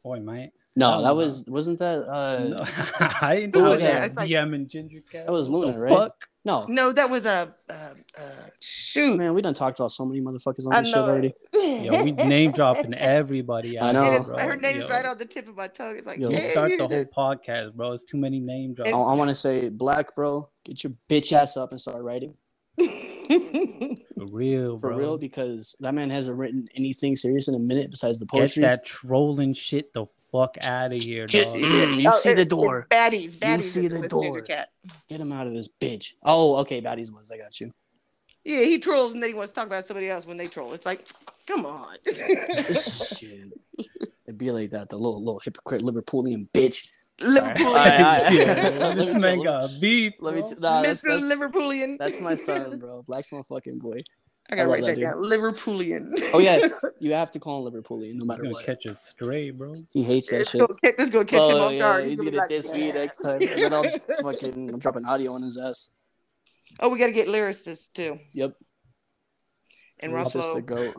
[0.02, 0.52] Boy, mate.
[0.78, 1.14] No, that no.
[1.14, 2.62] was wasn't that uh no,
[3.22, 3.92] I ain't Who know was that.
[3.94, 4.04] that?
[4.09, 5.24] It's like- DM and Ginger Cat.
[5.24, 5.90] That was What the Luna, right?
[5.90, 6.28] Fuck.
[6.44, 7.54] no No, that was a.
[7.70, 7.72] Uh,
[8.18, 8.30] uh,
[8.61, 9.16] shoot.
[9.16, 9.32] man.
[9.32, 11.34] We done talked about so many motherfuckers on I this shit already.
[11.54, 13.78] Yo, we name dropping everybody.
[13.78, 14.00] I out know.
[14.00, 14.38] And here, it's, bro.
[14.38, 14.88] her name's Yo.
[14.90, 15.96] right on the tip of my tongue.
[15.96, 16.28] It's like, Yo.
[16.28, 17.11] We hey, start the whole it.
[17.11, 17.92] podcast, bro.
[17.92, 18.92] It's too many name drops.
[18.92, 22.34] I, I want to say, black bro, get your bitch ass up and start writing
[24.18, 24.97] For real, for bro.
[24.99, 28.62] real because that man hasn't written anything serious in a minute besides the poetry.
[28.62, 28.77] Get poetry.
[28.77, 31.59] that trolling shit the fuck out of here, Get- dog.
[31.61, 32.87] You Oh, see the door.
[32.91, 33.37] It's baddies.
[33.37, 33.62] Baddies.
[33.62, 34.41] see the door.
[34.43, 34.70] Cat.
[35.09, 36.14] Get him out of this bitch.
[36.22, 37.31] Oh, okay, baddies was.
[37.31, 37.72] I got you.
[38.45, 40.72] Yeah, he trolls and then he wants to talk about somebody else when they troll.
[40.72, 41.07] It's like,
[41.47, 41.97] come on.
[42.07, 43.53] shit.
[44.27, 44.89] It'd be like that.
[44.89, 46.89] The little little hypocrite Liverpoolian bitch.
[47.21, 47.67] Liverpoolian.
[47.67, 48.33] Alright, alright.
[48.33, 49.45] Yeah, this man chill.
[49.45, 50.12] got beef.
[50.21, 50.41] Let me.
[50.43, 50.51] bro.
[50.51, 51.09] T- nah, that's, Mr.
[51.21, 51.99] that's, Liverpoolian.
[51.99, 53.03] that's my son, bro.
[53.07, 53.99] Black's my fucking boy.
[54.51, 55.23] I gotta I write that, that down.
[55.23, 56.12] Liverpoolian.
[56.33, 56.69] Oh yeah,
[57.01, 58.67] you have to call him Liverpoolian no He's matter gonna what.
[58.67, 59.73] catch us straight, bro.
[59.91, 60.61] He hates that It's shit.
[60.61, 62.07] gonna, catch- this gonna catch him Oh off yeah, guard.
[62.07, 63.85] he's gonna gonna diss me next time, and then I'll
[64.23, 65.91] fucking drop an audio on his ass.
[66.81, 68.19] Oh, we gotta get lyricists too.
[68.35, 68.53] Yep.
[70.03, 70.95] And He's Rob just the goat.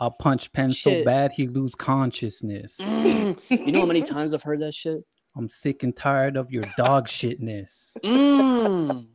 [0.00, 2.78] I'll punch Pen so bad he lose consciousness.
[2.80, 3.36] You
[3.72, 5.02] know how many times I've heard that shit?
[5.38, 7.96] I'm sick and tired of your dog shitness.
[8.02, 9.06] Mm.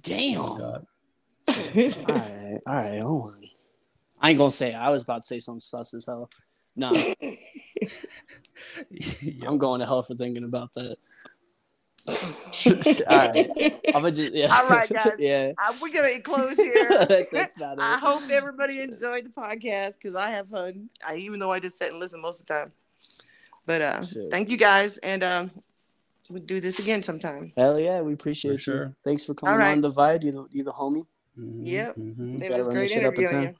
[0.00, 0.40] Damn.
[0.40, 0.86] Oh, All God.
[1.48, 3.42] right, all right, hold on.
[4.20, 4.70] I ain't gonna say.
[4.70, 4.76] It.
[4.76, 6.30] I was about to say something sus as hell.
[6.76, 6.92] Nah,
[8.90, 10.96] Yo, I'm going to hell for thinking about that.
[13.08, 13.80] All right.
[13.88, 14.54] I'm gonna just yeah.
[14.54, 15.14] All right, guys.
[15.18, 15.52] yeah.
[15.58, 16.88] Uh, we're gonna close here.
[17.08, 17.82] that's, that's about it.
[17.82, 20.88] I hope everybody enjoyed the podcast because I have fun.
[21.06, 22.72] I, even though I just sit and listen most of the time.
[23.66, 24.30] But uh, Shit.
[24.30, 25.50] thank you guys, and um,
[26.30, 27.52] we'll do this again sometime.
[27.56, 28.58] Hell yeah, we appreciate you.
[28.58, 28.96] sure.
[29.02, 29.72] Thanks for coming All right.
[29.72, 30.22] on the Vibe.
[30.24, 31.04] You the, you the homie.
[31.38, 31.96] Mhm, Yep.
[31.96, 32.42] mhm.
[32.42, 33.54] It was great this shit interviewing you.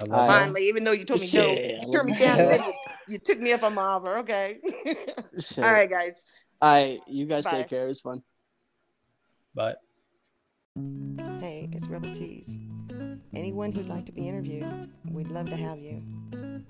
[0.00, 0.24] I All love right.
[0.24, 0.40] it.
[0.40, 1.80] Finally, even though you told me Shit.
[1.80, 2.72] no, you turned me down, then you,
[3.08, 4.18] you took me up on my offer.
[4.18, 4.58] Okay.
[5.38, 5.64] Shit.
[5.64, 6.24] All right, guys.
[6.60, 7.00] All right.
[7.06, 7.50] You guys Bye.
[7.52, 7.84] take care.
[7.84, 8.22] It was fun.
[9.54, 9.74] Bye.
[11.40, 12.48] Hey, it's Rebel Tees.
[13.34, 16.02] Anyone who'd like to be interviewed, we'd love to have you.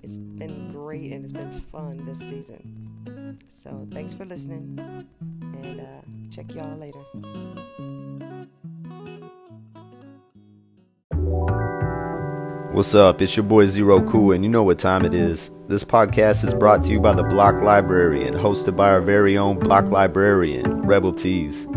[0.01, 3.37] It's been great and it's been fun this season.
[3.49, 4.79] So thanks for listening,
[5.41, 6.01] and uh,
[6.31, 6.99] check y'all later.
[12.71, 13.21] What's up?
[13.21, 15.51] It's your boy Zero Cool, and you know what time it is.
[15.67, 19.37] This podcast is brought to you by the Block Library and hosted by our very
[19.37, 21.67] own Block Librarian, Rebel Tees.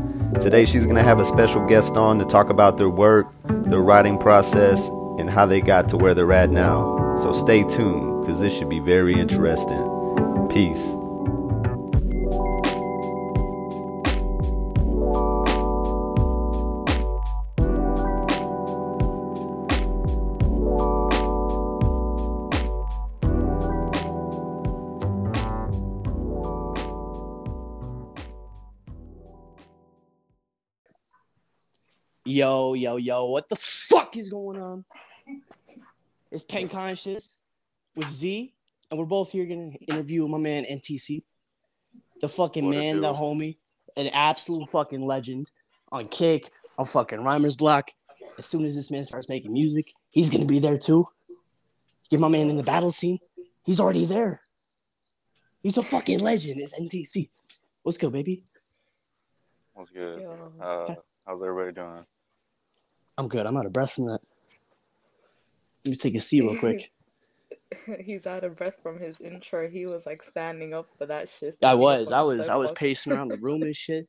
[0.40, 3.80] Today, she's going to have a special guest on to talk about their work, their
[3.80, 7.16] writing process, and how they got to where they're at now.
[7.16, 10.48] So stay tuned, because this should be very interesting.
[10.50, 10.94] Peace.
[32.56, 34.82] Yo, yo, yo, what the fuck is going on?
[36.30, 37.42] It's Pen Conscious
[37.94, 38.54] with Z,
[38.90, 41.22] and we're both here gonna interview my man NTC,
[42.22, 43.58] the fucking What man, the homie,
[43.98, 45.50] an absolute fucking legend
[45.92, 46.48] on Kick,
[46.78, 47.90] on fucking Rhymer's Block.
[48.38, 51.06] As soon as this man starts making music, he's gonna be there too.
[52.08, 53.18] Get my man in the battle scene.
[53.66, 54.40] He's already there.
[55.62, 56.62] He's a fucking legend.
[56.62, 57.28] It's NTC.
[57.82, 58.44] What's good, baby?
[59.74, 60.24] What's good?
[60.58, 60.94] Uh,
[61.26, 62.06] how's everybody doing?
[63.18, 63.46] I'm good.
[63.46, 64.20] I'm out of breath from that.
[65.84, 66.90] Let me take a seat real quick.
[68.04, 69.68] He's out of breath from his intro.
[69.68, 71.54] He was like standing up for that shit.
[71.62, 74.08] I standing up was, I was, I was pacing around the room and shit.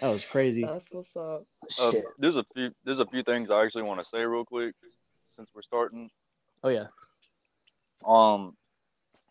[0.00, 0.62] That was crazy.
[0.64, 1.44] That's what's up.
[1.62, 2.04] Uh, Shit.
[2.18, 4.74] there's a few there's a few things I actually want to say real quick
[5.36, 6.08] since we're starting.
[6.64, 6.86] Oh yeah.
[8.06, 8.56] Um,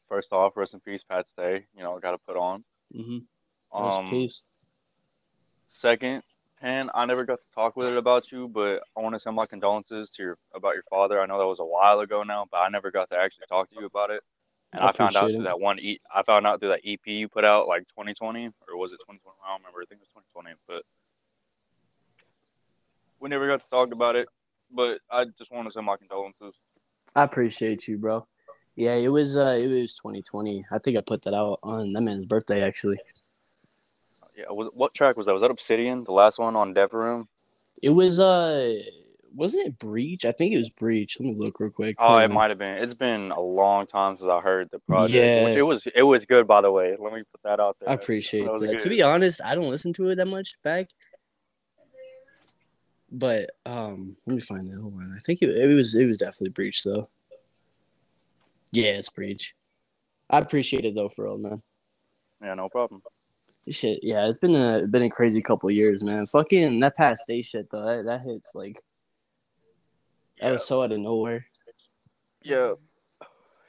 [0.08, 1.66] first off, rest in peace, Pat Stay.
[1.76, 2.64] You know, I got to put on.
[2.96, 3.84] Mm-hmm.
[3.84, 4.44] Rest in Um, peace.
[5.82, 6.22] second,
[6.62, 9.36] Pen, I never got to talk with it about you, but I want to send
[9.36, 11.20] my condolences to your about your father.
[11.20, 13.70] I know that was a while ago now, but I never got to actually talk
[13.72, 14.22] to you about it.
[14.74, 15.50] And I I, found out appreciate through it.
[15.50, 18.78] that one e- I found out through that EP you put out like 2020 or
[18.78, 19.36] was it 2020?
[19.44, 19.82] I don't remember.
[19.82, 20.84] I think it was 2020, but
[23.20, 24.28] we never got to talk about it.
[24.74, 26.54] But I just want to send my condolences.
[27.16, 28.28] I appreciate you, bro.
[28.76, 30.66] Yeah, it was, uh, it was 2020.
[30.72, 33.00] I think I put that out on that man's birthday actually.
[34.38, 35.34] Yeah, was, what track was that?
[35.34, 37.28] Was that Obsidian, the last one on Dev Room?
[37.82, 38.82] It was, uh,
[39.36, 40.26] wasn't it Breach?
[40.26, 41.18] I think it was Breach.
[41.20, 41.96] Let me look real quick.
[42.00, 42.34] Oh, Hold it on.
[42.34, 42.78] might have been.
[42.78, 45.14] It's been a long time since I heard the project.
[45.14, 45.44] Yeah.
[45.44, 45.84] Which it was.
[45.96, 46.96] It was good, by the way.
[46.98, 47.90] Let me put that out there.
[47.90, 48.80] I appreciate That that.
[48.80, 50.88] To be honest, I don't listen to it that much back.
[53.12, 54.80] But um, let me find it.
[54.80, 55.14] Hold on.
[55.18, 57.10] I think it, it was it was definitely breach though.
[58.72, 59.54] Yeah, it's breach.
[60.30, 61.62] I appreciate it though, for real, man.
[62.42, 63.02] Yeah, no problem.
[63.70, 66.26] Shit, yeah, it's been a been a crazy couple years, man.
[66.26, 68.82] Fucking that Pat Stay shit though, that, that hits like
[70.42, 71.46] that was so out of nowhere.
[72.42, 72.74] Yeah,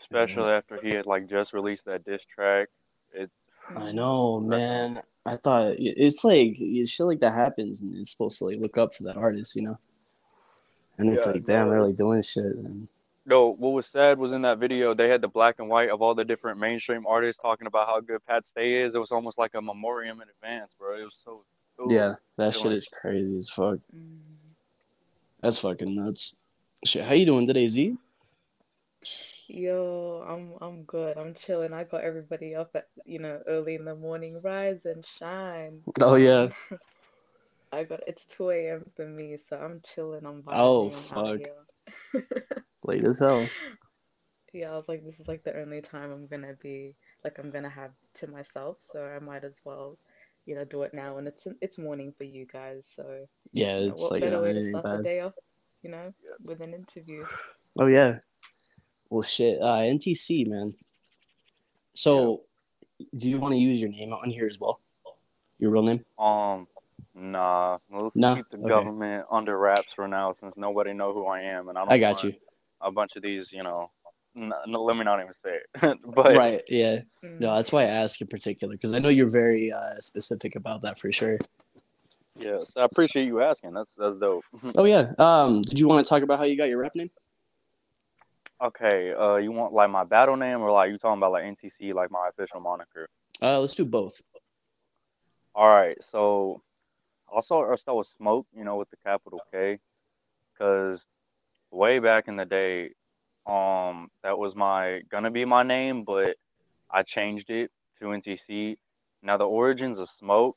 [0.03, 2.69] especially after he had like just released that diss track.
[3.13, 3.31] It
[3.77, 5.01] I know, man.
[5.25, 8.95] I thought it's like shit like that happens, and it's supposed to like look up
[8.95, 9.79] for that artist, you know.
[10.99, 12.45] And it's Yeah, like, damn, they're like doing shit.
[12.45, 12.89] And
[13.27, 13.51] no.
[13.55, 16.15] What was sad was in that video they had the black and white of all
[16.15, 18.95] the different mainstream artists talking about how good Pat Stay is.
[18.95, 20.99] It was almost like a memoriam in advance, bro.
[20.99, 21.43] It was so.
[21.81, 23.79] it yeah, that It shit was- is crazy as fuck.
[23.97, 24.19] Mm.
[25.41, 26.37] That's fucking nuts.
[26.85, 27.97] Shit, how you doing today, Z?
[29.49, 31.19] Yo, I'm I'm good.
[31.19, 31.73] I'm chilling.
[31.73, 34.41] I got everybody up at you know early in the morning.
[34.41, 35.81] Rise and shine.
[36.01, 36.49] Oh yeah.
[37.75, 38.85] I got it's 2 a.m.
[38.97, 40.25] for me, so I'm chilling.
[40.27, 41.47] I'm Oh, vibing out
[42.13, 42.23] fuck.
[42.85, 42.95] here.
[42.95, 43.49] Late as hell.
[44.53, 47.51] Yeah, I was like, this is like the only time I'm gonna be like I'm
[47.51, 49.97] gonna have to myself, so I might as well,
[50.45, 51.17] you know, do it now.
[51.17, 54.43] And it's it's morning for you guys, so Yeah, you know, it's what like better
[54.43, 55.33] way to anything start the day off,
[55.83, 56.13] you know,
[56.45, 57.23] with an interview.
[57.79, 58.19] Oh yeah.
[59.09, 59.61] Well, shit.
[59.61, 60.75] Uh, NTC man.
[61.95, 62.43] So,
[63.17, 64.81] do you want to use your name on here as well?
[65.59, 66.05] Your real name?
[66.19, 66.67] Um,
[67.15, 67.79] nah.
[67.91, 68.37] Let's Nah?
[68.37, 68.69] keep the Okay.
[68.69, 71.99] government under wraps for now, since nobody know who I am, and I don't I
[71.99, 72.35] got want you.
[72.83, 73.91] A bunch of these, you know,
[74.37, 75.99] n- n- let me not even say it.
[76.15, 76.63] but right.
[76.69, 77.01] Yeah.
[77.25, 77.41] Mm.
[77.41, 80.83] No, that's why I ask in particular because I know you're very uh, specific about
[80.83, 81.39] that for sure.
[82.39, 83.73] Yes, I appreciate you asking.
[83.75, 84.45] That's that's dope.
[84.77, 85.13] Oh yeah.
[85.19, 87.11] Um, did you want to talk about how you got your rap name?
[88.63, 91.93] okay, uh, you want like my battle name or like you talking about like NTC,
[91.95, 93.09] like my official moniker?
[93.41, 94.21] Uh, let's do both.
[95.55, 96.63] All right, so
[97.35, 99.79] I'll start, I'll start with Smoke, you know, with the capital K,
[100.53, 101.01] because
[101.73, 102.91] way back in the day,
[103.47, 106.37] um, that was my gonna be my name, but
[106.91, 108.77] I changed it to NTC.
[109.23, 110.57] Now the origins of Smoke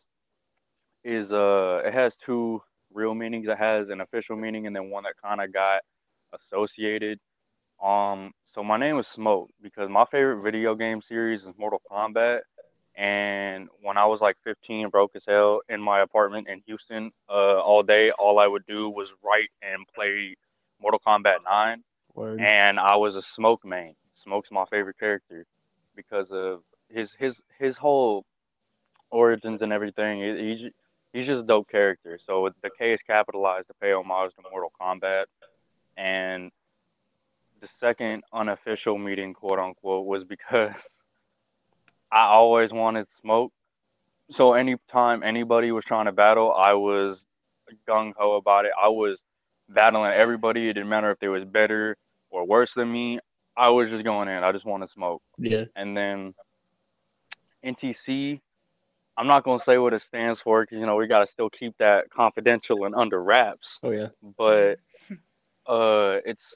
[1.04, 2.62] is uh, it has two
[2.94, 3.48] real meanings.
[3.48, 5.82] It has an official meaning and then one that kind of got
[6.34, 7.20] associated.
[7.84, 12.42] Um, so my name is Smoke because my favorite video game series is Mortal Kombat
[12.98, 17.60] and when I was like 15, broke as hell in my apartment in Houston, uh,
[17.60, 20.36] all day, all I would do was write and play
[20.82, 21.84] Mortal Kombat 9.
[22.14, 22.40] Word.
[22.42, 23.96] And I was a Smoke main.
[24.24, 25.46] Smoke's my favorite character
[25.96, 28.26] because of his his his whole
[29.12, 30.20] origins and everything.
[30.22, 30.72] He- He's
[31.14, 32.20] he's just a dope character.
[32.26, 35.26] So the K is capitalized to pay homage to Mortal Kombat.
[35.98, 36.52] And
[37.62, 40.74] the second unofficial meeting, quote unquote, was because
[42.12, 43.52] I always wanted smoke.
[44.32, 47.24] So anytime anybody was trying to battle, I was
[47.88, 48.72] gung ho about it.
[48.82, 49.20] I was
[49.70, 50.70] battling everybody.
[50.70, 51.98] It didn't matter if they was better
[52.30, 53.20] or worse than me.
[53.58, 54.44] I was just going in.
[54.44, 55.22] I just want to smoke.
[55.38, 55.66] Yeah.
[55.76, 56.34] And then
[57.64, 58.42] NTC,
[59.18, 61.78] I'm not gonna say what it stands for because you know we gotta still keep
[61.78, 63.78] that confidential and under wraps.
[63.82, 64.08] Oh yeah.
[64.38, 64.80] But
[65.68, 66.54] uh, it's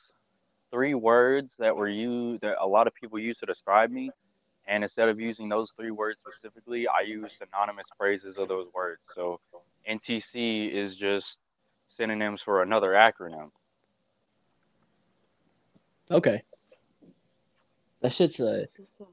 [0.72, 4.12] three words that were used that a lot of people use to describe me.
[4.68, 9.02] And instead of using those three words specifically, I use synonymous phrases of those words.
[9.16, 9.40] So
[9.90, 11.38] NTC is just
[12.00, 13.52] synonyms for another acronym.
[16.10, 16.42] Okay.
[18.02, 19.04] That shit's uh This is a-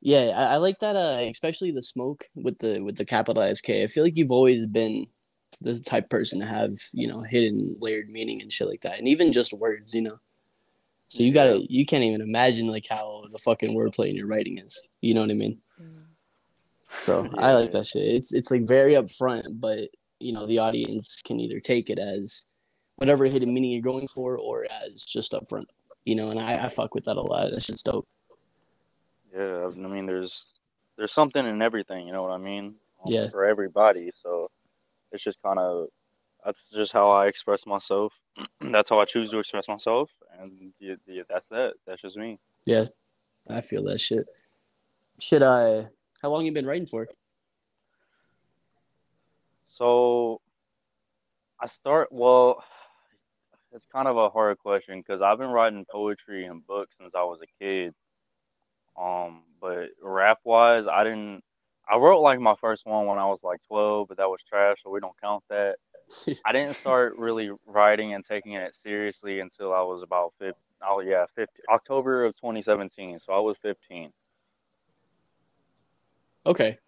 [0.00, 3.82] yeah, I, I like that uh especially the smoke with the with the capitalized K.
[3.82, 5.06] I feel like you've always been
[5.62, 8.98] the type person to have, you know, hidden layered meaning and shit like that.
[8.98, 10.18] And even just words, you know.
[11.08, 14.58] So you gotta you can't even imagine like how the fucking wordplay in your writing
[14.58, 14.86] is.
[15.00, 15.58] You know what I mean?
[15.80, 16.02] mm.
[17.00, 18.02] So I like that shit.
[18.02, 19.88] It's it's like very upfront, but
[20.24, 22.46] you know, the audience can either take it as
[22.96, 25.66] whatever hidden meaning you're going for or as just upfront.
[26.04, 27.50] You know, and I, I fuck with that a lot.
[27.50, 28.06] That just dope.
[29.34, 30.44] Yeah, I mean, there's
[30.96, 32.06] there's something in everything.
[32.06, 32.74] You know what I mean?
[33.06, 33.28] Yeah.
[33.28, 34.50] For everybody, so
[35.12, 35.88] it's just kind of
[36.44, 38.12] that's just how I express myself.
[38.60, 41.74] that's how I choose to express myself, and yeah, yeah, that's that.
[41.86, 42.38] That's just me.
[42.66, 42.86] Yeah,
[43.48, 44.26] I feel that shit.
[45.18, 45.86] Should uh, I?
[46.22, 47.08] How long you been writing for?
[49.76, 50.40] So
[51.60, 52.62] I start well.
[53.72, 57.24] It's kind of a hard question because I've been writing poetry and books since I
[57.24, 57.92] was a kid.
[59.00, 61.42] Um, but rap wise, I didn't.
[61.90, 64.76] I wrote like my first one when I was like 12, but that was trash,
[64.82, 65.76] so we don't count that.
[66.46, 70.56] I didn't start really writing and taking it seriously until I was about 50.
[70.88, 73.18] Oh yeah, 50 October of 2017.
[73.26, 74.12] So I was 15.
[76.46, 76.78] Okay, Okay.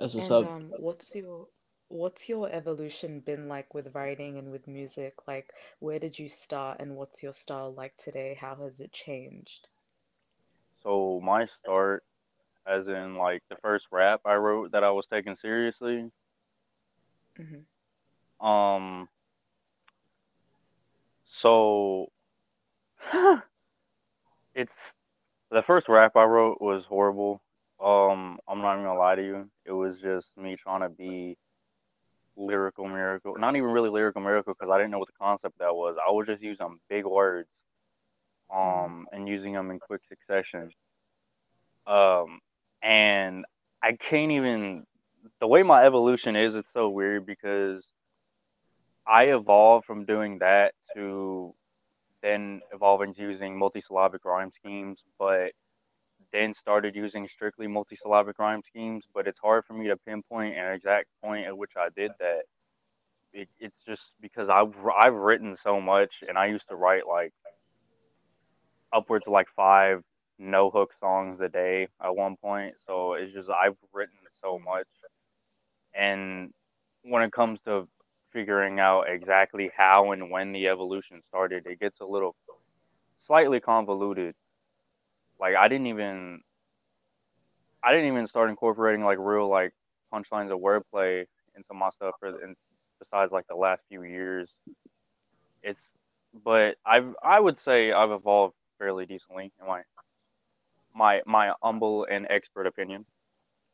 [0.00, 0.48] That's what's And up.
[0.48, 1.48] um, what's your
[1.88, 5.14] what's your evolution been like with writing and with music?
[5.26, 8.34] Like, where did you start and what's your style like today?
[8.34, 9.68] How has it changed?
[10.82, 12.04] So my start,
[12.66, 16.10] as in like the first rap I wrote that I was taking seriously,
[17.36, 17.62] hmm
[18.40, 19.08] Um.
[21.24, 22.12] So,
[24.54, 24.92] it's
[25.50, 27.42] the first rap I wrote was horrible.
[27.82, 29.50] Um, I'm not even gonna lie to you.
[29.64, 31.36] It was just me trying to be
[32.36, 33.34] lyrical miracle.
[33.38, 35.96] Not even really lyrical miracle because I didn't know what the concept that was.
[35.96, 37.48] I was just using big words,
[38.54, 40.70] um, and using them in quick succession.
[41.86, 42.40] Um,
[42.82, 43.44] and
[43.82, 44.86] I can't even.
[45.40, 47.86] The way my evolution is, it's so weird because
[49.06, 51.54] I evolved from doing that to
[52.22, 55.52] then evolving to using multisyllabic rhyme schemes, but
[56.32, 59.04] then started using strictly multisyllabic rhyme schemes.
[59.14, 62.42] But it's hard for me to pinpoint an exact point at which I did that.
[63.32, 67.32] It, it's just because I've I've written so much, and I used to write like
[68.92, 70.02] upwards of like five
[70.38, 72.74] no hook songs a day at one point.
[72.86, 74.86] So it's just I've written so much,
[75.94, 76.52] and
[77.02, 77.88] when it comes to
[78.32, 82.34] figuring out exactly how and when the evolution started, it gets a little
[83.26, 84.34] slightly convoluted.
[85.40, 86.40] Like I didn't even
[87.82, 89.72] I didn't even start incorporating like real like
[90.12, 91.24] punchlines of wordplay
[91.56, 92.54] into my stuff for in,
[92.98, 94.50] besides like the last few years.
[95.62, 95.80] It's
[96.44, 99.82] but I've I would say I've evolved fairly decently in my
[100.94, 103.06] my my humble and expert opinion.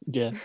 [0.06, 0.30] Yeah.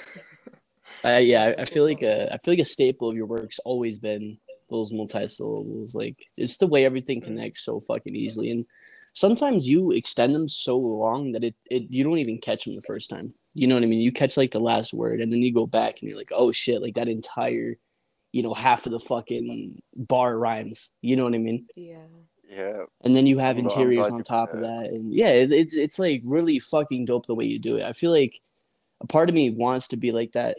[1.05, 3.59] Uh, yeah, I, I feel like a I feel like a staple of your work's
[3.59, 4.37] always been
[4.69, 5.95] those multi syllables.
[5.95, 8.65] Like it's the way everything connects so fucking easily, and
[9.13, 12.81] sometimes you extend them so long that it, it you don't even catch them the
[12.81, 13.33] first time.
[13.53, 13.99] You know what I mean?
[13.99, 16.51] You catch like the last word, and then you go back and you're like, oh
[16.51, 17.77] shit, like that entire,
[18.31, 20.91] you know, half of the fucking bar rhymes.
[21.01, 21.67] You know what I mean?
[21.75, 21.97] Yeah.
[22.49, 22.83] Yeah.
[23.05, 24.83] and then you have I'm gl- I'm interiors on top of that.
[24.83, 27.83] that and yeah it, it's it's like really fucking dope the way you do it
[27.83, 28.41] i feel like
[28.99, 30.57] a part of me wants to be like that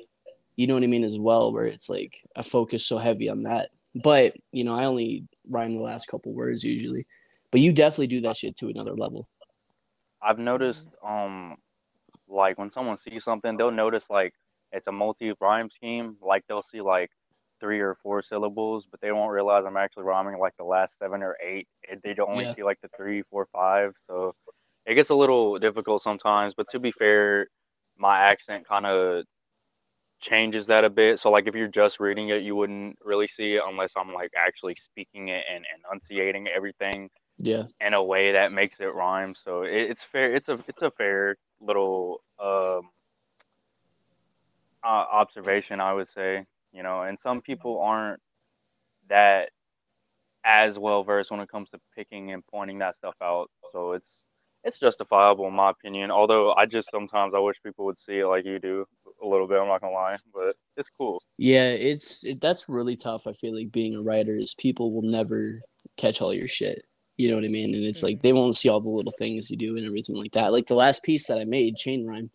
[0.56, 3.42] you know what i mean as well where it's like i focus so heavy on
[3.42, 7.06] that but you know i only rhyme the last couple words usually
[7.52, 9.28] but you definitely do that shit to another level
[10.22, 11.56] I've noticed um
[12.28, 14.34] like when someone sees something, they'll notice like
[14.72, 16.16] it's a multi rhyme scheme.
[16.22, 17.10] Like they'll see like
[17.60, 21.22] three or four syllables, but they won't realize I'm actually rhyming like the last seven
[21.22, 21.68] or eight.
[22.04, 22.54] They don't only Yeah.
[22.54, 23.94] see like the three, four, five.
[24.08, 24.34] So
[24.86, 26.54] it gets a little difficult sometimes.
[26.56, 27.48] But to be fair,
[27.98, 29.24] my accent kind of
[30.22, 31.20] changes that a bit.
[31.20, 34.32] So like if you're just reading it, you wouldn't really see it unless I'm like
[34.36, 37.10] actually speaking it and enunciating everything
[37.42, 39.34] yeah in a way that makes it rhyme.
[39.44, 40.34] So it, it's fair.
[40.34, 42.88] It's a it's a fair little um,
[44.84, 46.46] uh, observation, I would say.
[46.72, 48.20] You know, and some people aren't
[49.10, 49.50] that
[50.44, 53.50] as well versed when it comes to picking and pointing that stuff out.
[53.72, 54.08] So it's
[54.62, 56.12] it's justifiable in my opinion.
[56.12, 58.86] Although I just sometimes I wish people would see it like you do
[59.20, 59.58] a little bit.
[59.60, 61.20] I'm not gonna lie, but it's cool.
[61.38, 65.02] yeah it's it, that's really tough i feel like being a writer is people will
[65.02, 65.60] never
[65.98, 66.82] catch all your shit
[67.18, 67.74] you know what i mean?
[67.74, 70.32] And it's like they won't see all the little things you do and everything like
[70.32, 70.52] that.
[70.52, 72.30] Like the last piece that i made chain rhyme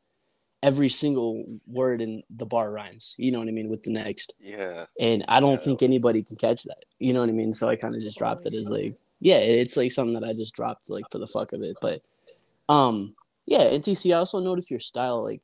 [0.64, 3.16] every single word in the bar rhymes.
[3.18, 3.70] You know what i mean?
[3.70, 4.34] With the next.
[4.40, 4.86] Yeah.
[5.00, 5.58] and i don't Yeah.
[5.58, 6.86] think anybody can catch that.
[7.00, 7.54] You know what i mean?
[7.54, 9.38] So i kind of just dropped it as like yeah.
[9.38, 11.78] it's like something that i just dropped like for the fuck of it.
[11.82, 12.02] But
[12.70, 15.42] um yeah ntc i also noticed your style like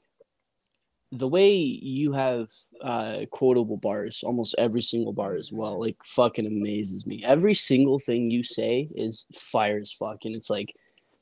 [1.14, 2.48] the way you have
[2.82, 8.00] uh quotable bars almost every single bar as well like fucking amazes me every single
[8.00, 10.74] thing you say is fire as fuck and it's like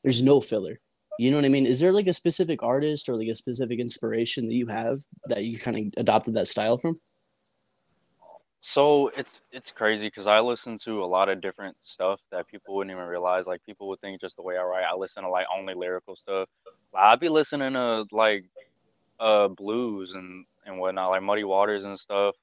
[0.03, 0.79] there's no filler
[1.19, 3.79] you know what i mean is there like a specific artist or like a specific
[3.79, 6.99] inspiration that you have that you kind of adopted that style from
[8.63, 12.75] So it's it's crazy because I listen to a lot of different stuff that people
[12.75, 13.47] wouldn't even realize.
[13.47, 16.15] Like people would think just the way I write, I listen to like only lyrical
[16.15, 16.47] stuff.
[16.93, 18.45] I'd be listening to like
[19.21, 22.35] uh blues and and whatnot, like Muddy Waters and stuff.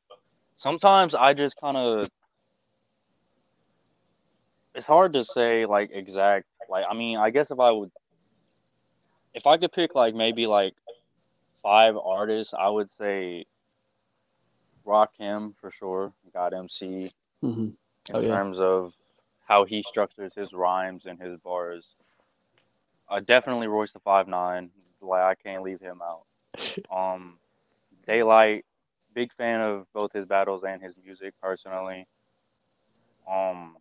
[0.56, 2.08] Sometimes I just kind of
[4.74, 6.46] it's hard to say like exact.
[6.70, 7.90] Like I mean, I guess if I would,
[9.34, 10.74] if I could pick like maybe like
[11.62, 13.46] five artists, I would say
[14.86, 16.12] Rakim for sure.
[16.34, 17.12] God MC
[17.44, 17.60] mm-hmm.
[17.60, 17.76] in
[18.14, 18.28] Oh, yeah.
[18.28, 18.94] terms of
[19.46, 21.84] how he structures his rhymes and his bars.
[23.10, 24.70] Uh, definitely Royce the Five Nine.
[25.00, 26.22] Like I can't leave him out.
[26.90, 27.38] Um,
[28.06, 28.62] Daylyt,
[29.14, 32.06] big fan of both his battles and his music personally.
[33.28, 33.76] Um,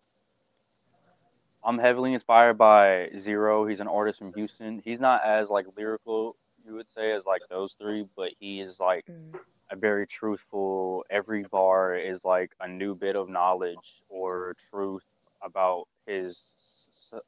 [1.64, 3.65] I'm heavily inspired by Z-Ro.
[3.68, 4.80] He's an artist from Houston.
[4.84, 6.35] He's not as like lyrical,
[6.65, 9.39] you would say, as like those three, but he is like Mm.
[9.72, 11.06] a very truthful.
[11.10, 15.03] Every bar is like a new bit of knowledge or truth
[15.41, 16.41] about his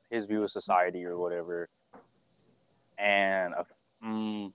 [0.10, 1.70] his view of society or whatever.
[2.98, 3.64] And uh,
[4.04, 4.52] mm,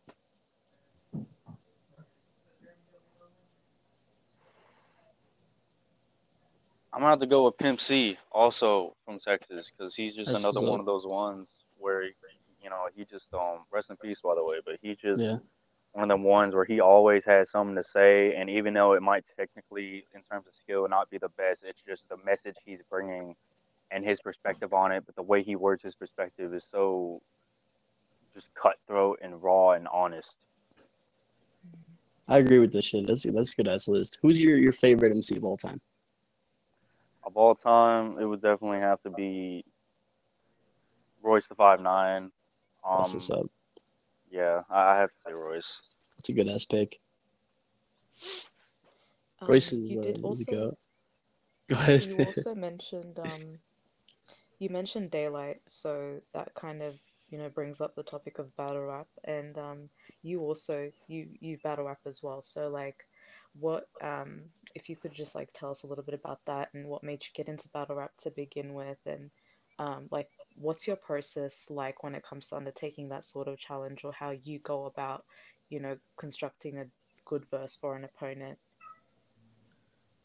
[6.95, 10.41] I'm gonna have to go with Pimp C, also from Texas, because he's just That's
[10.41, 11.49] another what's one of those ones
[11.79, 15.21] where you know he just um rest in peace by the way, but he just
[15.21, 15.39] yeah
[15.95, 19.03] one of them ones where he always has something to say, and even though it
[19.03, 22.81] might technically, in terms of skill, not be the best, it's just the message he's
[22.91, 23.37] bringing
[23.93, 25.05] and his perspective on it.
[25.07, 27.23] But the way he words his perspective is so
[28.35, 30.31] just cutthroat and raw and honest.
[32.29, 33.07] I agree with this shit.
[33.07, 34.19] That's that's a good ass list.
[34.21, 35.81] Who's your, your favorite MC of all time?
[37.25, 39.65] Of all time, it would definitely have to be
[41.23, 42.31] Royce the Five Nine.
[42.85, 43.47] Um, That's what's up.
[44.31, 45.73] yeah, I I have to say Royce.
[46.17, 47.01] That's a good ass pick.
[49.41, 50.79] Um, Royce is, you uh, did is a also, goat.
[51.69, 52.05] Go ahead.
[52.05, 53.59] you also mentioned um,
[54.59, 56.95] you mentioned Daylyt, so that kind of
[57.31, 59.89] you know brings up the topic of battle rap, and um,
[60.23, 62.43] you also you you battle rap as well.
[62.43, 63.07] So like,
[63.59, 64.43] what um,
[64.75, 67.23] if you could just like tell us a little bit about that and what made
[67.23, 69.31] you get into battle rap to begin with, and
[69.79, 74.05] um, like what's your process like when it comes to undertaking that sort of challenge,
[74.05, 75.25] or how you go about
[75.71, 76.87] you know constructing a
[77.25, 78.59] good verse for an opponent.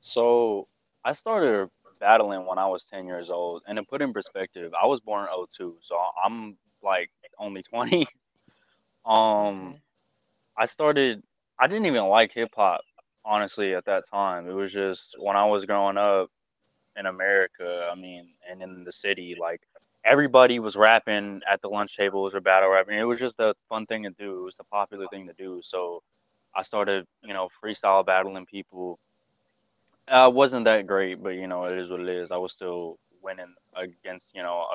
[0.02, 0.68] So
[1.04, 1.70] I started
[2.00, 3.64] battling when I was 10 years old.
[3.68, 5.96] And to put in perspective, I was born in 02, so
[6.26, 8.08] I'm like only 20.
[9.06, 9.76] um,
[10.58, 11.24] I started.
[11.60, 12.82] I didn't even like hip hop
[13.26, 14.50] honestly at that time.
[14.50, 16.30] It was just when I was growing up
[16.98, 17.90] in America.
[17.92, 19.62] I mean, and in the city, like
[20.04, 22.98] everybody was rapping at the lunch tables or battle rapping.
[22.98, 24.40] It was just a fun thing to do.
[24.40, 25.62] It was the popular thing to do.
[25.64, 26.02] So
[26.56, 29.00] I started, you know, freestyle battling people.
[30.08, 32.32] I uh, wasn't that great, but you know, it is what it is.
[32.32, 34.66] I was still winning against, you know,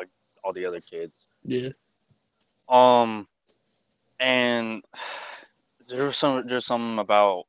[0.45, 1.15] all the other kids.
[1.45, 1.71] Yeah.
[2.69, 3.27] Um,
[4.21, 4.83] and
[5.89, 7.45] there's some there's something about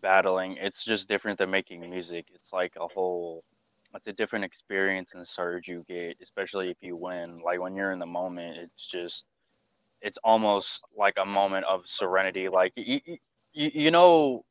[0.00, 0.56] battling.
[0.58, 2.26] It's just different than making music.
[2.34, 3.44] It's like a whole
[3.94, 7.40] it's a different experience and surge you get, especially if you win.
[7.44, 9.24] Like when you're in the moment, it's just
[10.00, 12.48] it's almost like a moment of serenity.
[12.48, 13.00] Like you,
[13.52, 14.44] you, you know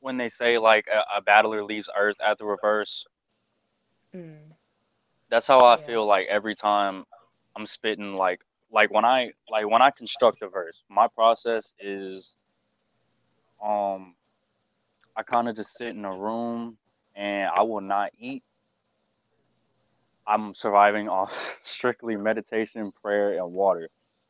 [0.00, 3.04] when they say like a, a battler leaves Earth at the reverse.
[4.14, 4.54] Mm.
[5.30, 5.86] That's how I Yeah.
[5.86, 7.04] feel like every time
[7.56, 8.40] I'm spitting like
[8.70, 12.32] like when I like when I construct a verse, my process is
[13.62, 14.14] um
[15.16, 16.78] I kind of just sit in a room
[17.16, 18.44] and I will not eat.
[20.26, 21.32] I'm surviving off
[21.76, 23.88] strictly meditation, prayer, and water.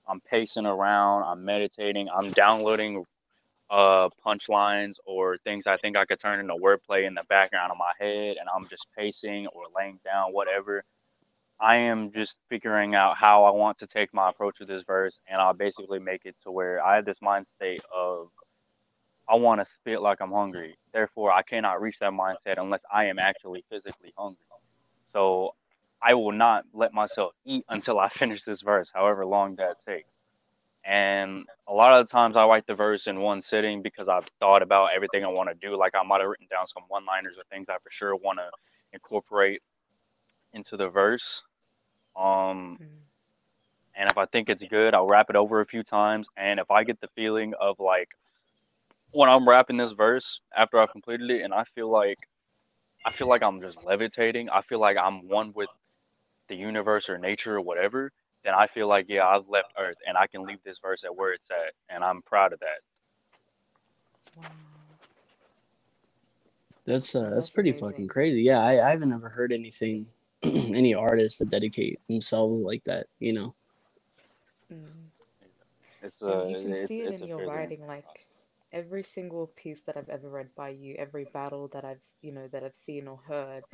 [0.09, 3.05] I'm pacing around, I'm meditating, I'm downloading
[3.71, 7.79] uh punchlines or things I think I could turn into wordplay in the background of
[7.79, 10.85] my head and I'm just pacing or laying down whatever.
[11.61, 15.19] I am just figuring out how I want to take my approach with this verse
[15.29, 18.29] and I'll basically make it to where I have this mind state of
[19.29, 20.77] I want to spit like I'm hungry.
[20.93, 24.39] Therefore, I cannot reach that mindset unless I am actually physically hungry.
[25.13, 25.55] So
[26.03, 30.09] I will not let myself eat until I finish this verse, however long that takes.
[30.85, 34.29] And a lot of the times I write the verse in one sitting because I've
[34.41, 35.77] thought about everything I want to do.
[35.77, 38.39] Like I might have written down some one liners or things I for sure want
[38.39, 38.51] to
[38.93, 39.63] incorporate
[40.53, 41.43] into the verse.
[42.17, 42.87] Um, Mm.
[43.97, 46.29] and if I think it's good, I'll rap it over a few times.
[46.37, 48.11] And if I get the feeling of like
[49.17, 52.19] when I'm rapping this verse after I've completed it, and I feel like
[53.05, 54.51] I feel like I'm just levitating.
[54.51, 55.69] I feel like I'm one with
[56.49, 58.13] the universe or nature or whatever.
[58.45, 61.15] Then I feel like yeah, I've left Earth and I can leave this verse at
[61.17, 62.81] where it's at, and I'm proud of that.
[64.37, 64.45] Wow.
[66.85, 68.43] That's uh, that's That's pretty fucking crazy.
[68.43, 70.07] Yeah, I, I haven't ever heard anything,
[70.43, 73.07] any artists that dedicate themselves like that.
[73.19, 73.55] You know.
[74.73, 74.85] Mm.
[76.03, 77.55] It's uh, And you can it's, see it it's in your feeling.
[77.55, 78.26] writing, like
[78.77, 82.49] every single piece that I've ever read by you, every battle that I've, you know,
[82.53, 83.65] that I've seen or heard,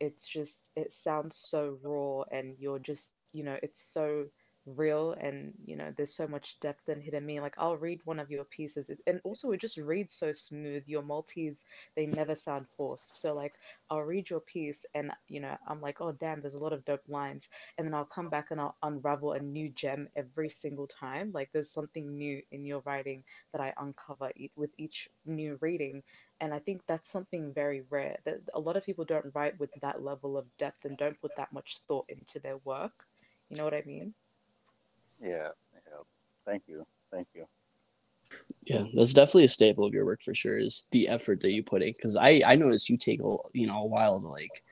[0.00, 4.26] it's just, it sounds so raw and you're just, you know, it's so
[4.66, 7.42] real and, you know, there's so much depth and hidden meaning.
[7.42, 10.84] Like I'll read one of your pieces and also it just reads so smooth.
[10.86, 11.64] Your multis
[11.96, 13.20] they never sound forced.
[13.20, 13.54] So like
[13.90, 16.84] I'll read your piece and, you know, I'm like, oh damn, there's a lot of
[16.84, 17.48] dope lines.
[17.78, 21.32] And then I'll come back and I'll unravel a new gem every single time.
[21.32, 26.02] Like there's something new in your writing that I uncover with each new reading.
[26.40, 28.18] And I think that's something very rare.
[28.24, 31.34] That a lot of people don't write with that level of depth and don't put
[31.36, 33.06] that much thought into their work.
[33.48, 34.14] You know what I mean?
[35.22, 36.02] Yeah, yeah.
[36.44, 37.46] Thank you, thank you.
[38.64, 40.58] Yeah, that's definitely a staple of your work for sure.
[40.58, 41.92] Is the effort that you put in?
[41.92, 44.62] Because I I noticed you take a you know a while to like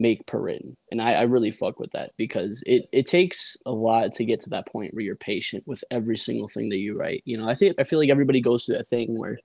[0.00, 3.72] make per written, and I I really fuck with that because it it takes a
[3.72, 6.96] lot to get to that point where you're patient with every single thing that you
[6.96, 7.22] write.
[7.24, 9.38] You know, I think I feel like everybody goes through that thing where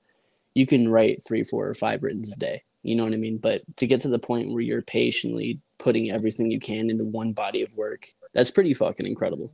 [0.56, 2.64] you can write three, four, or five writtens a day.
[2.84, 3.38] You know what I mean?
[3.38, 7.34] But to get to the point where you're patiently putting everything you can into one
[7.34, 9.52] body of work, that's pretty fucking incredible.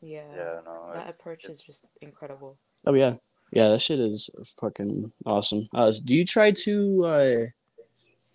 [0.00, 0.24] Yeah.
[0.34, 2.58] Yeah, no, That it- approach it's- is just incredible.
[2.86, 3.14] Oh yeah,
[3.52, 5.68] yeah, that shit is fucking awesome.
[5.74, 7.36] Uh, do you try to uh,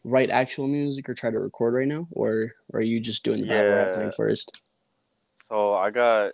[0.03, 3.41] write actual music or try to record right now, or, or are you just doing
[3.41, 4.61] the battle rap thing first?
[5.49, 6.33] So I got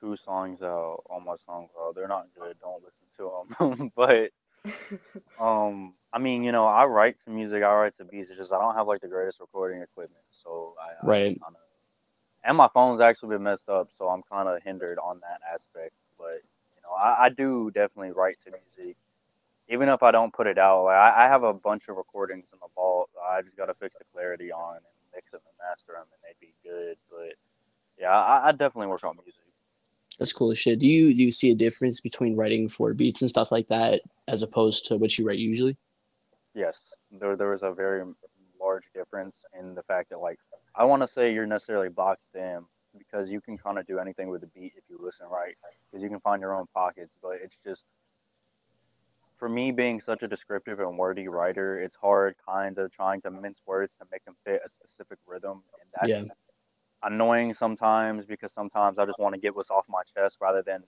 [0.00, 1.94] two songs out on my SoundCloud.
[1.94, 2.56] They're not good.
[2.60, 3.32] Don't listen to
[3.78, 3.92] them.
[3.96, 4.30] but
[5.42, 7.62] um, I mean, you know, I write some music.
[7.62, 8.28] I write some beats.
[8.30, 10.24] It's just I don't have like the greatest recording equipment.
[10.42, 11.38] So I, Right.
[11.40, 11.56] I kind of,
[12.46, 15.92] and my phone's actually been messed up, so I'm kind of hindered on that aspect.
[16.16, 16.42] But
[16.76, 18.96] you know, I, I do definitely write to music.
[19.68, 22.46] Even if I don't put it out, like I, I have a bunch of recordings
[22.52, 23.10] in the vault.
[23.20, 26.46] I just gotta fix the clarity on and mix them and master them, and they'd
[26.46, 26.96] be good.
[27.10, 27.34] But
[28.00, 29.42] yeah, I, I definitely work on music.
[30.18, 30.78] That's cool as shit.
[30.78, 34.02] Do you do you see a difference between writing for beats and stuff like that
[34.28, 35.76] as opposed to what you write usually?
[36.54, 36.78] Yes,
[37.10, 38.04] there there was a very
[38.60, 40.38] large difference in the fact that like
[40.76, 42.64] I want to say you're necessarily boxed in
[42.98, 45.56] because you can kind of do anything with the beat if you listen right
[45.90, 47.84] because you can find your own pockets, but it's just
[49.38, 53.30] for me being such a descriptive and wordy writer, it's hard kind of trying to
[53.30, 56.22] mince words to make them fit a specific rhythm, and that's Yeah.
[57.02, 60.84] annoying sometimes because sometimes I just want to get what's off my chest rather than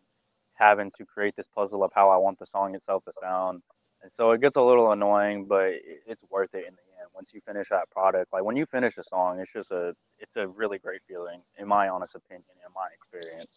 [0.54, 3.62] having to create this puzzle of how I want the song itself to sound.
[4.02, 5.72] And so it gets a little annoying, but
[6.06, 6.87] it's worth it in the.
[7.14, 10.36] Once you finish that product, like when you finish a song, it's just a it's
[10.36, 13.50] a really great feeling, in my honest opinion, in my experience.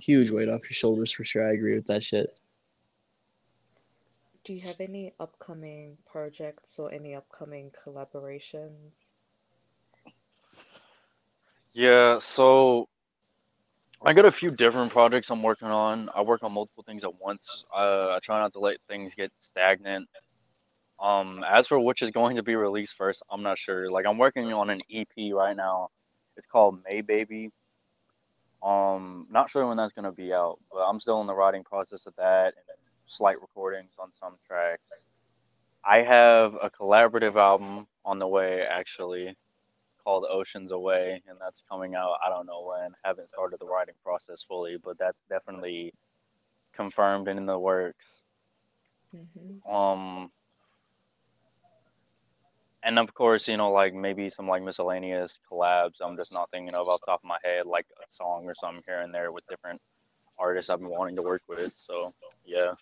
[0.00, 1.48] Huge weight off your shoulders for sure.
[1.48, 2.38] I agree with that shit.
[4.44, 8.92] Do you have any upcoming projects or any upcoming collaborations?
[11.72, 12.88] Yeah, so
[14.06, 16.10] I got a few different projects I'm working on.
[16.14, 17.42] I work on multiple things at once.
[17.74, 20.08] Uh, I try not to let things get stagnant.
[21.00, 23.90] Um, as for which is going to be released first, I'm not sure.
[23.90, 25.90] Like I'm working on an EP right now.
[26.36, 27.50] It's called May Baby.
[28.62, 32.06] Um, not sure when that's gonna be out, but I'm still in the writing process
[32.06, 34.88] of that and slight recordings on some tracks.
[35.84, 39.36] I have a collaborative album on the way actually
[40.02, 42.16] called Oceans Away, and that's coming out.
[42.24, 42.94] I don't know when.
[43.04, 45.92] Haven't started the writing process fully, but that's definitely
[46.74, 48.04] confirmed and in the works.
[49.12, 50.30] hmm Um,
[52.84, 55.94] and of course, you know, like maybe some like miscellaneous collabs.
[56.02, 58.54] I'm just not thinking of off the top of my head, like a song or
[58.54, 59.80] something here and there with different
[60.38, 61.72] artists I've been wanting to work with.
[61.86, 62.14] So
[62.46, 62.72] yeah,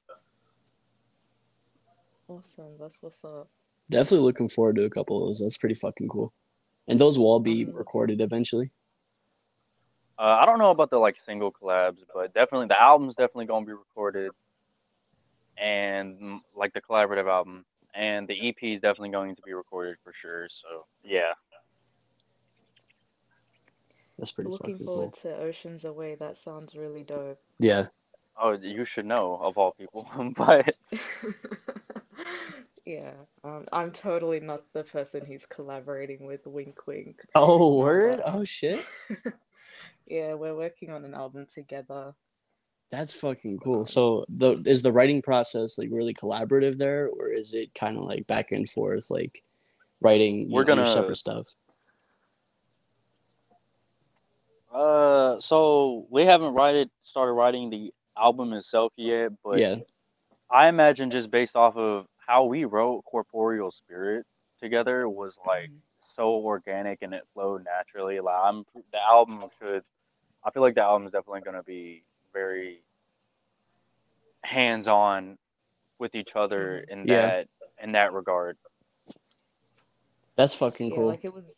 [2.29, 2.77] Awesome.
[2.81, 3.49] That's what's up.
[3.91, 5.41] Definitely looking forward to a couple of those.
[5.41, 6.33] That's pretty fucking cool.
[6.89, 7.75] And those will all be Mhm.
[7.75, 8.71] recorded eventually.
[10.19, 13.67] uh, I don't know about the like single collabs, but definitely the album's definitely gonna
[13.67, 14.33] be recorded,
[15.57, 17.65] and mm, like the collaborative album,
[17.95, 20.49] and the EP is definitely going to be recorded for sure.
[20.63, 21.33] So yeah.
[24.19, 25.33] That's pretty Looking forward cool.
[25.33, 26.15] to Oceans Away.
[26.15, 27.41] That sounds really dope.
[27.59, 27.87] Yeah.
[28.41, 30.07] Oh, you should know of all people,
[30.37, 30.75] but
[32.85, 33.13] Yeah,
[33.45, 36.47] um, I'm totally not the person he's collaborating with.
[36.47, 37.23] Wink, wink.
[37.35, 38.21] Oh, word?
[38.25, 38.85] Oh, shit.
[40.07, 42.13] yeah, we're working on an album together.
[42.93, 43.85] That's fucking cool.
[43.87, 48.05] So, the is the writing process like really collaborative there, or is it kind of
[48.05, 49.43] like back and forth, like
[50.03, 51.55] writing We're know, your gonna- separate stuff?
[54.73, 59.77] uh, so we haven't write started writing the album itself yet, but yeah.
[60.51, 64.27] I imagine just based off of how we wrote Corporeal Spirit
[64.61, 65.81] together was like Mhm.
[66.15, 68.21] so organic and it flowed naturally.
[68.21, 69.83] Like I'm the album should
[70.45, 72.83] I feel like the album is definitely gonna be very
[74.45, 75.39] hands on
[75.99, 77.01] with each other mm-hmm.
[77.01, 77.27] in Yeah.
[77.27, 77.49] that
[77.83, 78.57] in that regard.
[80.37, 81.07] That's fucking Yeah, cool.
[81.09, 81.55] like it was,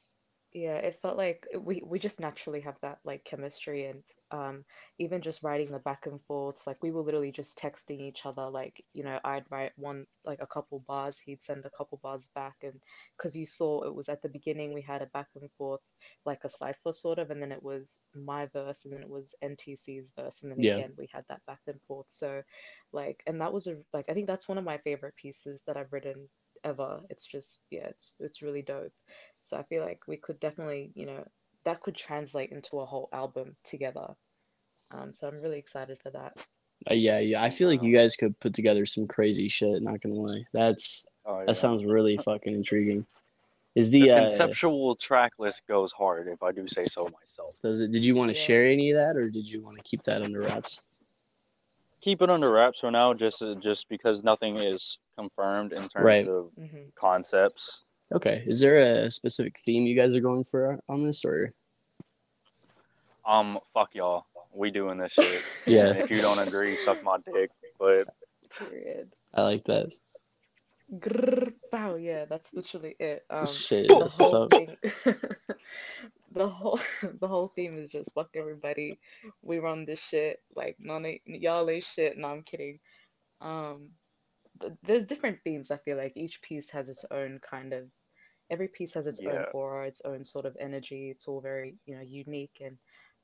[0.53, 4.03] yeah, it felt like we we just naturally have that like chemistry and
[4.35, 4.65] um
[4.99, 8.51] even just writing the back and forths, like we were literally just texting each other,
[8.51, 12.29] like, you know, I'd write one like a couple bars, he'd send a couple bars
[12.35, 12.83] back and
[13.17, 15.81] because you saw it was at the beginning we had a back and forth
[16.27, 19.35] like a cipher sort of and then it was my verse and then it was
[19.43, 20.83] NTC's verse and then Yeah.
[20.83, 22.07] again we had that back and forth.
[22.11, 22.43] So
[22.93, 25.77] like and that was a like I think that's one of my favorite pieces that
[25.77, 26.29] I've written
[26.65, 27.03] ever.
[27.11, 28.93] It's just yeah, it's it's really dope.
[29.41, 31.25] So I feel like we could definitely, you know,
[31.65, 34.15] that could translate into a whole album together.
[34.91, 36.35] Um, so I'm really excited for that.
[36.91, 37.43] Uh, yeah, yeah.
[37.43, 39.83] I feel like you guys could put together some crazy shit.
[39.83, 40.45] Not gonna lie.
[40.53, 41.47] That's Oh, yeah.
[41.47, 43.07] that sounds really fucking intriguing.
[43.75, 47.55] Is the the uh, conceptual track list goes hard if I do say so myself.
[47.63, 47.91] does it?
[47.91, 48.45] Did you want to Yeah.
[48.45, 50.83] share any of that, or did you want to keep that under wraps?
[52.03, 55.95] Keep it under wraps for now, just uh, just because nothing is confirmed in terms
[55.97, 56.29] Right.
[56.29, 57.79] of hmm concepts.
[58.13, 58.45] Okay.
[58.47, 61.53] Is there a specific theme you guys are going for on this, or
[63.27, 64.27] Um, fuck y'all.
[64.55, 65.43] We doing this shit.
[65.67, 65.89] Yeah.
[65.91, 67.51] And if you don't agree, suck my dick.
[67.79, 68.09] But
[68.59, 69.13] Period.
[69.35, 69.89] I like that.
[70.93, 71.97] Grrr, bow.
[71.97, 73.25] Yeah, that's literally it.
[73.31, 73.89] Um, Shit.
[73.89, 74.77] the That's what's whole thing,
[76.33, 76.79] the whole
[77.21, 78.99] the whole theme is just fuck everybody.
[79.43, 80.41] We run this shit.
[80.55, 82.19] Like none of y'all ain't shit.
[82.19, 82.79] No, I'm kidding.
[83.41, 83.91] Um,
[84.61, 85.71] th- there's different themes.
[85.71, 87.85] I feel like each piece has its own kind of.
[88.51, 91.11] Every piece has its own aura, its own sort of energy.
[91.11, 92.77] It's all very you know unique and,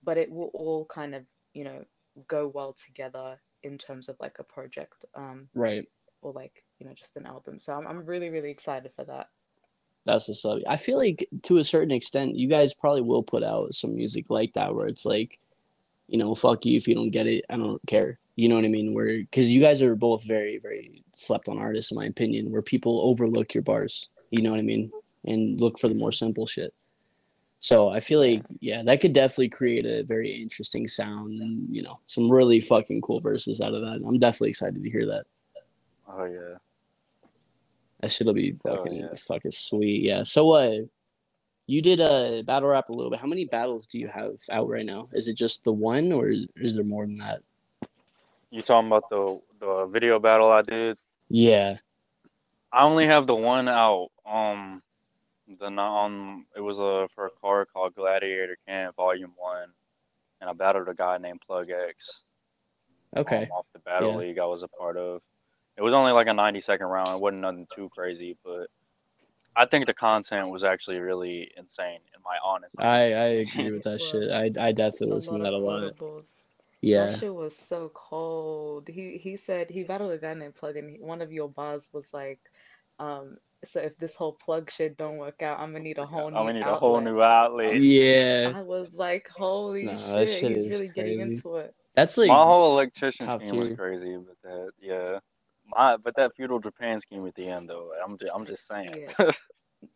[0.03, 1.25] but it will all kind of
[1.55, 1.85] you know
[2.29, 5.05] go well together in terms of like a project.
[5.15, 5.87] Um, Right.
[6.23, 7.59] or like you know just an album.
[7.61, 9.29] So I'm I'm really really excited for that.
[10.07, 10.59] That's what's up.
[10.67, 14.31] I feel like to a certain extent, you guys probably will put out some music
[14.31, 15.39] like that where it's like,
[16.09, 17.45] you know, fuck you if you don't get it.
[17.51, 18.19] I don't care.
[18.37, 18.95] You know what I mean?
[18.95, 22.63] Where because you guys are both very, very slept on artists, in my opinion, where
[22.63, 24.09] people overlook your bars.
[24.31, 24.91] You know what I mean?
[25.27, 26.73] And look for the more simple shit.
[27.63, 31.83] So I feel like yeah, that could definitely create a very interesting sound and you
[31.83, 34.01] know some really fucking cool verses out of that.
[34.05, 35.27] I'm definitely excited to hear that.
[36.09, 36.57] Oh yeah.
[38.01, 39.09] That shit'll be Oh, fucking yeah.
[39.29, 40.03] fucking sweet.
[40.03, 40.23] Yeah.
[40.23, 40.79] So uh
[41.67, 43.21] you did a uh, battle rap a little bit.
[43.21, 45.09] How many battles do you have out right now?
[45.13, 47.43] Is it just the one or is, is there more than that?
[48.51, 50.97] You talking about the the video battle I did?
[51.29, 51.77] Yeah.
[52.73, 54.09] I only have the one out.
[54.25, 54.83] Um,
[55.59, 59.71] the not um, it was a for a card called Gladiator Camp Volume One,
[60.41, 62.11] and I battled a guy named Plug X.
[63.17, 63.45] Okay.
[63.45, 64.17] um, off the battle Yeah.
[64.19, 65.21] league I was a part of.
[65.77, 67.09] It was only like a 90 second round.
[67.09, 68.69] It wasn't nothing too crazy, but
[69.57, 71.99] I think the content was actually really insane.
[72.15, 74.31] In my honest, I I agree with that shit.
[74.31, 75.97] I I definitely listen to that a lot.
[75.97, 76.25] quotables.
[76.83, 77.07] Yeah.
[77.07, 78.89] That shit was so cold.
[78.89, 81.89] He he said he battled a guy named Plug, and he- one of your bars
[81.93, 82.39] was like,
[82.99, 86.31] um, so if this whole plug shit don't work out, I'm gonna need a whole
[86.35, 87.05] I'm new gonna need a whole outlet.
[87.05, 87.81] new outlet.
[87.81, 88.53] Yeah.
[88.55, 91.23] I was like, holy No, that shit, shit he's is really getting crazy.
[91.23, 91.75] into it.
[91.95, 95.19] That's like my whole electrician top scheme was crazy, but that yeah,
[95.67, 99.09] my but that feudal Japan scheme at the end though, I'm just, I'm just saying.
[99.19, 99.31] Yeah.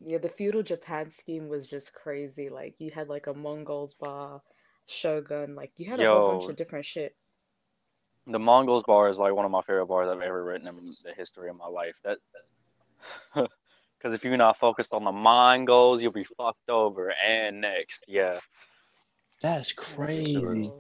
[0.01, 2.49] Yeah, the feudal Japan scheme was just crazy.
[2.49, 4.41] Like you had like a Mongols bar,
[4.87, 7.15] Shogun, like you had a whole bunch of different shit.
[8.27, 10.75] the Mongols bar is like one of my favorite bars I've ever written in
[11.05, 11.95] the history of my life.
[12.05, 12.19] That
[13.35, 17.13] because if you're not focused on the mind goals, you'll be fucked over.
[17.27, 18.41] And next, yeah.
[19.41, 20.71] that's crazy.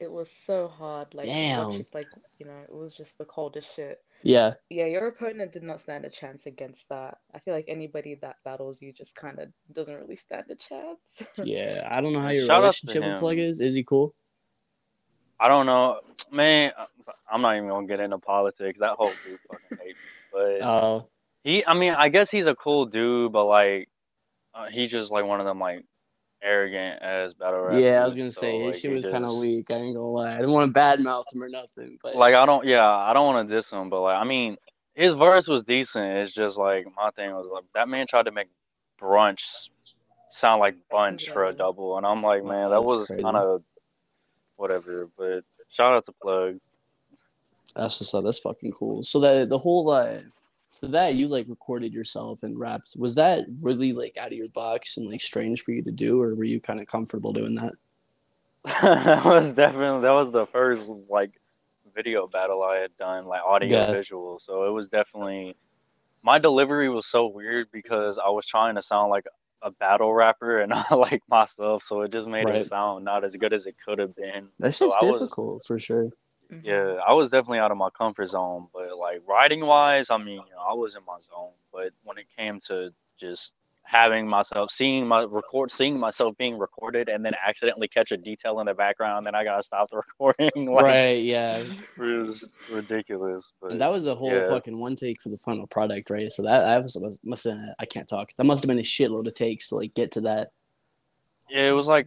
[0.00, 1.14] It was so hard.
[1.14, 1.84] Like Damn.
[1.94, 2.08] like
[2.38, 4.02] you know, it was just the coldest shit.
[4.24, 4.54] Yeah.
[4.68, 7.18] Yeah, your opponent did not stand a chance against that.
[7.34, 10.98] I feel like anybody that battles you just kind of doesn't really stand a chance.
[11.44, 11.86] Yeah.
[11.90, 13.18] I don't know how your Shout relationship with.
[13.18, 13.60] Plug is.
[13.60, 14.14] Is he cool?
[15.38, 16.00] I don't know,
[16.30, 16.72] man.
[17.30, 18.78] I'm not even gonna get into politics.
[18.80, 20.30] That whole dude fucking hates me.
[20.32, 21.08] But Oh.
[21.44, 23.88] He, I mean, I guess he's a cool dude, but like,
[24.54, 25.84] uh, he's just like one of them like
[26.42, 27.82] arrogant as battle rappers.
[27.82, 29.70] yeah, I was gonna so, say like, his shit he was kind of weak.
[29.70, 30.34] I ain't gonna lie.
[30.34, 33.26] I didn't want to badmouth him or nothing, but Like I don't, yeah, I don't
[33.26, 34.56] want to diss him, but like, I mean,
[34.94, 36.04] his verse was decent.
[36.04, 38.48] It's just like my thing was like that man tried to make
[39.00, 39.40] brunch
[40.30, 43.62] sound like bunch for a double, and I'm like, man, that that's was kind of
[44.56, 45.08] whatever.
[45.16, 45.44] But
[45.74, 46.58] shout out to Plug.
[47.74, 49.02] that's just that's fucking cool.
[49.02, 50.18] So that the whole uh,
[50.82, 52.96] that you like recorded yourself and rapped.
[52.98, 56.20] Was that really like out of your box and like strange for you to do,
[56.20, 57.72] or were you kind of comfortable doing that?
[58.64, 61.32] that was definitely that was the first like
[61.94, 63.92] video battle I had done, like audio Yeah.
[63.92, 64.40] visual.
[64.44, 65.56] So it was definitely
[66.24, 69.26] my delivery was so weird because I was trying to sound like
[69.62, 72.56] a battle rapper and not like myself, so it just made Right.
[72.56, 74.48] it sound not as good as it could have been.
[74.58, 76.10] That's So just I was- difficult for sure.
[76.52, 76.64] Mhm.
[76.64, 80.42] Yeah, I was definitely out of my comfort zone, but like writing wise, I mean,
[80.46, 81.52] you know, I was in my zone.
[81.72, 83.50] But when it came to just
[83.84, 88.60] having myself seeing my record seeing myself being recorded and then accidentally catch a detail
[88.60, 91.22] in the background then i gotta stop the recording like right.
[91.22, 91.56] Yeah.
[91.58, 94.48] it was ridiculous but that was a whole yeah.
[94.48, 96.30] fucking one take for the final product, right?
[96.30, 98.30] So that I was must, must have I can't talk.
[98.36, 100.52] That must have been a shitload of takes to like get to that.
[101.50, 102.06] yeah it was like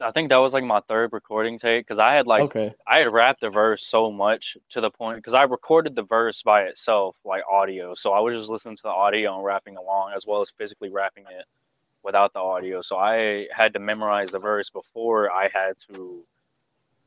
[0.00, 2.74] i think that was like my third recording take because i had like okay.
[2.86, 6.40] I had rapped the verse so much to the point because I recorded the verse
[6.42, 7.94] by itself, like audio.
[7.94, 10.88] So I was just listening to the audio and rapping along, as well as physically
[10.88, 11.44] rapping it
[12.02, 12.80] without the audio.
[12.80, 16.22] So I had to memorize the verse before I had to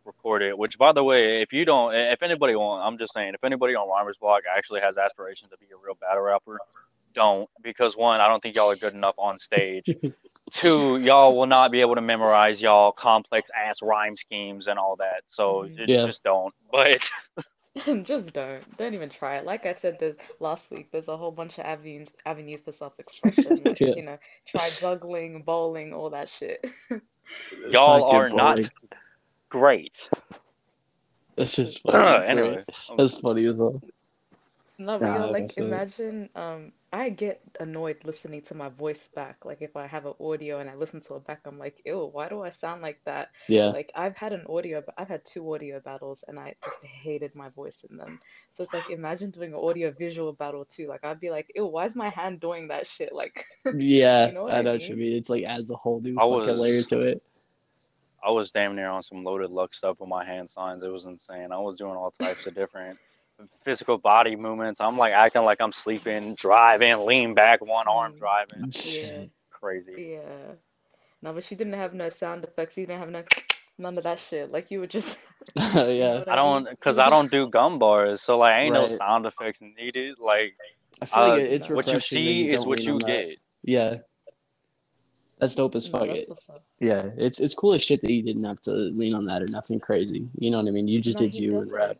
[0.06, 0.58] record it.
[0.58, 3.76] Which, by the way, if you don't, if anybody want, I'm just saying, if anybody
[3.76, 6.60] on Rhymer's Block actually has aspirations to be a real battle rapper,
[7.16, 9.86] don't because one, I don't think y'all are good enough on stage.
[10.50, 14.96] Two, y'all will not be able to memorize y'all complex ass rhyme schemes and all
[14.98, 15.24] that.
[15.32, 15.88] So Mhm.
[15.88, 16.06] Yeah.
[16.08, 16.54] just don't.
[16.72, 16.98] But
[18.04, 18.78] Just don't.
[18.78, 19.46] Don't even try it.
[19.46, 23.64] Like I said this last week, there's a whole bunch of avenues avenues for self-expression.
[23.64, 23.94] Like, Yeah.
[23.96, 24.18] you know,
[24.48, 26.66] try juggling, bowling, all that shit.
[27.72, 28.60] y'all Fucking are not
[29.50, 29.96] great.
[31.38, 32.66] That's just fucking anyway, great.
[32.98, 33.82] That's funny as well.
[34.78, 39.46] No, Nah, like imagine um I get annoyed listening to my voice back.
[39.46, 42.10] Like if I have an audio and I listen to it back, I'm like, ew,
[42.12, 43.30] why do I sound like that?
[43.48, 43.68] Yeah.
[43.68, 47.36] Like I've had an audio, but I've had two audio battles and I just hated
[47.36, 48.20] my voice in them.
[48.58, 50.88] So it's like imagine doing an audio visual battle too.
[50.88, 53.14] Like I'd be like, ew, why is my hand doing that shit?
[53.14, 53.46] Like
[53.78, 54.28] Yeah.
[54.28, 55.10] You know what I I know what you mean?
[55.10, 55.18] mean.
[55.18, 57.22] It's like adds a whole new I fucking was- layer to it.
[58.22, 60.84] I was damn near on some Loaded Lux stuff with my hand signs.
[60.84, 61.54] It was insane.
[61.54, 63.00] I was doing all types of different
[63.66, 64.80] physical body movements.
[64.82, 68.20] I'm like acting like I'm sleeping, driving, lean back, one arm Mm.
[68.20, 68.72] driving.
[68.86, 69.94] yeah, Crazy.
[70.14, 70.54] yeah.
[71.22, 72.76] No, but she didn't have no sound effects.
[72.76, 73.24] She didn't have no
[73.78, 74.52] none of that shit.
[74.52, 75.08] Like you would just
[75.76, 76.20] yeah.
[76.20, 79.26] what I I don't, cause I don't do gun bars, so like ain't no sound
[79.26, 80.18] effects needed.
[80.20, 80.56] Like
[81.02, 83.08] I feel like uh, it's what what you that see is what you on that.
[83.08, 83.38] get.
[83.64, 83.96] Yeah.
[85.40, 86.08] That's dope as fuck.
[86.08, 86.30] that's It.
[86.30, 86.64] what's up.
[86.80, 89.48] Yeah, it's it's cool as shit that you didn't have to lean on that or
[89.48, 90.30] nothing crazy.
[90.38, 90.88] You know what I mean?
[90.88, 91.74] You just No, did you and doesn't.
[91.74, 91.98] rap.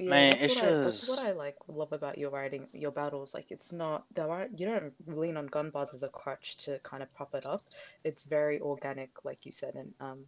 [0.00, 2.66] Yeah, Man, that's it's what I that's just- what I like love about your writing,
[2.72, 3.34] your battles.
[3.34, 6.78] Like it's not there aren't you don't lean on gun bars as a crutch to
[6.80, 7.60] kind of prop it up.
[8.04, 10.20] It's very organic, like you said, and um,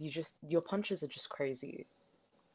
[0.00, 1.86] you just your punches are just crazy.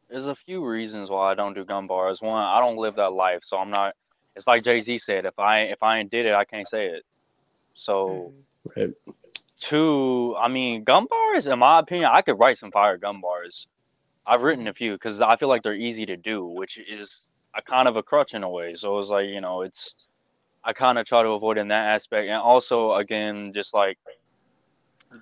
[0.10, 2.22] There's a few reasons why I don't do gun bars.
[2.22, 3.96] One, I don't live that life, so I'm not.
[4.36, 6.88] It's like Jay Z said, if I if I ain't did it, I can't say
[6.88, 7.04] it.
[7.76, 8.34] So.
[8.76, 8.90] Right.
[9.62, 11.46] two, I mean, gun bars.
[11.46, 13.68] In my opinion, I could write some fire gun bars.
[14.28, 17.22] I've written a few because I feel like they're easy to do, which is
[17.56, 18.74] a kind of a crutch in a way.
[18.76, 19.94] So it's like you know, it's
[20.64, 23.98] I kind of try to avoid in that aspect, and also again, just like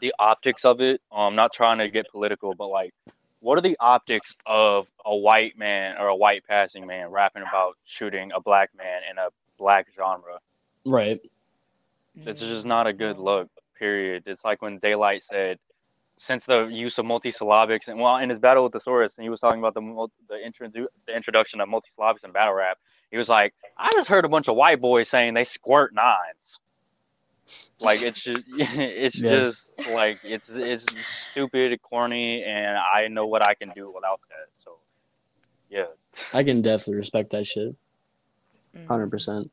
[0.01, 1.01] the optics of it.
[1.11, 2.93] I'm not trying to get political, but like,
[3.39, 7.77] what are the optics of a white man or a white passing man rapping about
[7.85, 10.39] shooting a black man in a black genre?
[10.85, 11.19] Right.
[12.25, 13.49] This is just Mm, not a good look.
[13.77, 14.23] Period.
[14.27, 15.59] It's like when Daylyt said,
[16.17, 19.29] since the use of multisyllabics, and well, in his battle with the Saurus, and he
[19.29, 22.77] was talking about the the, introdu- the introduction of multisyllabics in battle rap.
[23.11, 26.37] He was like, I just heard a bunch of white boys saying they squirt nines.
[27.81, 29.29] Like it's just, it's Yeah.
[29.47, 30.85] just like it's it's
[31.31, 34.47] stupid, corny, and I know what I can do without that.
[34.63, 34.77] So,
[35.69, 35.85] yeah.
[36.31, 37.75] I can definitely respect that shit.
[38.75, 38.87] Mhm.
[38.87, 39.51] Hundred percent.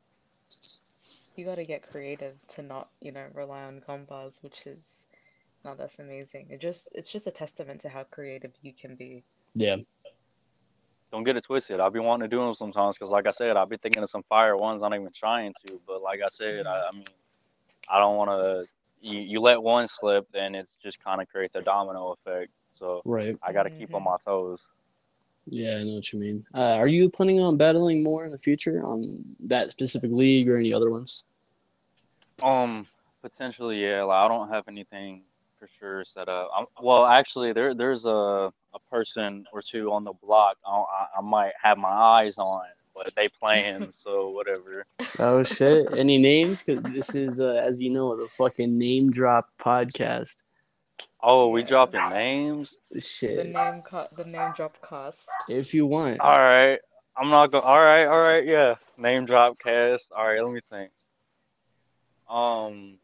[1.36, 4.78] You got to get creative to not, you know, rely on gun bars, which is
[5.64, 6.46] no, that's amazing.
[6.50, 9.24] It just it's just a testament to how creative you can be.
[9.54, 9.76] Yeah.
[11.12, 11.80] don't get it twisted.
[11.80, 14.08] I'll be wanting to do them sometimes because, like I said, I'll be thinking of
[14.10, 14.80] some fire ones.
[14.80, 17.04] Not even trying to, but like I said, I, I mean,
[17.88, 18.64] I don't want to.
[19.02, 22.52] You, you let one slip, then it's just kind of creates a domino effect.
[22.78, 23.36] So Right.
[23.42, 24.04] I got to keep on Mhm.
[24.04, 24.60] my toes.
[25.46, 26.44] Yeah, I know what you mean.
[26.54, 30.58] Uh, are you planning on battling more in the future on that specific league or
[30.58, 31.24] any other ones?
[32.42, 32.86] Um,
[33.22, 34.02] potentially, yeah.
[34.02, 35.22] Like I don't have anything
[35.60, 36.50] for sure set up.
[36.56, 40.56] I'm, well, actually, there there's a a person or two on the block.
[40.66, 42.62] I, I, I might have my eyes on,
[42.94, 44.86] but they playing, so whatever.
[45.20, 45.86] Oh shit!
[45.96, 46.62] Any names?
[46.62, 50.38] Because this is, uh, as you know, the fucking name drop podcast.
[51.22, 51.68] Oh, we Yeah.
[51.68, 52.74] dropping names.
[52.98, 53.36] Shit.
[53.36, 55.18] The name cut, the name drop cast.
[55.48, 56.18] If you want.
[56.20, 56.78] All right.
[57.16, 57.62] I'm not going.
[57.62, 57.68] To.
[57.68, 58.06] All right.
[58.06, 58.46] All right.
[58.46, 58.76] Yeah.
[58.96, 60.06] Name drop cast.
[60.16, 60.42] All right.
[60.42, 60.90] Let me think.
[62.28, 62.98] Um,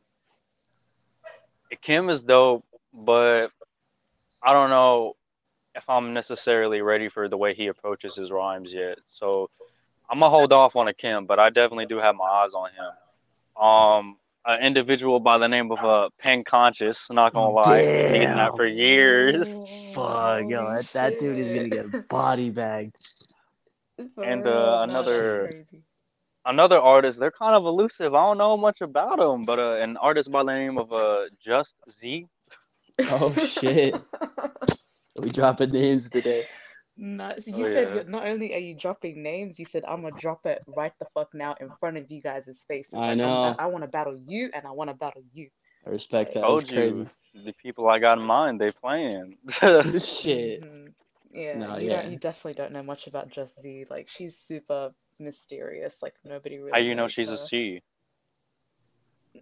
[1.82, 3.48] Kim is dope, but
[4.44, 5.14] I don't know
[5.74, 8.98] if I'm necessarily ready for the way he approaches his rhymes yet.
[9.18, 9.50] So
[10.08, 12.70] I'm gonna hold off on a Kim, but I definitely do have my eyes on
[12.70, 13.62] him.
[13.62, 17.06] Um, an individual by the name of uh Pen Conscious.
[17.10, 19.48] Not gonna lie, been thinking that for years.
[19.94, 22.96] Fuck, yo, that, that dude is gonna get body bagged.
[24.22, 25.82] And, uh, another- crazy.
[26.46, 27.18] Another artist.
[27.18, 28.14] They're kind of elusive.
[28.14, 31.24] I don't know much about them, but uh, an artist by the name of uh,
[31.44, 31.70] Just
[32.00, 32.26] Z.
[33.10, 33.94] Oh shit!
[35.20, 36.46] We dropping names today.
[36.98, 37.46] Nuts.
[37.52, 38.02] Oh, You said yeah.
[38.06, 41.28] not only are you dropping names, you said I'm gonna drop it right the fuck
[41.34, 42.94] now in front of you guys' faces.
[42.94, 43.56] I Like, I'm know.
[43.58, 45.48] I want to battle you, and I want to battle you.
[45.86, 46.40] I respect that.
[46.40, 47.08] Told That's crazy.
[47.44, 49.36] the people I got in mind, they playing.
[49.62, 50.62] Shit.
[50.62, 50.92] Mhm.
[51.32, 52.08] Yeah, No, you yeah.
[52.08, 53.86] You definitely don't know much about Just Z.
[53.90, 55.94] Like she's super mysterious.
[56.02, 56.72] Like nobody really.
[56.72, 57.46] How you know she's a her.
[57.50, 57.82] she?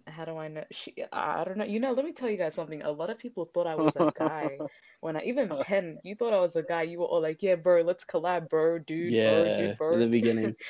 [0.07, 0.63] How do I know?
[0.71, 0.93] She.
[1.11, 1.65] I I don't know.
[1.65, 1.93] You know.
[1.93, 2.81] Let me tell you guys something.
[2.81, 4.57] A lot of people thought I was a guy
[4.99, 5.99] when I even Pen.
[6.03, 6.83] You thought I was a guy.
[6.83, 10.07] You were all like, "Yeah, bro, let's collab, bro, dude, bro, dude, bro." in the
[10.07, 10.55] beginning.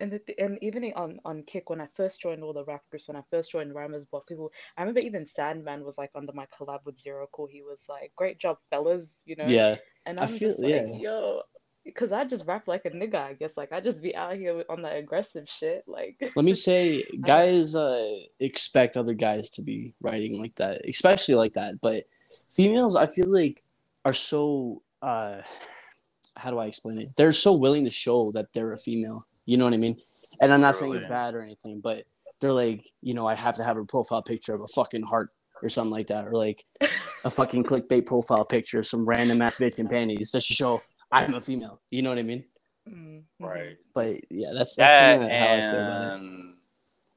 [0.00, 3.08] And the, and even on on Kik when I first joined all the rap groups,
[3.08, 6.46] when I first joined Rhymer's Block, people I remember even Sandman was like under my
[6.56, 7.48] collab with Zero Cool.
[7.50, 9.46] He was like, "Great job, fellas," you know.
[9.46, 9.74] Yeah.
[10.06, 10.84] And I I'm feel- just like, yeah.
[11.00, 11.40] yo,
[11.88, 13.52] because I just rap like a nigga, I guess.
[13.56, 15.84] Like I just be out here on that aggressive shit.
[15.86, 21.34] Like Let me say, guys uh, expect other guys to be writing like that, especially
[21.34, 21.80] like that.
[21.80, 22.04] But
[22.50, 23.62] females, I feel like,
[24.04, 24.82] are so.
[25.02, 25.42] Uh,
[26.36, 27.16] how do I explain it?
[27.16, 29.26] They're so willing to show that they're a female.
[29.44, 29.96] You know what I mean?
[30.40, 32.04] And I'm not saying it's bad or anything, but
[32.40, 35.30] they're like, you know, I have to have a profile picture of a fucking heart
[35.64, 36.64] or something like that, or like
[37.24, 40.80] a fucking clickbait profile picture of some random ass bitch in panties just to show
[41.12, 41.80] I'm a female.
[41.90, 42.44] You know what I mean?
[42.88, 43.22] Mm, mhm.
[43.40, 43.76] Right.
[43.94, 46.12] But yeah, that's that's That kind of how I feel about it.
[46.14, 46.54] and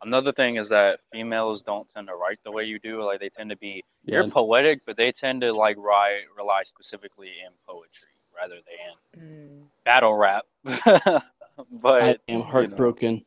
[0.01, 3.03] another thing is that females don't tend to write the way you do.
[3.03, 4.21] Like they tend to be Yeah.
[4.21, 9.63] you're poetic, but they tend to like write rely specifically in poetry rather than Mm.
[9.85, 10.45] battle rap.
[10.63, 12.43] but I am you know.
[12.43, 13.25] heartbroken.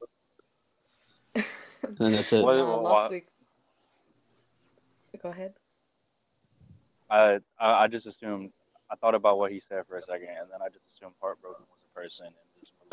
[2.01, 2.43] And that's it.
[2.43, 3.27] What- Nah, what- last week.
[5.23, 5.55] Go ahead.
[7.11, 8.51] I, I I just assumed
[8.91, 11.65] I thought about what he said for a second, and then I just assumed heartbroken
[11.69, 12.27] was a person.
[12.27, 12.35] And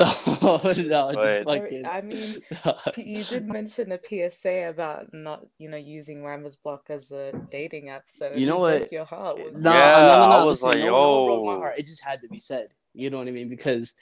[0.00, 1.86] just oh no, just But- fucking.
[1.86, 2.42] I mean,
[2.96, 7.90] You did mention a PSA about not, you know, using Rhymer's Block as a dating
[7.90, 8.04] app.
[8.18, 8.90] So You know what?
[8.90, 10.22] Your heart was no, Yeah, no, no, no.
[10.22, 11.58] I was listen, like, no, one- no broke my yo.
[11.60, 11.78] heart.
[11.78, 12.74] It just had to be said.
[12.94, 13.48] You know what I mean?
[13.48, 13.94] Because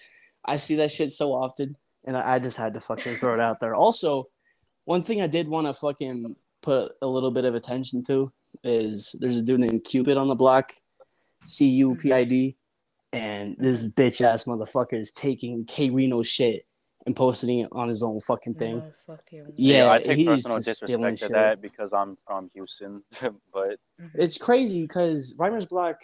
[0.44, 3.40] I see that shit so often, and I, I just had to fucking throw it
[3.40, 3.74] out there.
[3.74, 4.28] Also,
[4.84, 8.32] one thing I did want to fucking put a little bit of attention to
[8.64, 10.72] is there's a dude named Cupid on the block,
[11.44, 12.56] C U P I D,
[13.12, 16.66] and this bitch ass motherfucker is taking K Reno shit
[17.06, 18.78] and posting it on his own fucking thing.
[18.78, 19.46] No, fuck him.
[19.56, 21.32] Yeah, I take he's personal just stealing disrespect to shit.
[21.32, 23.02] that because I'm from Houston,
[23.52, 24.10] but Mhm.
[24.14, 25.96] It's crazy because Rhymer's Block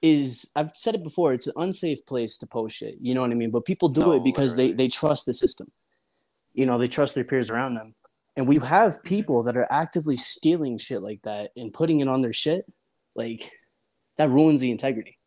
[0.00, 2.96] is I've said it before, it's an unsafe place to post shit.
[3.00, 3.50] You know what I mean?
[3.50, 5.70] But people do No, it because they, they trust the system.
[6.54, 7.94] You know, they trust their peers around them.
[8.36, 12.20] And we have people that are actively stealing shit like that and putting it on
[12.22, 12.64] their shit.
[13.14, 13.52] Like
[14.22, 15.18] that ruins the integrity.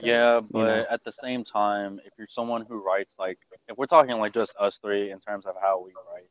[0.00, 0.48] Yeah, does.
[0.50, 0.84] but know.
[0.90, 3.38] at the same time, if you're someone who writes like,
[3.68, 6.28] if we're talking like just us three in terms of how we write,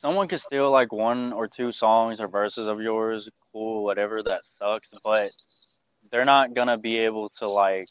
[0.00, 4.40] someone could steal like one or two songs or verses of yours, cool, whatever, that
[4.58, 5.30] sucks, but
[6.10, 7.88] they're not gonna be able to like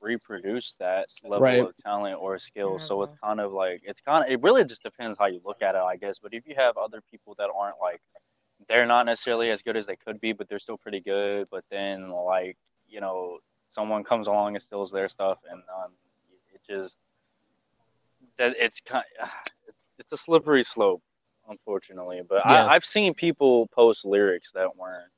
[0.00, 1.62] reproduce that level Right.
[1.62, 2.80] of talent or skill.
[2.80, 5.62] So it's kind of like it's kind of it really just depends how you look
[5.62, 6.16] at it, I guess.
[6.20, 8.00] But if you have other people that aren't like
[8.68, 11.48] they're not necessarily as good as they could be, but they're still pretty good.
[11.50, 12.56] But then like
[12.88, 13.38] you know
[13.74, 15.92] someone comes along and steals their stuff, and um,
[16.52, 16.94] it just
[18.38, 19.04] that it's kind
[19.98, 21.02] it's a slippery slope,
[21.48, 22.22] unfortunately.
[22.28, 22.66] But Yeah.
[22.66, 25.10] I, I've seen people post lyrics that weren't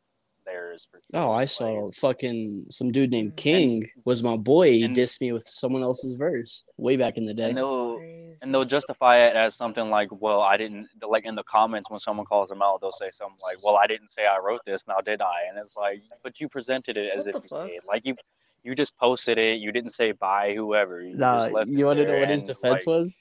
[0.48, 0.86] theirs.
[0.90, 3.36] For Oh, I like, saw fucking some dude named.
[3.36, 4.72] King was my boy.
[4.72, 7.48] He and- dissed me with someone else's verse way back in the day.
[7.50, 8.00] And they'll
[8.40, 11.98] and they'll justify it as something like, well, I didn't like in the comments when
[12.00, 14.80] someone calls them out, they'll say something like, well, I didn't say I wrote this,
[14.88, 15.48] now did I?
[15.48, 17.66] And it's like, but you presented it as What if you fuck?
[17.66, 17.80] did.
[17.86, 18.14] Like you,
[18.62, 19.58] you just posted it.
[19.58, 21.02] You didn't say bye whoever.
[21.02, 23.18] You Nah, just you want to know what his defense like, was?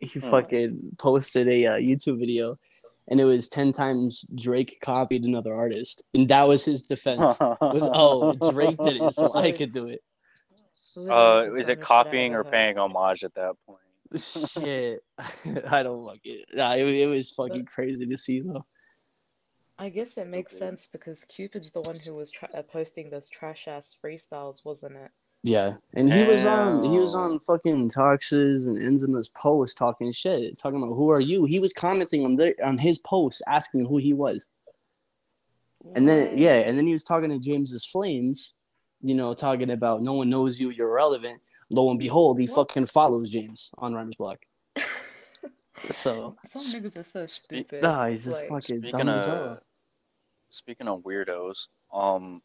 [0.00, 0.30] He Hmm.
[0.30, 2.58] fucking posted a uh, YouTube video,
[3.08, 7.38] and it was ten times Drake copied another artist, and that was his defense.
[7.60, 10.00] Was oh Drake did it, so I could do it.
[10.96, 13.80] Uh, Literally is it dumbest shit I copying or paying homage at that point?
[14.16, 15.00] Shit,
[15.68, 16.46] I don't like it.
[16.54, 18.64] Nah, it, it was fucking crazy to see though.
[19.78, 20.58] I guess it makes Okay.
[20.58, 24.96] sense because Cupid's the one who was tra- uh, posting those trash ass freestyles, wasn't
[24.96, 25.10] it?
[25.48, 30.58] Yeah, and he was on he was on fucking Tox's and Enzima's post talking shit,
[30.58, 31.44] talking about who are you.
[31.44, 34.48] He was commenting on their on his post asking who he was.
[35.94, 38.56] And then yeah, and then he was talking to James's Flames,
[39.02, 41.40] you know, talking about no one knows you, you're irrelevant.
[41.70, 42.68] Lo and behold, he What?
[42.70, 44.44] fucking follows James on Rhymer's Block.
[45.90, 47.82] So Some niggas are so stupid.
[47.82, 49.58] nah, he's just Like, fucking Speaking dumb as of hell.
[50.48, 51.56] speaking of weirdos,
[51.92, 52.42] um,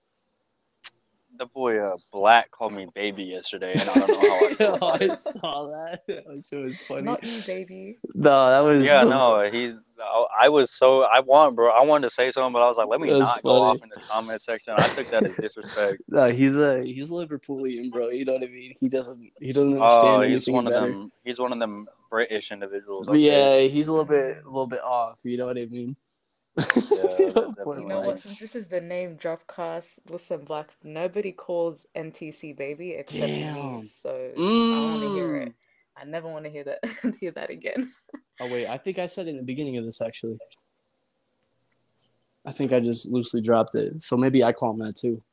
[1.38, 4.78] the boy uh, Black called me baby yesterday, and I don't know how I feel
[4.82, 6.02] oh, I saw that.
[6.08, 7.04] That shit was funny.
[7.04, 7.98] Not you, baby.
[8.14, 9.74] No, that was Yeah, no, he's.
[10.00, 11.70] I- I was so I want, bro.
[11.72, 13.78] I wanted to say something, but I was like, let me That's not go off
[13.84, 14.74] in the comment section.
[14.76, 16.02] I took that as disrespect.
[16.08, 18.10] No, he's a he's Liverpoolian, bro.
[18.10, 18.74] You know what I mean?
[18.80, 21.12] He doesn't he doesn't Oh, understand he's anything one of them.
[21.24, 23.06] He's one of them British individuals.
[23.08, 23.62] But okay?
[23.64, 25.20] yeah, he's a little bit a little bit off.
[25.24, 25.96] You know what I mean?
[26.96, 28.22] that You know what?
[28.22, 30.70] Since this is the name drop cast, listen, Black.
[30.84, 33.56] Nobody calls NTC baby except Damn.
[33.56, 34.34] me, so
[34.72, 35.44] I want to hear Mm.
[35.44, 35.54] it.
[35.98, 36.80] I never want to hear that
[37.22, 37.94] hear that again.
[38.40, 40.40] Oh wait, I think I said it in the beginning of this actually.
[42.46, 45.24] I think I just loosely dropped it, so maybe I call him that too.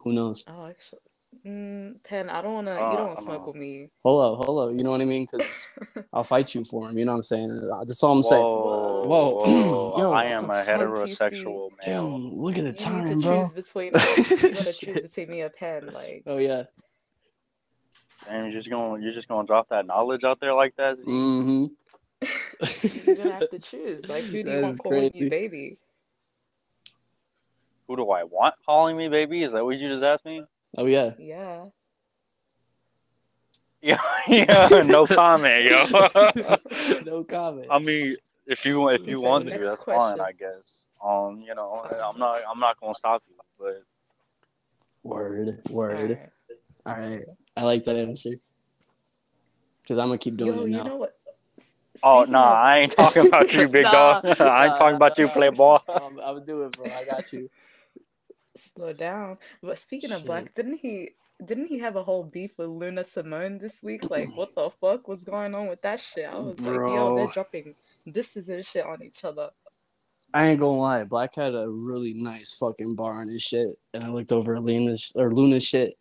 [0.00, 0.46] Who knows?
[0.48, 1.00] Oh, actually,
[1.46, 2.80] mm, Pen, I don't wanna.
[2.80, 3.48] Uh, you don't wanna smoke out.
[3.48, 3.90] with me.
[4.04, 4.76] Hold up, hold up.
[4.76, 5.26] You know what I mean?
[5.30, 5.72] Because
[6.12, 6.98] I'll fight you for him.
[6.98, 7.70] You know what I'm saying?
[7.72, 8.48] Uh, That's all I'm saying.
[9.06, 9.44] Whoa, Whoa.
[9.46, 9.94] whoa.
[9.98, 11.78] Yo, I am a heterosexual man.
[11.84, 13.44] Damn, look at the You need time, to bro.
[13.46, 13.86] choose between.
[13.86, 15.86] you gotta choose between me and Pen.
[15.92, 16.64] Like, Oh yeah.
[18.28, 20.98] And you're just gonna you're just gonna drop that knowledge out there like that?
[20.98, 21.66] Mm-hmm.
[23.06, 24.04] you're gonna have to choose.
[24.08, 25.18] Like, who do you That want is calling crazy.
[25.24, 25.78] you baby?
[27.88, 29.44] Who do I want calling me baby?
[29.44, 30.42] Is that what you just asked me?
[30.76, 31.10] Oh yeah.
[31.18, 31.66] Yeah.
[33.82, 34.68] Yeah, yeah.
[34.84, 35.84] No comment, yo.
[37.04, 37.68] no comment.
[37.70, 38.16] I mean,
[38.46, 40.20] if you if you Okay, want to, next that's fine.
[40.20, 40.84] I guess.
[41.04, 43.82] Um, you know, I'm not I'm not gonna stop you, but
[45.06, 46.10] Word, word.
[46.10, 46.30] Alright.
[46.84, 47.22] All right,
[47.56, 48.30] I like that answer.
[49.86, 50.84] Cause I'm gonna keep doing Yo, it you now.
[50.84, 51.16] know what?
[52.02, 54.24] oh no, nah, I ain't talking about you, big dog.
[54.24, 55.32] Nah, I ain't nah, talking about you, nah.
[55.32, 55.78] playboy.
[55.88, 56.90] I'm, I'm do it, bro.
[56.90, 57.48] I got you.
[58.74, 59.38] Slow down.
[59.62, 61.10] But speaking of Black, didn't he
[61.44, 64.10] didn't he have a whole beef with Luna Simone this week?
[64.10, 66.28] Like, what the fuck was going on with that shit?
[66.28, 67.76] I was like, yo, they're dropping
[68.12, 69.50] disses and shit on each other.
[70.34, 71.04] I ain't gonna lie.
[71.04, 74.62] Black had a really nice fucking bar on his shit, and I looked over at
[74.62, 75.96] Luna's or Luna's shit.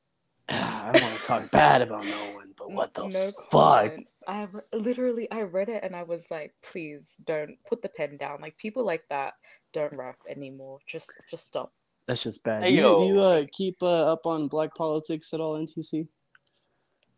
[0.48, 3.82] I don't want to talk bad about no one, but what the No fuck?
[3.82, 4.06] comment.
[4.26, 8.40] I literally I read it and I was like, please don't put the pen down.
[8.40, 9.34] Like people like that
[9.72, 10.78] don't rap anymore.
[10.86, 11.72] Just just stop.
[12.06, 12.62] That's just bad.
[12.62, 12.98] Hey, do you, yo.
[13.00, 16.08] do you uh, keep uh, up on black politics at all, NTC?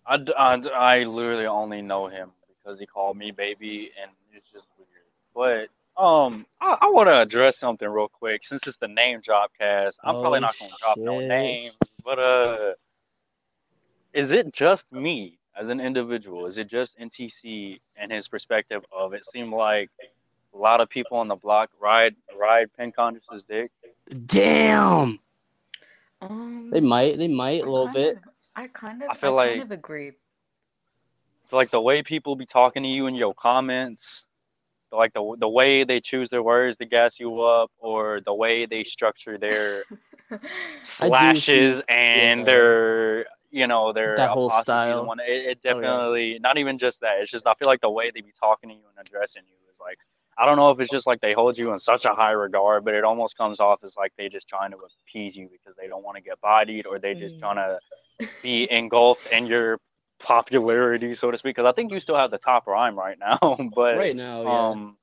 [0.07, 2.31] I, I, I literally only know him
[2.63, 5.69] because he called me baby, and it's just weird.
[5.97, 9.51] But um, I, I want to address something real quick since it's the name drop
[9.59, 9.99] cast.
[10.05, 11.29] I'm probably Oh, not gonna drop no shit.
[11.29, 11.75] names,
[12.05, 12.73] but uh,
[14.13, 16.47] is it just me as an individual?
[16.47, 19.23] Is it just NTC and his perspective of it?
[19.33, 19.91] Seemed like
[20.55, 23.71] a lot of people on the block ride ride Pen Conscious's dick.
[24.27, 25.21] Damn.
[26.23, 27.19] Um, They might.
[27.19, 28.17] They might a little kind bit.
[28.17, 28.23] of-
[28.57, 30.13] I kind of, I feel I, feel kind like- of agree.
[31.51, 34.23] So like the way people be talking to you in your comments,
[34.93, 38.67] like the the way they choose their words to gas you up, or the way
[38.67, 39.85] they structure their
[40.31, 42.45] I do see- slashes and yeah.
[42.45, 44.99] their you know their That whole style.
[45.01, 45.29] and whatnot.
[45.29, 45.75] It, it Oh, yeah.
[45.75, 47.19] definitely not even just that.
[47.21, 49.57] It's just I feel like the way they be talking to you and addressing you
[49.69, 49.99] is like
[50.39, 52.85] I don't know if it's just like they hold you in such a high regard,
[52.85, 54.77] but it almost comes off as like they just trying to
[55.09, 57.41] appease you because they don't want to get bodied or they just Mm.
[57.41, 57.81] trying to
[58.41, 59.79] be engulfed in your
[60.21, 61.57] popularity, so to speak.
[61.57, 63.39] Because I think you still have the top rhyme right now,
[63.75, 64.69] but Right now, yeah.
[64.69, 64.97] um,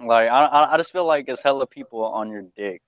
[0.00, 2.82] like I, I just feel like it's hella people on your dick.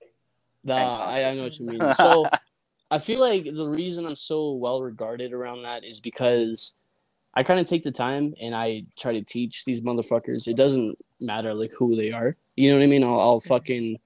[0.64, 1.92] Nah, I, I know what you mean.
[1.94, 2.28] So
[2.90, 6.74] I feel like the reason I'm so well regarded around that is because
[7.34, 10.48] I kind of take the time and I try to teach these motherfuckers.
[10.48, 12.36] It doesn't matter like who they are.
[12.56, 13.04] You know what I mean?
[13.04, 13.98] I'll, I'll fucking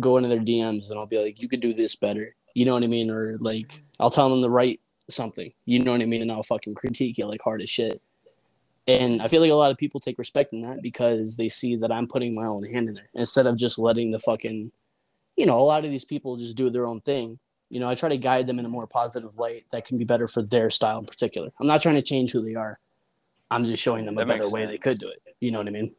[0.00, 2.34] go into their DMs and I'll be like, you could do this better.
[2.54, 3.10] You know what I mean?
[3.10, 4.80] Or like I'll tell them to write
[5.10, 5.52] something.
[5.64, 6.22] You know what I mean?
[6.22, 8.00] And I'll fucking critique it like hard as shit.
[8.88, 11.76] And I feel like a lot of people take respect in that because they see
[11.76, 14.70] that I'm putting my own hand in there instead of just letting the fucking,
[15.36, 17.38] you know, a lot of these people just do their own thing.
[17.68, 20.04] You know, I try to guide them in a more positive light that can be
[20.04, 21.50] better for their style in particular.
[21.60, 22.78] I'm not trying to change who they are.
[23.50, 25.20] I'm just showing them a That makes better way they could do it.
[25.40, 25.92] You know what I mean?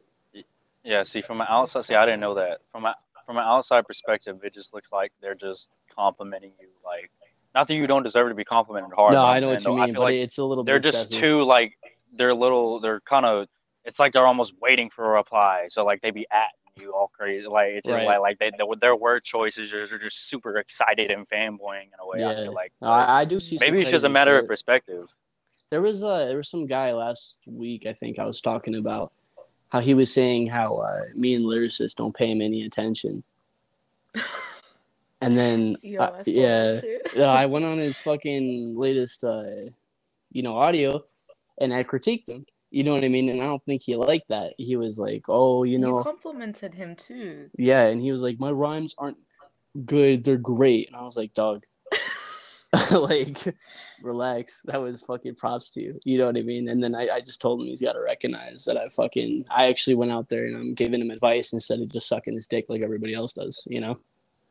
[0.82, 2.60] Yeah, see, from an outside, see, I didn't know that.
[2.72, 2.94] From a
[3.28, 6.68] from an outside perspective, it just looks like they're just complimenting you.
[6.82, 7.10] Like,
[7.58, 9.14] not that you don't deserve to be complimented hard.
[9.14, 10.80] no, I know what saying, you I mean, feel but like it's a little bit
[10.80, 10.82] different.
[10.84, 11.20] they're just excessive.
[11.20, 11.76] too like
[12.16, 12.80] they're little.
[12.80, 13.48] They're kind of.
[13.84, 15.66] It's like they're almost waiting for a reply.
[15.68, 17.46] So like they be at you all crazy.
[17.48, 18.06] Like it's Right.
[18.06, 21.98] like like they their, their word choices are, are just super excited and fanboying in
[22.00, 22.22] a way.
[22.24, 22.42] I Yeah.
[22.44, 22.72] feel like.
[22.80, 23.58] No, I, I do see.
[23.58, 25.08] some Maybe it's just a crazy matter of perspective.
[25.70, 29.12] There was a there was some guy last week I think I was talking about
[29.70, 33.22] how he was saying how uh, me and lyricists don't pay him any attention,
[35.20, 36.80] and then Yo, uh, yeah,
[37.16, 39.44] uh, I went on his fucking latest uh
[40.30, 41.04] you know audio,
[41.60, 42.46] and I critiqued him.
[42.70, 43.30] You know what I mean?
[43.30, 44.52] And I don't think he liked that.
[44.58, 47.48] He was like, "Oh, you know, You complimented him too.
[47.58, 49.16] yeah," and he was like, "My rhymes aren't
[49.86, 51.64] good; they're great." And I was like, "Dog."
[52.92, 53.38] like
[54.02, 57.08] relax that was fucking props to you you know what i mean and then i,
[57.08, 60.28] I just told him he's got to recognize that i fucking i actually went out
[60.28, 63.32] there and i'm giving him advice instead of just sucking his dick like everybody else
[63.32, 63.98] does you know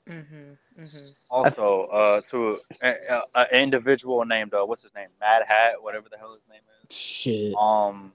[0.10, 0.82] Mm-hmm.
[0.82, 1.06] Mm-hmm.
[1.30, 6.34] Also, uh, to an individual named uh, what's his name, Mad Hat, whatever the hell
[6.34, 6.96] his name is.
[6.96, 8.14] shit Um,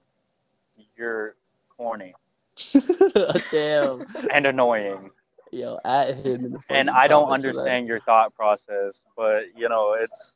[0.97, 1.35] you're
[1.75, 2.13] corny
[3.51, 5.11] damn and annoying,
[5.51, 9.01] yo at him in the and I don't comments of understand your thought process.
[9.15, 10.33] But you know, it's.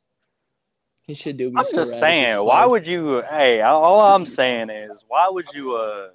[1.06, 3.22] he should do me I'm just rad, saying, why would you?
[3.30, 5.76] Hey, all I'm saying is, why would you?
[5.76, 6.08] Uh,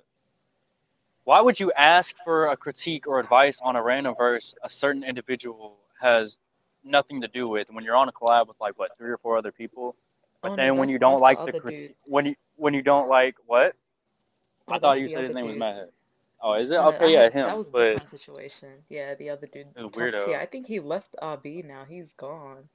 [1.25, 5.03] why would you ask for a critique or advice on a random verse a certain
[5.03, 6.35] individual has
[6.83, 9.37] nothing to do with when you're on a collab with like what three or four
[9.37, 9.95] other people?
[10.41, 11.95] But Oh, no, then when you don't like the the critique, dude.
[12.05, 13.75] when you when you don't like what?
[14.67, 15.57] Oh, I thought you said his other name was.
[15.57, 15.89] Matt.
[16.41, 16.73] Oh, is it?
[16.73, 17.47] No, okay, I yeah, him.
[17.47, 18.69] That was a but different situation.
[18.89, 19.67] Yeah, the other dude.
[19.77, 20.25] He's a weirdo.
[20.25, 20.37] tier.
[20.37, 21.85] I think he left RB now.
[21.87, 22.67] He's gone.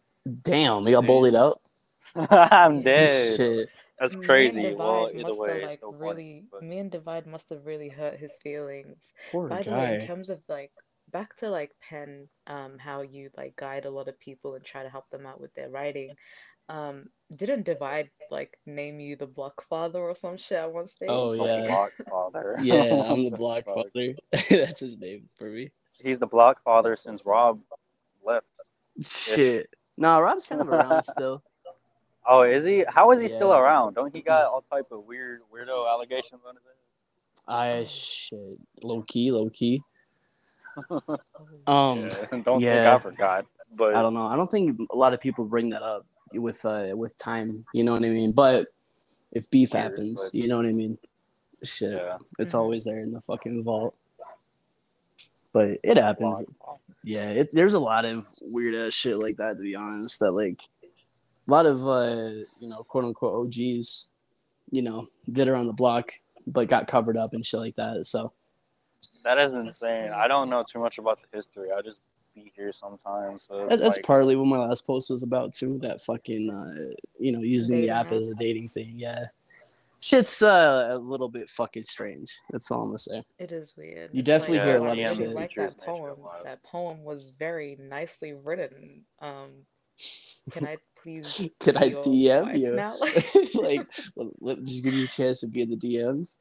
[0.42, 1.60] damn we got bullied out
[2.16, 3.08] I'm dead.
[3.36, 3.68] shit
[4.00, 4.74] That's Me and crazy.
[4.74, 6.02] Well, Dyvide either must way, have it's like still funny.
[6.04, 6.44] really.
[6.52, 8.96] but- Me and Dyvide must have really hurt his feelings.
[9.32, 10.70] poor By the way, in terms of like
[11.10, 14.82] back to like pen, um, how you like guide a lot of people and try
[14.82, 16.14] to help them out with their writing.
[16.70, 21.08] Um, didn't Dyvide like name you the block father or some shit at one stage?
[21.10, 21.66] Oh, yeah.
[21.66, 22.56] block father.
[22.62, 23.86] yeah i'm the What block fuck?
[23.94, 24.14] father
[24.50, 25.70] that's his name for me
[26.00, 27.60] He's the block father since Rob
[28.24, 28.44] left.
[29.00, 31.42] shit no rob's kind of around still
[32.30, 32.84] Oh, is he?
[32.88, 33.94] How is he still around?
[33.94, 36.62] Don't he got all type of weird weirdo allegations on his
[37.46, 39.82] I shit, low key, low key.
[41.66, 42.06] Um.
[42.06, 42.08] Yeah.
[42.44, 42.74] Don't yeah.
[42.74, 43.46] think I forgot.
[43.74, 44.26] But I don't know.
[44.26, 47.64] I don't think a lot of people bring that up with uh with time.
[47.74, 48.32] You know what I mean?
[48.32, 48.68] But
[49.32, 50.96] if beef happens, you know what I mean?
[51.62, 52.16] Shit, yeah.
[52.38, 52.58] it's Mhm.
[52.60, 53.94] always there in the fucking vault.
[55.52, 56.44] But it happens.
[57.04, 59.56] Yeah, it, there's a lot of weird ass shit like that.
[59.56, 60.62] To be honest, that like
[61.48, 64.10] a lot of uh you know quote unquote OGs,
[64.70, 66.12] you know, did around the block,
[66.46, 68.04] but got covered up and shit like that.
[68.06, 68.32] So
[69.24, 70.10] That is insane.
[70.12, 71.68] I don't know too much about the history.
[71.76, 71.98] I just
[72.34, 73.42] be here sometimes.
[73.48, 75.78] So That, that's like, partly what my last post was about too.
[75.80, 78.12] That fucking, uh, you know, using the Dating app app.
[78.12, 78.94] as a dating thing.
[78.96, 79.26] Yeah,
[80.00, 82.30] shit's uh, a little bit fucking strange.
[82.50, 83.24] That's all I'm gonna say.
[83.38, 84.10] It is weird.
[84.12, 85.34] You definitely like, hear a lot of really shit.
[85.34, 86.18] like that poem.
[86.44, 89.04] That poem was very nicely written.
[89.20, 89.50] Um,
[90.50, 91.40] can I please?
[91.60, 92.72] Can I DM you?
[93.62, 96.38] Like, let, let- just give you a chance to be in the DMs.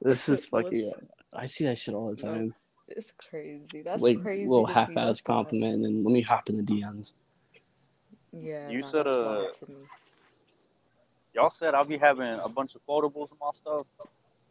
[0.00, 0.86] This is fucking.
[0.86, 2.54] What's- I see that shit all the time.
[2.88, 3.82] it's crazy.
[3.84, 4.46] That's like crazy.
[4.48, 7.12] little half-ass compliment, and then let me hop in the DMs.
[8.32, 8.68] Yeah.
[8.70, 9.76] You no, said, that's uh, wild to me.
[11.34, 13.86] y'all said I'll be having a bunch of quotables in my stuff.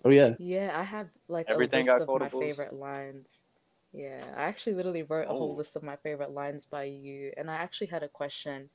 [0.06, 3.26] Oh yeah, Yeah, I have like Everything a list got of my favorite lines.
[3.94, 5.58] Yeah, I actually literally wrote a whole Oh.
[5.58, 8.70] list of my favorite lines by you, and I actually had a question,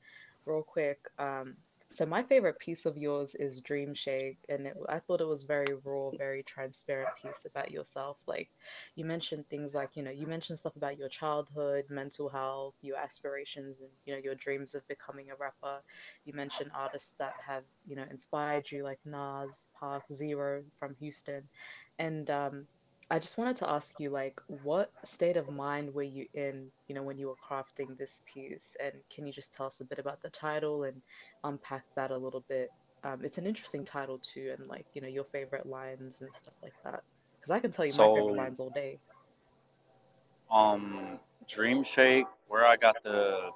[0.45, 0.99] real quick.
[1.19, 1.55] Um,
[1.89, 5.43] so my favorite piece of yours is Dream Shake, and it, I thought it was
[5.43, 8.17] very raw, very transparent piece about yourself.
[8.27, 8.49] Like
[8.95, 12.97] you mentioned things like, you know, you mentioned stuff about your childhood, mental health, your
[12.97, 15.81] aspirations, and you know, your dreams of becoming a rapper.
[16.25, 21.43] You mentioned artists that have, you know, inspired you, like Nas, Pac, Z-Ro from Houston,
[21.99, 22.67] and um,
[23.13, 26.95] I just wanted to ask you, like, what state of mind were you in, you
[26.95, 28.75] know, when you were crafting this piece?
[28.83, 31.01] And can you just tell us a bit about the title and
[31.43, 32.71] unpack that a little bit?
[33.03, 36.55] Um, it's an interesting title too, and like, you know, your favorite lines and stuff
[36.63, 37.03] like that.
[37.41, 38.99] Because I can tell you my favorite lines all day.
[40.51, 41.19] um
[41.53, 43.51] Dream Shake, where I got the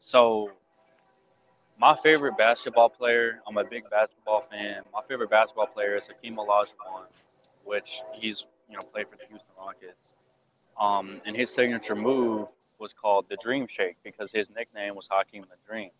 [0.00, 0.50] so
[1.78, 4.82] my favorite basketball player, I'm a big basketball fan.
[4.92, 7.06] My favorite basketball player is Hakeem Olajuwon,
[7.64, 7.88] which
[8.20, 9.98] he's you know played for the Houston Rockets.
[10.80, 12.48] Um, and his signature move
[12.78, 15.90] was called the Dream Shake because his nickname was Hakeem the Dream.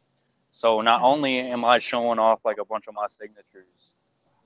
[0.51, 3.92] So not only am I showing off like a bunch of my signatures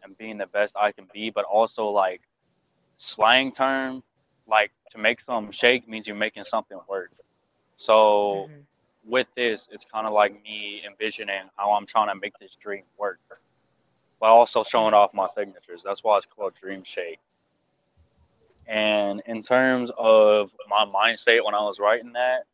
[0.03, 2.23] and being the best I can be, but also like
[2.97, 4.03] slang term,
[4.49, 7.13] like to make something shake means you're making something work.
[7.77, 8.67] So Mhm.
[9.05, 12.85] with this, it's kind of like me envisioning how I'm trying to make this dream
[12.99, 13.21] work,
[14.21, 15.83] but also showing off my signatures.
[15.85, 17.21] That's why it's called Dream Shake.
[18.67, 22.45] And in terms of my mind state when I was writing that,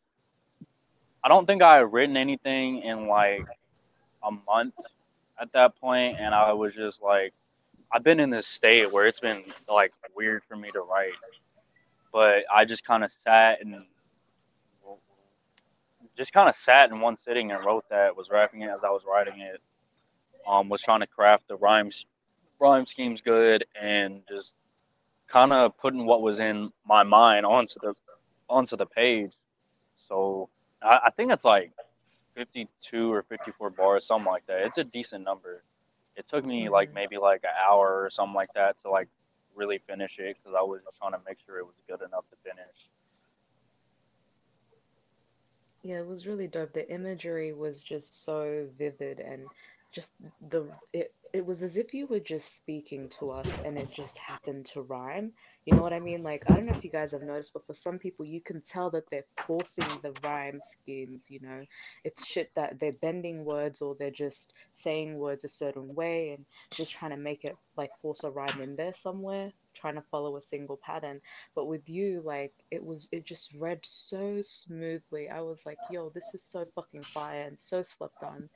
[1.23, 3.45] I don't think I had written anything in like
[4.23, 4.73] a month
[5.39, 7.33] at that point, and I was just like,
[7.91, 11.13] I've been in this state where it's been like weird for me to write,
[12.11, 13.83] but I just kind of sat and
[16.17, 18.15] just kind of sat in one sitting and wrote that.
[18.15, 19.61] Was rapping it as I was writing it.
[20.47, 22.05] Um, was trying to craft the rhymes,
[22.59, 24.51] rhyme schemes good, and just
[25.31, 27.93] kind of putting what was in my mind onto the
[28.49, 29.31] onto the page.
[30.07, 30.49] So
[30.81, 31.71] I, I think it's like
[32.35, 34.61] 52 or 54 bars, something like that.
[34.65, 35.63] It's a decent number.
[36.15, 36.93] It took me like Mhm.
[36.93, 39.07] maybe like an hour or something like that to like
[39.55, 42.37] really finish it because I was trying to make sure it was good enough to
[42.49, 42.75] finish.
[45.83, 46.73] Yeah, it was really dope.
[46.73, 49.49] The imagery was just so vivid and
[49.91, 50.13] just
[50.49, 54.17] the it it was as if you were just speaking to us and it just
[54.17, 55.31] happened to rhyme.
[55.65, 56.23] You know what I mean?
[56.23, 58.61] Like I don't know if you guys have noticed, but for some people you can
[58.61, 61.63] tell that they're forcing the rhyme schemes, you know.
[62.03, 66.45] It's shit that they're bending words or they're just saying words a certain way and
[66.71, 70.35] just trying to make it like force a rhyme in there somewhere, trying to follow
[70.37, 71.21] a single pattern.
[71.55, 75.29] But with you, like it was, it just read so smoothly.
[75.29, 78.49] I was like, yo, this is so fucking fire and so slept on.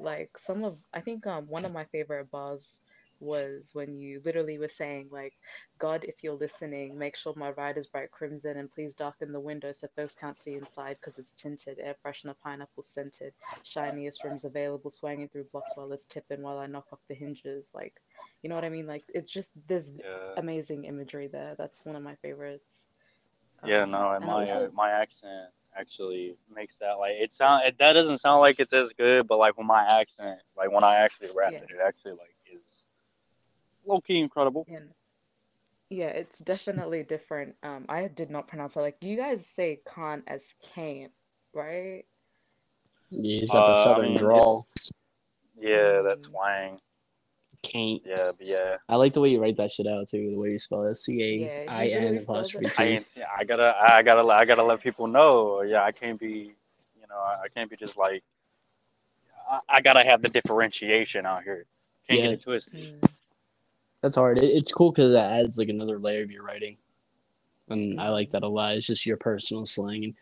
[0.00, 2.80] Like some of, I think um one of my favorite bars
[3.20, 5.34] was when you literally were saying like,
[5.78, 9.40] God, if you're listening, make sure my ride is bright crimson and please darken the
[9.40, 14.44] window so folks can't see inside because it's tinted, air freshener, pineapple scented, shiniest rims
[14.44, 17.68] available, swinging through blocks while it's tipping while I knock off the hinges.
[17.74, 17.94] Like,
[18.42, 18.86] you know what I mean?
[18.86, 20.36] Like it's just this Yeah.
[20.36, 21.54] amazing imagery there.
[21.58, 22.84] That's one of my favorites.
[23.64, 27.76] Yeah, Um, no, my also- uh, my accent actually makes that like it sound it,
[27.78, 30.96] that doesn't sound like it's as good, but like when my accent, like when I
[30.96, 31.58] actually rap Yeah.
[31.58, 32.60] it, it actually like is
[33.86, 34.66] low key incredible.
[34.68, 34.90] And
[35.88, 37.56] yeah, it's definitely different.
[37.62, 40.42] Um, I did not pronounce it like you guys say "can't" as
[40.74, 41.12] "can't,"
[41.52, 42.04] right?
[43.10, 44.66] Yeah, he's got the Uh, I southern mean, drawl.
[45.58, 46.32] Yeah, that's Mm.
[47.70, 48.00] Twang.
[48.00, 48.02] Can't.
[48.04, 50.30] Yeah, but yeah, I like the way you write that shit out too.
[50.32, 50.96] The way you spell it.
[50.96, 52.72] C Yeah, A he I N literally spells apostrophe it.
[52.78, 52.84] I T.
[52.86, 55.62] ain't, yeah, I gotta I gotta I gotta let people know.
[55.62, 56.54] Yeah, I can't be,
[57.00, 58.22] you know, I I can't be just like
[59.50, 61.66] I, I gotta have the differentiation out here.
[62.08, 62.22] Can't Yeah.
[62.22, 62.72] get it twisted.
[62.74, 63.08] Mm.
[64.02, 64.38] That's hard.
[64.38, 66.78] It, it's cool because it adds like another layer of your writing,
[67.68, 68.74] and I like that a lot.
[68.74, 70.14] It's just your personal slang, and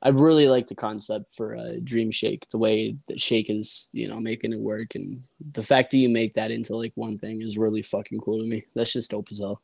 [0.00, 2.48] I really like the concept for uh, Dream Shake.
[2.50, 6.08] The way that Shake is, you know, making it work, and the fact that you
[6.08, 8.64] make that into like one thing is really fucking cool to me.
[8.74, 9.60] That's just dope as hell.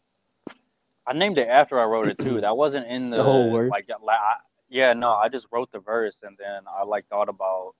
[1.07, 2.41] I named it after I wrote it too.
[2.41, 3.71] That wasn't in the, The whole word?
[3.71, 4.35] Like, I,
[4.69, 7.75] yeah, no, I just wrote the verse and then I like thought about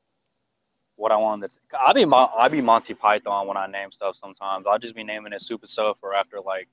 [0.97, 1.57] what I wanted to.
[1.79, 4.17] I be I be Monty Python when I name stuff.
[4.21, 6.69] Sometimes I'll just be naming it super stuff or after like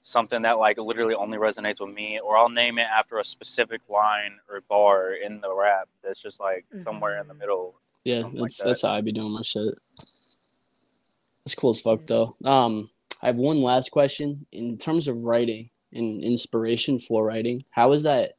[0.00, 3.80] something that like literally only resonates with me, or I'll name it after a specific
[3.88, 7.74] line or bar in the rap that's just like somewhere in the middle.
[8.04, 8.66] Yeah, Something like that's that.
[8.66, 9.74] that's how I be doing my shit.
[9.96, 12.36] That's cool as fuck though.
[12.44, 12.90] Um,
[13.22, 14.46] I have one last question.
[14.52, 18.34] In terms of writing and inspiration for writing, how has that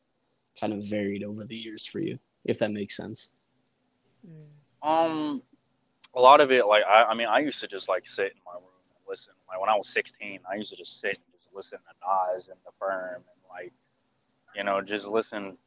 [0.60, 3.32] kind of varied over the years for you, if that makes sense?
[4.26, 4.88] Mm.
[4.88, 5.42] Um,
[6.16, 8.42] a lot of it, like I, I mean, I used to just like sit in
[8.46, 8.64] my room
[8.96, 9.34] and listen.
[9.48, 12.48] Like when I was 16, I used to just sit and just listen to Nas
[12.48, 13.74] and The Firm and like,
[14.56, 15.58] you know, just listen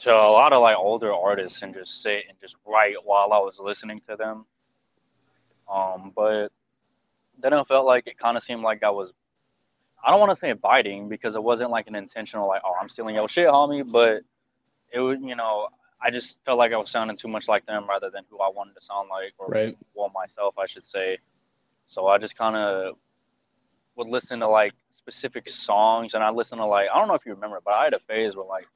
[0.00, 3.38] to a lot of like older artists and just sit and just write while I
[3.38, 4.44] was listening to them.
[5.72, 6.48] Um, but
[7.40, 9.12] then I felt like it kind of seemed like I was.
[10.04, 12.88] I don't want to say biting because it wasn't like an intentional like, oh, I'm
[12.88, 13.88] stealing your shit, homie.
[13.90, 14.22] But
[14.92, 15.68] it was, you know,
[16.00, 18.48] I just felt like I was sounding too much like them rather than who I
[18.48, 19.76] wanted to sound like, or Right.
[19.94, 21.18] well myself, I should say.
[21.86, 22.96] So I just kind of
[23.96, 24.74] would listen to like
[25.06, 27.84] specific songs, and I listen to like I don't know if you remember, but I
[27.84, 28.66] had a phase where like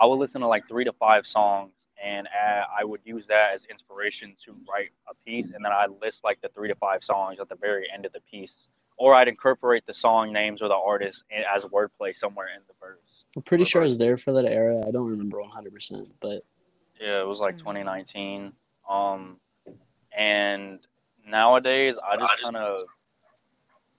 [0.00, 3.52] I would listen to like three to five songs, and uh, I would use that
[3.54, 7.02] as inspiration to write a piece, and then I'd list like the three to five
[7.02, 8.54] songs at the very end of the piece,
[8.98, 11.22] or I'd incorporate the song names or the artist
[11.54, 12.98] as wordplay somewhere in the verse.
[13.36, 14.84] I'm pretty Or sure I was there for that era.
[14.86, 16.44] I don't remember 100, percent but
[17.00, 17.60] Yeah, it was like Mhm.
[17.60, 18.52] 2019.
[18.88, 19.38] Um,
[20.12, 20.80] and
[21.26, 22.80] nowadays I just kind of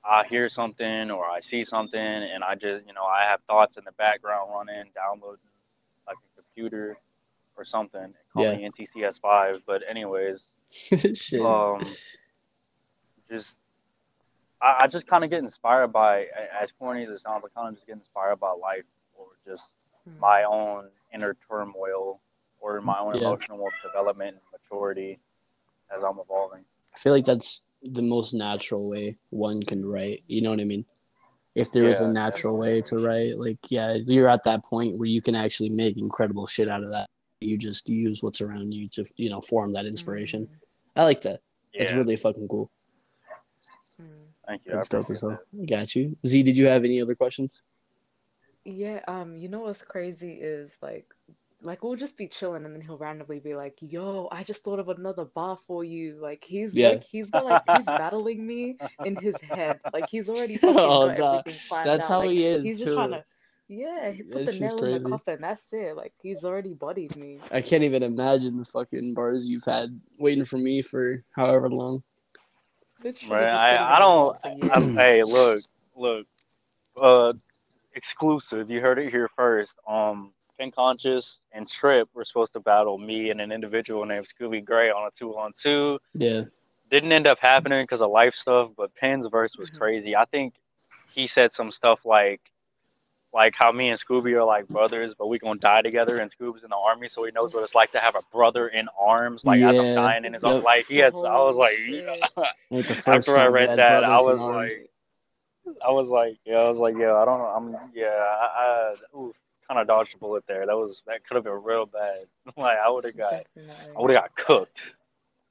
[0.04, 3.78] I hear something or I see something, and I just you know I have thoughts
[3.78, 5.40] in the background running, downloading
[6.08, 6.98] like a computer
[7.56, 8.14] or something.
[8.36, 8.56] Call Yeah.
[8.56, 9.62] me NTCS5.
[9.68, 10.48] But anyways,
[11.14, 11.42] shit.
[11.42, 11.84] um,
[13.30, 13.56] just
[14.62, 16.28] I, I just kind of get inspired by
[16.60, 17.44] as corny as it sounds.
[17.46, 19.64] I kind of just get inspired by life or just
[20.10, 20.18] Mm.
[20.20, 22.22] my own inner turmoil
[22.60, 23.28] or my own Yeah.
[23.28, 25.20] emotional development and maturity
[25.96, 26.66] as I'm evolving.
[26.92, 30.24] I feel like that's the most natural way one can write.
[30.28, 30.86] You know what I mean?
[31.54, 35.08] If there is a natural way to write, like yeah, you're at that point where
[35.08, 37.10] you can actually make incredible shit out of that.
[37.42, 40.48] You just use what's around you to you know form that inspiration.
[40.96, 41.42] I like that.
[41.74, 42.70] Yeah, It's really fucking cool.
[44.02, 44.06] Mm.
[44.48, 44.74] thank you.
[44.74, 45.80] That's dope as appreciate hell.
[45.80, 46.18] Got you.
[46.26, 47.64] Z, did you have any other questions?
[48.64, 51.14] Yeah, um, you know what's crazy is like
[51.64, 54.80] like we'll just be chilling and then he'll randomly be like, "Yo, I just thought
[54.80, 56.90] of another bar for you." Like he's Yeah.
[56.90, 59.80] like he's got like he's battling me in his head.
[59.94, 61.54] Like he's already fucking Oh, got nah, everything
[61.86, 62.10] that's out.
[62.10, 62.96] how Like he is, he's just too.
[62.96, 63.24] trying to
[63.70, 65.38] yeah, he put It's the just nail in the coffin.
[65.42, 65.96] That's it.
[65.96, 67.40] Like he's already bodied me.
[67.52, 72.04] I can't even imagine the fucking bars you've had waiting for me for however long.
[73.04, 74.38] Literally Right, I, I don't.
[74.44, 75.60] bar for hey, look,
[75.96, 76.28] look.
[77.02, 77.34] Uh,
[77.96, 78.70] exclusive.
[78.70, 79.74] You heard it here first.
[79.88, 84.64] Um, Pen Conscious and Trip were supposed to battle me and an individual named Scooby
[84.64, 85.98] Gray on a two on two.
[86.14, 86.44] Yeah.
[86.92, 88.70] Didn't end up happening because of life stuff.
[88.78, 89.80] But Pen's verse was Mhm.
[89.80, 90.16] crazy.
[90.16, 90.54] I think
[91.16, 92.42] he said some stuff like.
[93.34, 96.18] Like how me and Scooby are like brothers, but we gonna die together.
[96.20, 98.68] And Scooby's in the army, so he knows what it's like to have a brother
[98.68, 99.46] in arms.
[99.46, 101.16] Like as I'm Yeah, dying in his own life, he has.
[101.16, 102.06] I was like, shit.
[102.70, 104.74] Like the first after I read had that, I brothers in was arms.
[105.66, 108.96] like, I was like, yeah, I was like, yeah, I don't know, I'm, yeah, I,
[109.16, 109.34] I oof,
[109.68, 110.66] kind of dodged a bullet there.
[110.66, 112.26] That was that could have been real bad.
[112.58, 113.46] like I would have got, I
[114.02, 114.78] would have got cooked.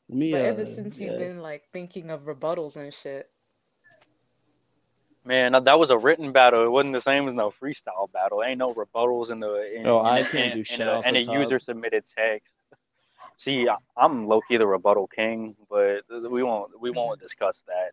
[0.08, 1.10] Me, But uh, ever since yeah.
[1.10, 3.30] you've been like thinking of rebuttals and shit.
[5.24, 6.64] Man, that was a written battle.
[6.64, 8.42] It wasn't the same as no freestyle battle.
[8.42, 10.94] Ain't no rebuttals in the in, Oh, in I the- can't in- do shit the-
[10.94, 12.50] off and the a user submitted text.
[13.36, 16.00] See, I- I'm low key the rebuttal king, but
[16.30, 17.92] we won't we won't discuss that.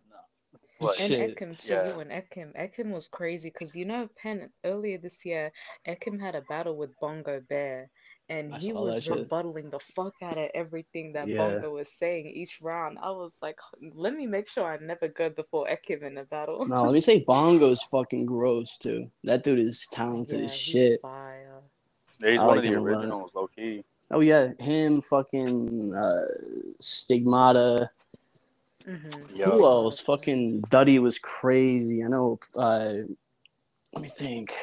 [0.81, 0.87] No.
[0.87, 1.99] But, And Shit, Ekim too, yeah.
[1.99, 2.55] and Ekim.
[2.59, 5.51] Ekim was crazy because you know Pen earlier this year,
[5.87, 7.89] Ekim had a battle with Bongo Bear,
[8.29, 11.37] and I he was that rebuttaling the fuck out of everything that Yeah.
[11.37, 12.97] Bongo was saying each round.
[13.01, 13.57] I was like,
[13.93, 16.65] let me make sure I never go before Ekim in a battle.
[16.67, 19.09] No, let me say Bongo's fucking gross too.
[19.23, 21.01] That dude is talented yeah, as he's shit.
[21.01, 21.61] fire.
[22.21, 22.89] he's I one like of the him a lot.
[22.97, 23.83] originals, low key.
[24.11, 26.21] Oh yeah, him fucking uh,
[26.79, 27.89] Stigmata.
[28.87, 29.35] Mm-hmm.
[29.35, 29.45] Yo.
[29.51, 29.99] Who else?
[29.99, 32.03] Fucking Duddy was crazy.
[32.03, 32.39] I know.
[32.55, 32.93] Uh,
[33.93, 34.53] let me think.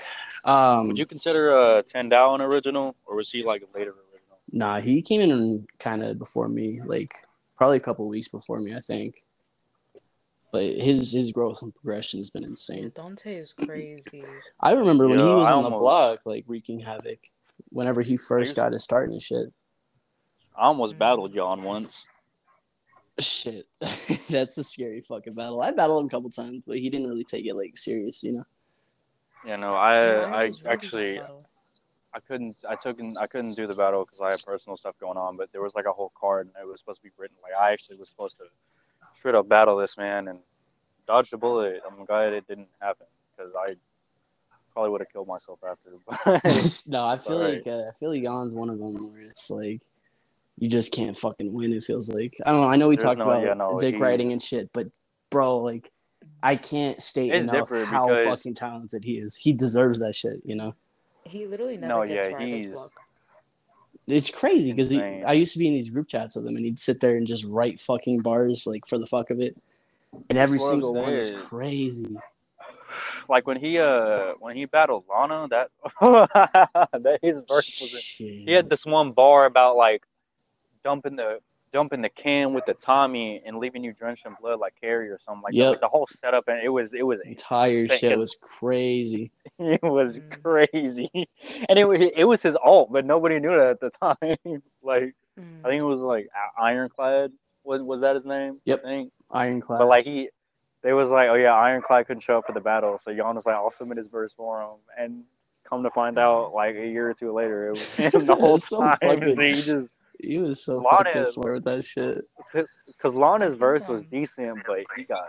[0.45, 4.39] Um, Would you consider uh, Tandao an original, or was he like a later original?
[4.53, 7.15] Nah, he came in kind of before me, like
[7.57, 9.25] probably a couple weeks before me, I think.
[10.53, 12.93] But his his growth and progression has been insane.
[12.95, 14.23] Dante is crazy.
[14.61, 17.19] I remember when he was I on the block, like wreaking havoc.
[17.71, 19.47] Whenever he first got his start and shit.
[20.57, 20.99] I almost Mm.
[20.99, 22.05] battled John once.
[23.19, 23.67] Shit,
[24.29, 25.61] that's a scary fucking battle.
[25.61, 28.33] I battled him a couple times, but he didn't really take it like serious, you
[28.33, 28.45] know.
[29.47, 31.21] You know, I Yeah, I was actually.
[32.15, 35.19] I couldn't I took I couldn't do the battle because I had personal stuff going
[35.19, 35.37] on.
[35.37, 37.53] But there was like a whole card, and it was supposed to be written like
[37.61, 38.45] I actually was supposed to
[39.19, 40.39] straight up battle this man and
[41.07, 41.83] dodged a bullet.
[41.87, 43.75] I'm glad it didn't happen because I
[44.73, 45.91] probably would have killed myself after.
[46.07, 47.67] But no, I feel Alright.
[47.67, 49.83] like uh, I feel like Jan's one of them where it's like
[50.59, 51.73] you just can't fucking win.
[51.73, 52.69] It feels like I don't know.
[52.69, 54.87] I know we There's talked no- about yeah, no, dick he- writing and shit, but
[55.31, 55.91] bro, like
[56.43, 59.37] I can't state enough how because- fucking talented he is.
[59.37, 60.41] He deserves that shit.
[60.45, 60.75] You know,
[61.25, 62.93] He literally never No, gets yeah, writer's he's- block.
[64.07, 66.79] it's crazy because I used to be in these group chats with him, and he'd
[66.79, 69.57] sit there and just write fucking bars like for the fuck of it,
[70.29, 72.15] and every Well, single one is crazy.
[73.29, 75.71] like when he uh when he battled Lana, that
[76.01, 78.03] that his verse was.
[78.03, 78.45] Shit.
[78.47, 80.03] He had this one bar about like
[80.85, 81.39] dumping the
[81.73, 85.19] dumping the can with the Tommy and leaving you drenched in blood like Carrie or
[85.19, 85.71] something like that.
[85.71, 89.33] Like the whole setup and it was it was entire Think shit it's- was crazy.
[89.59, 90.43] it was Mm.
[90.43, 91.11] crazy,
[91.69, 94.63] and it wa- it was his alt, but nobody knew that at the time.
[94.83, 95.65] like Mm.
[95.65, 97.33] I think it was like Ironclad
[97.65, 98.61] was was that his name?
[98.67, 98.81] Yep.
[98.85, 99.13] I think.
[99.33, 99.79] Ironclad.
[99.81, 100.29] But like he,
[100.83, 103.45] they was like, oh yeah, Ironclad couldn't show up for the battle, so Jan was
[103.45, 105.25] like, I'll submit his verse for him, and
[105.69, 108.55] come to find out, like a year or two later, it was him the whole
[108.55, 108.97] It's so time.
[109.03, 109.89] fucking- he just
[110.27, 112.25] he was so Lana- fucking smart with that shit.
[112.53, 115.29] because Lana's verse was decent, but he got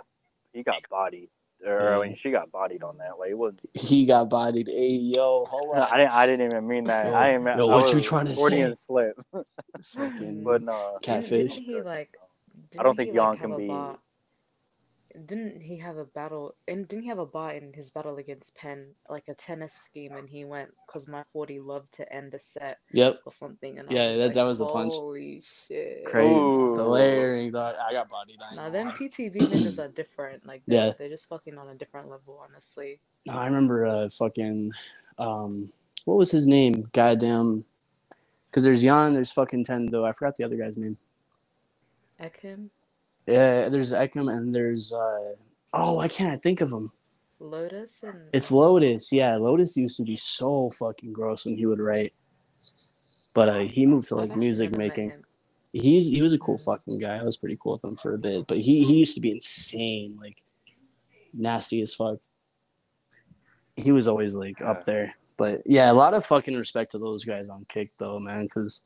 [0.53, 1.29] he got bodied.
[1.65, 3.17] Or, I mean, she got bodied on that.
[3.17, 3.53] Like it was.
[3.73, 4.67] He got bodied.
[4.67, 5.87] Hey yo, hold on.
[5.91, 6.11] I didn't.
[6.11, 7.07] I didn't even mean that.
[7.07, 7.43] Yo, I didn't.
[7.45, 8.85] mean- yo, I what you was trying to Freudian say?
[8.85, 9.19] slip.
[9.95, 10.97] Fucking but no.
[11.01, 11.55] Didn't- catfish.
[11.55, 12.15] Didn't he like?
[12.77, 13.97] I don't think he, like, Jan can be- bar-
[15.25, 16.55] Didn't he have a battle?
[16.67, 20.13] And didn't he have a bar in his battle against Penn, like a tennis scheme?
[20.13, 23.21] And he went, "Cause my forty loved to end a set Yep.
[23.25, 24.93] or something." And Yeah, I was that- like, that was the punch.
[24.93, 26.05] Holy shit!
[26.05, 26.29] Crazy.
[26.29, 26.73] Ooh.
[26.75, 27.55] The layering.
[27.55, 28.39] I got bodied.
[28.55, 28.71] Now know.
[28.71, 30.45] them PTV ninjas are different.
[30.45, 30.93] Like they're, Yeah.
[30.97, 32.99] they're just fucking on a different level, honestly.
[33.25, 34.71] No, I remember uh fucking
[35.19, 35.73] um
[36.05, 36.89] what was his name?
[36.93, 37.65] Goddamn
[38.49, 40.07] because there's Jan, there's fucking Tendo.
[40.07, 40.97] I forgot the other guy's name.
[42.21, 42.69] Ekim,
[43.27, 45.33] Yeah, there's Ekim and there's uh
[45.73, 46.91] oh I can't think of him.
[47.39, 49.11] Lotus, and It's Lotus.
[49.11, 52.13] Yeah, Lotus used to be so fucking gross when he would write.
[53.33, 55.11] But uh, he moved to like music making.
[55.73, 57.17] He's he was a cool fucking guy.
[57.17, 59.31] I was pretty cool with him for a bit, but he he used to be
[59.31, 60.41] insane, like
[61.33, 62.19] nasty as fuck.
[63.75, 67.25] He was always like up there, but yeah, a lot of fucking respect to those
[67.25, 68.85] guys on Kik though, man, because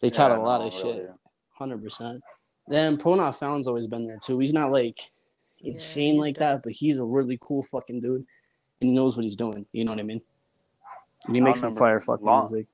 [0.00, 0.96] they taught Yeah, a lot no, of really.
[0.98, 1.10] shit,
[1.54, 2.22] hundred percent.
[2.68, 4.38] Then Pona Found's always been there too.
[4.38, 4.98] He's not like
[5.60, 6.40] insane he's like dope.
[6.40, 8.16] that, but he's a really cool fucking dude,
[8.80, 9.66] and he knows what he's doing.
[9.72, 10.20] You know what I mean?
[11.26, 12.66] And he I makes some fire fucking long- music.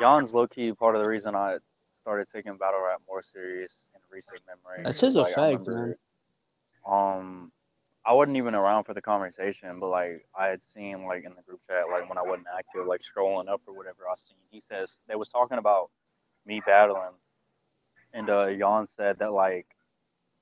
[0.00, 1.58] Jan's low key part of the reason I
[2.02, 4.80] started taking battle rap more serious in recent memory.
[4.84, 5.98] That's his Like, effect, remember,
[6.86, 7.52] Um,
[8.06, 11.42] I wasn't even around for the conversation, but like I had seen like in the
[11.42, 14.60] group chat, like when I wasn't active, like scrolling up or whatever, I seen he
[14.60, 15.90] says they was talking about
[16.46, 17.12] me battling,
[18.12, 19.66] and uh, Jan said that like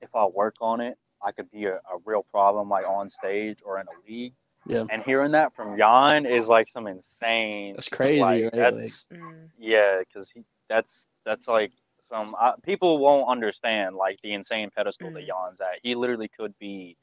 [0.01, 3.59] if I work on it, I could be a, a real problem like on stage
[3.65, 4.33] or in a league.
[4.67, 4.83] Yeah.
[4.89, 7.73] And hearing that from Jan is like some insane.
[7.75, 8.75] That's crazy, like, right?
[8.75, 9.49] That's, Mm.
[9.57, 10.89] yeah, because he that's
[11.25, 11.71] that's like
[12.09, 15.27] some uh, people won't understand like the insane pedestal that Mm.
[15.27, 15.79] Jan's at.
[15.83, 16.97] He literally could be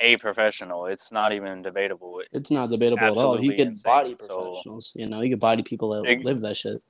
[0.00, 0.86] a professional.
[0.86, 2.22] It's not even debatable.
[2.32, 3.36] It's not debatable at all.
[3.36, 4.92] He Absolutely could insane, body so- professionals.
[4.94, 6.82] You know, he could body people that Big- live that shit.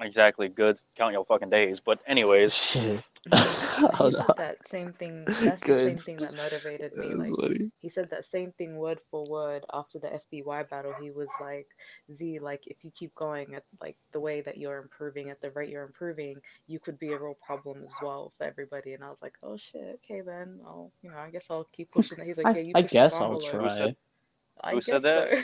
[0.00, 0.48] Exactly.
[0.48, 0.78] Good.
[0.96, 1.78] Count your fucking days.
[1.84, 3.04] But anyways, Shit.
[3.32, 3.40] He
[4.12, 5.24] said that same thing.
[5.26, 7.14] That's the same thing that motivated me.
[7.14, 10.94] That's Like he said that same thing word for word after the FBY battle.
[11.00, 11.66] He was like,
[12.12, 15.50] "Z, like if you keep going at like the way that you're improving, at the
[15.50, 16.36] rate you're improving,
[16.68, 19.56] you could be a real problem as well for everybody." And I was like, "Oh
[19.56, 20.60] shit, okay then.
[20.64, 22.82] I'll, you know, I guess I'll keep pushing it." He's like, I, "Yeah, you I
[22.82, 23.96] push guess I'll envelope." try.
[24.62, 25.28] I Who said that?
[25.30, 25.42] so.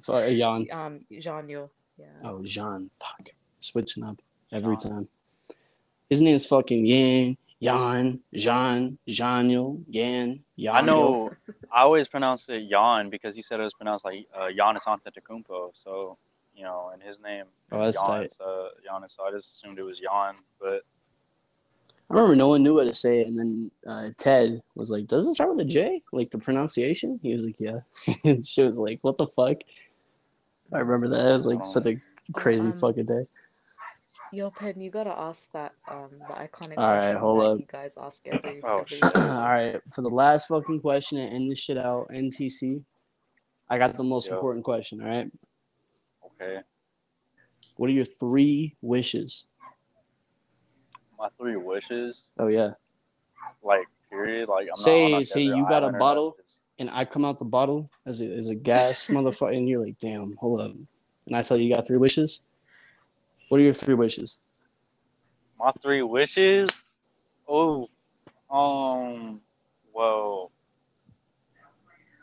[0.04, 0.66] For Jan.
[0.70, 1.70] um, Jean Yul.
[1.98, 2.06] Yeah.
[2.24, 2.90] Oh, Jean.
[3.00, 3.30] Fuck.
[3.64, 4.20] Switching up
[4.52, 4.90] every Jean.
[4.90, 5.08] time.
[6.10, 10.74] His name's fucking Yan, Jan, Jean, Janyo, Yan, Yan.
[10.74, 11.32] I know
[11.72, 15.72] I always pronounce it Jan because he said it was pronounced like uh, Giannis Antetokounmpo.
[15.84, 16.18] So
[16.54, 18.32] you know, and his name Oh, that's Giannis, tight.
[18.40, 19.10] uh, Giannis.
[19.16, 20.82] So I just assumed it was Jan, but
[22.10, 25.26] I remember no one knew what to say, and then uh, Ted was like, "Does
[25.26, 26.02] it start with a J?
[26.12, 27.80] Like the pronunciation?" He was like, "Yeah."
[28.24, 29.58] and she was like, "What the fuck?"
[30.72, 31.30] I remember that.
[31.30, 31.96] It was like such a
[32.34, 33.26] crazy um, fucking day.
[34.32, 37.58] Yo, Pen, you gotta ask that um the iconic All right, hold that up.
[37.60, 38.62] you guys ask every.
[38.64, 39.00] Oh, every.
[39.30, 42.82] All right, for the last fucking question and end this shit out, NTC.
[43.68, 44.34] I got the most Yo.
[44.34, 45.02] important question.
[45.02, 45.30] All right,
[46.40, 46.60] okay.
[47.76, 49.46] what are your three wishes?
[51.18, 52.70] My three wishes, Oh yeah,
[53.62, 56.36] like period, like I'm Say- not on a say you got a bottle.
[56.78, 59.98] and I come out the bottle as a as a gas motherfucker, and you're like,
[59.98, 60.72] "Damn, hold up,
[61.26, 62.42] and I tell you you got three wishes,
[63.52, 64.40] what are your three wishes?
[65.58, 66.70] My three wishes.
[67.46, 67.90] Oh,
[68.50, 69.42] um,
[69.92, 70.50] well,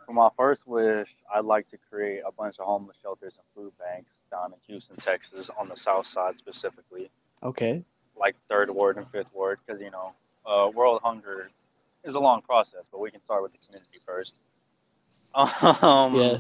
[0.08, 3.72] for my first wish, I'd like to create a bunch of homeless shelters and food
[3.78, 7.12] banks down in Houston, Texas, on the south side specifically,
[7.44, 7.84] Okay.
[8.20, 10.14] like third ward and fifth ward, because you know,
[10.48, 11.52] uh, world hunger
[12.04, 14.32] is a long process, but we can start with the community first.
[15.36, 16.38] Um, Yeah.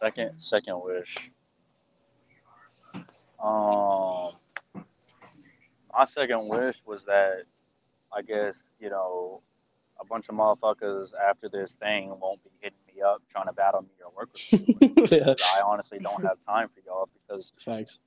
[0.00, 1.28] Second, second wish.
[3.42, 4.32] Um,
[5.92, 7.44] my second wish was that
[8.14, 9.42] I guess you know
[10.00, 13.82] a bunch of motherfuckers after this thing won't be hitting me up trying to battle
[13.82, 14.76] me or work with me.
[15.18, 15.34] yeah.
[15.34, 18.00] 'Cause I honestly don't have time for y'all because Facts.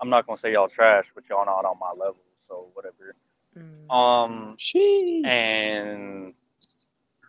[0.00, 3.14] I'm not gonna say y'all trash, but y'all not on my level, so whatever.
[3.56, 3.90] Mm.
[3.92, 5.26] Um, Sheesh.
[5.26, 6.34] and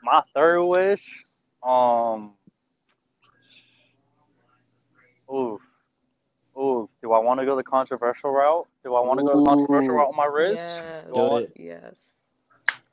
[0.04, 1.10] my third wish,
[1.64, 2.34] um,
[5.32, 5.60] ooh,
[6.60, 8.68] ooh, do I want to go the controversial route?
[8.84, 10.56] Do I want to go the controversial route on my wrist?
[10.58, 11.06] Yes.
[11.14, 11.54] Do it.
[11.56, 11.96] Yes.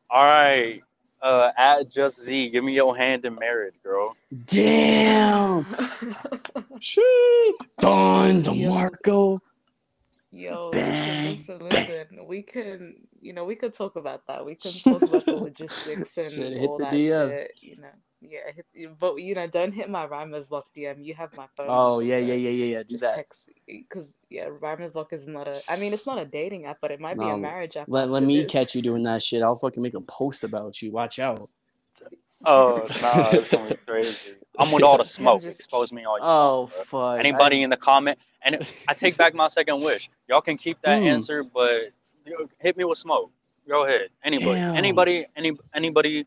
[0.08, 0.82] All right,
[1.20, 4.16] uh, at Just Z, give me your hand in marriage, girl.
[4.46, 5.64] Damn.
[6.78, 7.52] Sheesh.
[7.80, 9.40] Don DeMarco.
[10.30, 12.26] Yo, Bang, listen, listen, listen.
[12.26, 14.44] We can, you know, we could talk about that.
[14.44, 17.38] We can talk about the logistics and Shit, hit all the that DMs.
[17.38, 17.52] shit.
[17.62, 17.88] You know,
[18.20, 18.40] yeah.
[18.54, 21.04] Hit, but you know, don't hit my Rhymer's block DM.
[21.04, 21.68] You have my phone.
[21.68, 22.82] Oh yeah, yeah, yeah, yeah, yeah.
[22.82, 23.26] Do that.
[23.66, 25.62] because yeah, Rhymer's block is not a.
[25.68, 27.88] I mean, it's not a dating app, but it might be a marriage app.
[27.88, 28.52] Let, let me this.
[28.52, 29.42] catch you doing that shit.
[29.42, 30.92] I'll fucking make a post about you.
[30.92, 31.50] Watch out.
[32.44, 34.16] Oh nah, it's gonna be crazy.
[34.58, 35.44] I'm with all the smoke.
[35.44, 37.20] Expose me all you Oh want, fuck.
[37.20, 40.08] Anybody in the comment, and I take back my second wish.
[40.28, 41.06] Y'all can keep that Mm.
[41.06, 41.92] answer, but
[42.60, 43.30] hit me with smoke.
[43.68, 44.08] Go ahead.
[44.24, 44.76] Anybody, Damn.
[44.76, 46.26] anybody, any, anybody.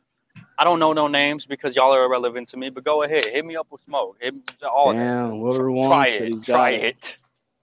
[0.60, 2.70] I don't know no names because y'all are irrelevant to me.
[2.70, 4.18] But go ahead, hit me up with smoke.
[4.20, 4.92] Hit me, all.
[4.92, 6.28] Damn, whoever Try wants it, it.
[6.28, 6.84] he's Try it.
[6.84, 6.98] it.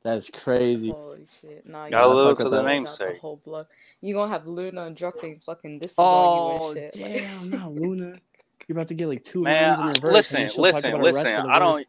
[0.03, 0.91] That's crazy.
[0.91, 1.67] Holy shit!
[1.67, 2.99] Nah, you live gotta to the sort out namesake.
[2.99, 3.67] The whole block.
[4.01, 6.97] You gonna have Luna dropping fucking this Oh all you and oh, shit.
[7.03, 8.19] like- damn, not Luna.
[8.67, 10.03] You're about to get like two Man, lines in reverse.
[10.05, 11.37] and listen, then she'll talk listen, about her rest listen.
[11.41, 11.79] of the I words.
[11.79, 11.87] don't.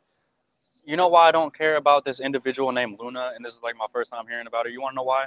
[0.86, 3.76] You know why I don't care about this individual named Luna, and this is like
[3.78, 4.72] my first time hearing about her.
[4.72, 5.26] You want to know why?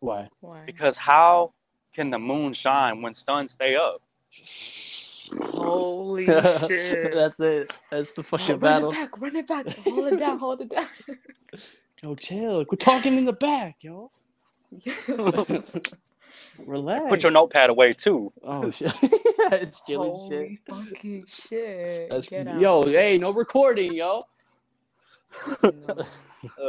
[0.00, 0.28] Why?
[0.40, 0.62] Why?
[0.66, 1.52] Because how
[1.94, 4.02] can the moon shine when sun stay up?
[5.32, 7.12] Holy shit!
[7.12, 7.70] That's it.
[7.90, 8.90] That's the fucking run battle.
[8.90, 10.86] it back, run it back, hold it down, hold it down.
[12.02, 12.64] Yo, chill.
[12.64, 14.10] Quit talking in the back, yo.
[16.58, 17.08] Relax.
[17.08, 18.32] Put your notepad away too.
[18.42, 18.92] Oh shit.
[19.62, 20.58] Stealing shit.
[20.68, 22.10] Holy fucking shit!
[22.10, 22.60] That's Get out.
[22.60, 24.24] yo, hey, no recording, yo.
[25.62, 25.96] No.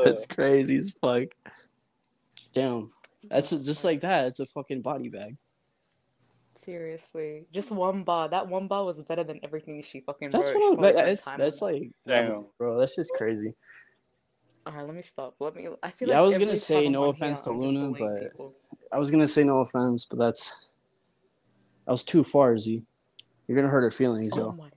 [0.04, 1.24] That's crazy as fuck.
[2.54, 2.92] Damn.
[3.30, 4.28] That's just like that.
[4.28, 5.36] It's a fucking body bag.
[6.72, 8.28] Seriously, just one bar.
[8.28, 10.56] That one bar was better than everything she fucking That's wrote.
[10.76, 12.44] what I'm, that, that's that's like Damn.
[12.58, 13.54] bro, that's just crazy.
[14.68, 15.36] Alright, let me stop.
[15.40, 15.70] Let me.
[15.82, 18.54] I feel Yeah, like I was gonna say no offense to Luna, but- people.
[18.92, 20.68] I was gonna say no offense, but that's
[21.86, 22.84] that was too far, Z.
[23.48, 24.52] You're gonna hurt her feelings, Oh yo.
[24.52, 24.70] my.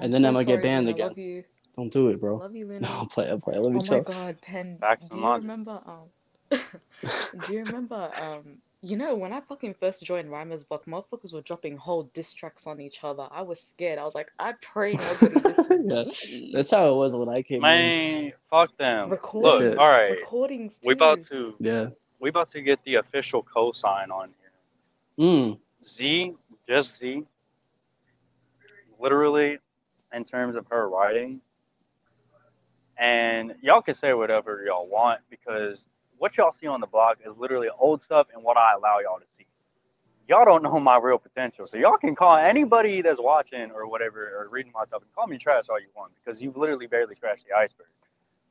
[0.00, 0.94] And then so I'm gonna get banned Luna.
[0.94, 1.08] again.
[1.08, 1.44] Love you.
[1.76, 2.36] Don't do it, bro.
[2.38, 2.80] Love you, Luna.
[2.80, 3.56] No, I'll play, I'll play.
[3.56, 4.04] I love you Oh my too.
[4.04, 4.78] god, Pen.
[4.80, 5.42] Facts Do and you logic.
[5.42, 6.08] remember um
[7.46, 11.40] do you remember um you know when I fucking first joined Rhymer's block, motherfuckers were
[11.40, 13.26] dropping whole diss tracks on each other.
[13.30, 13.98] I was scared.
[13.98, 14.92] I was like, I pray
[15.22, 16.04] nobody disses Yeah,
[16.38, 16.50] me.
[16.52, 17.60] That's how it was when I came in.
[17.62, 19.10] Man, fuck them.
[19.10, 19.78] Look, Shit.
[19.78, 20.88] all right, recordings too.
[20.88, 21.86] we about to Yeah.
[22.20, 24.30] we about to get the official cosign on
[25.18, 25.26] here.
[25.26, 25.58] Mm.
[25.86, 26.34] Z,
[26.68, 27.24] just Z.
[29.00, 29.58] Literally,
[30.12, 31.40] in terms of her writing,
[32.98, 35.78] and y'all can say whatever y'all want because
[36.18, 39.18] what y'all see on the blog is literally old stuff and what I allow y'all
[39.18, 39.46] to see.
[40.26, 44.26] Y'all don't know my real potential, so y'all can call anybody that's watching or whatever
[44.38, 47.14] or reading my stuff and call me trash all you want because you've literally barely
[47.14, 47.86] scratched the iceberg.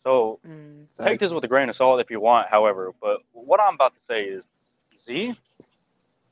[0.04, 0.86] So Mm.
[0.96, 2.94] take this with a grain of salt if you want, however.
[3.02, 4.44] But what I'm about to say is,
[5.06, 5.36] Z,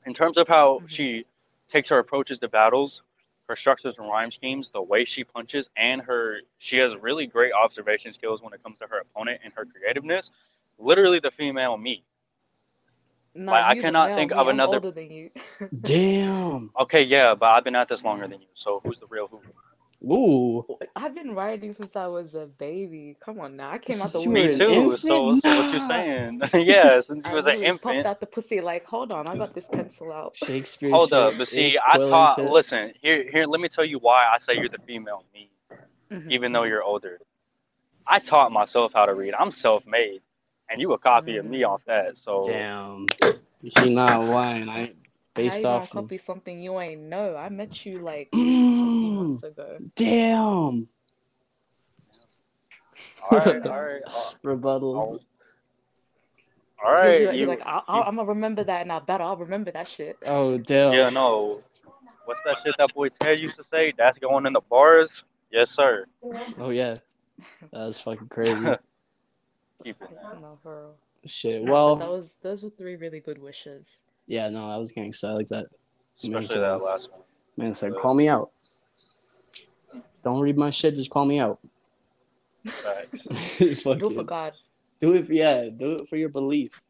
[0.06, 0.88] in terms of how Mhm.
[0.90, 1.26] she
[1.70, 3.02] takes her approaches to battles,
[3.48, 7.52] her structures and rhyme schemes, the way she punches, and her she has really great
[7.52, 10.30] observation skills when it comes to her opponent and her creativeness.
[10.82, 12.04] Literally the female me.
[13.34, 15.30] Nah, Like, I you the cannot male think me, of I'm another- older than you.
[15.80, 16.70] Damn.
[16.80, 18.48] Okay, yeah, but I've been at this longer than you.
[18.54, 19.40] So who's the real who?
[20.04, 20.66] Ooh.
[20.96, 23.16] I've been writing since I was a baby.
[23.24, 24.58] Come on now, I came out Since the you Me womb.
[24.58, 24.66] too.
[24.92, 24.98] infant?
[25.00, 25.88] So, so what you Nah.
[25.88, 26.40] saying?
[26.66, 28.06] yeah, since I you was an literally popped infant.
[28.06, 30.34] out the pussy like, hold on, I got this pencil out.
[30.36, 31.18] Shakespeare Hold shit.
[31.18, 32.36] up, but see, I quill taught.
[32.36, 32.50] shit.
[32.50, 33.46] Listen, here, here.
[33.46, 35.48] Let me tell you why I say you're the female me,
[36.10, 37.18] Mhm, even though you're older.
[38.08, 39.34] I taught myself how to read.
[39.38, 40.20] I'm self-made,
[40.72, 41.68] and you a copy of me Mm.
[41.68, 42.16] off that.
[42.16, 43.06] So Damn.
[43.68, 44.68] She not lying.
[44.68, 44.96] I ain't
[45.34, 46.08] based How you off gonna of.
[46.08, 47.36] copy something you ain't know?
[47.36, 49.78] I met you like a few months ago.
[49.94, 50.88] damn.
[53.30, 54.10] All right, all right, uh,
[54.44, 54.94] Rebuttals.
[54.94, 55.20] all
[57.04, 59.70] You're- you're, you- like, I'll, I'll, I'm gonna remember that in our bet I'll remember
[59.72, 60.18] that shit.
[60.26, 60.92] Oh damn.
[60.92, 61.62] yeah, no.
[62.24, 63.92] What's that shit that boy Ted used to say?
[63.96, 65.10] That's going in the bars.
[65.50, 66.06] Yes, sir.
[66.58, 66.94] Oh yeah.
[67.72, 68.66] That's fucking crazy.
[69.84, 70.10] Keep it.
[70.40, 70.94] No, for real.
[71.24, 71.62] Shit.
[71.64, 73.86] Well, that was those were three really good wishes.
[74.26, 75.28] yeah, no, I was gangsta.
[75.28, 75.66] I like that.
[76.16, 76.60] Especially Amazing.
[76.62, 77.20] that last one.
[77.56, 78.50] Man said, call me out.
[80.24, 81.58] Don't read my shit, just call me out.
[82.64, 83.82] Facts.
[83.82, 84.14] Fuck Do it you.
[84.16, 84.52] for God.
[85.00, 86.80] Do it, yeah, do it for your belief.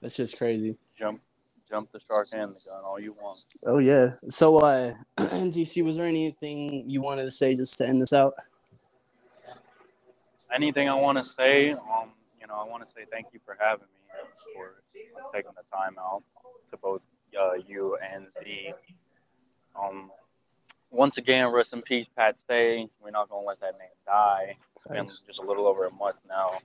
[0.00, 0.76] That's just crazy.
[0.98, 1.20] Jump,
[1.68, 3.44] jump the shark and the gun all you want.
[3.66, 4.12] Oh yeah.
[4.28, 8.34] So, uh, NTC, was there anything you wanted to say just to end this out?
[10.54, 11.72] Anything I want to say?
[11.72, 12.10] Um,
[12.40, 14.82] you know, I want to say thank you for having me and for
[15.32, 16.22] taking the time out
[16.70, 17.00] to both
[17.40, 18.72] uh, you and Z.
[19.80, 20.10] Um,
[20.90, 22.86] once again, rest in peace, Pat Stay.
[23.02, 24.56] We're not gonna let that name die.
[24.74, 26.58] It's been just a little over a month now.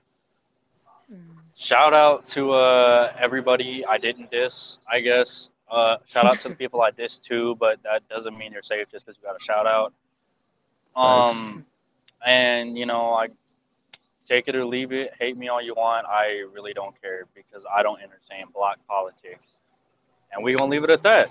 [1.10, 1.36] Mm.
[1.56, 5.48] Shout out to uh, everybody I didn't diss, I guess.
[5.70, 8.88] Uh, shout out to the people I dissed too, but that doesn't mean you're safe
[8.90, 9.92] just because you got a shout out.
[10.96, 11.64] Um,
[12.24, 13.28] and you know, I
[14.28, 15.12] take it or leave it.
[15.18, 16.06] Hate me all you want.
[16.06, 19.44] I really don't care because I don't entertain block politics.
[20.32, 21.30] And we're gonna leave it at that.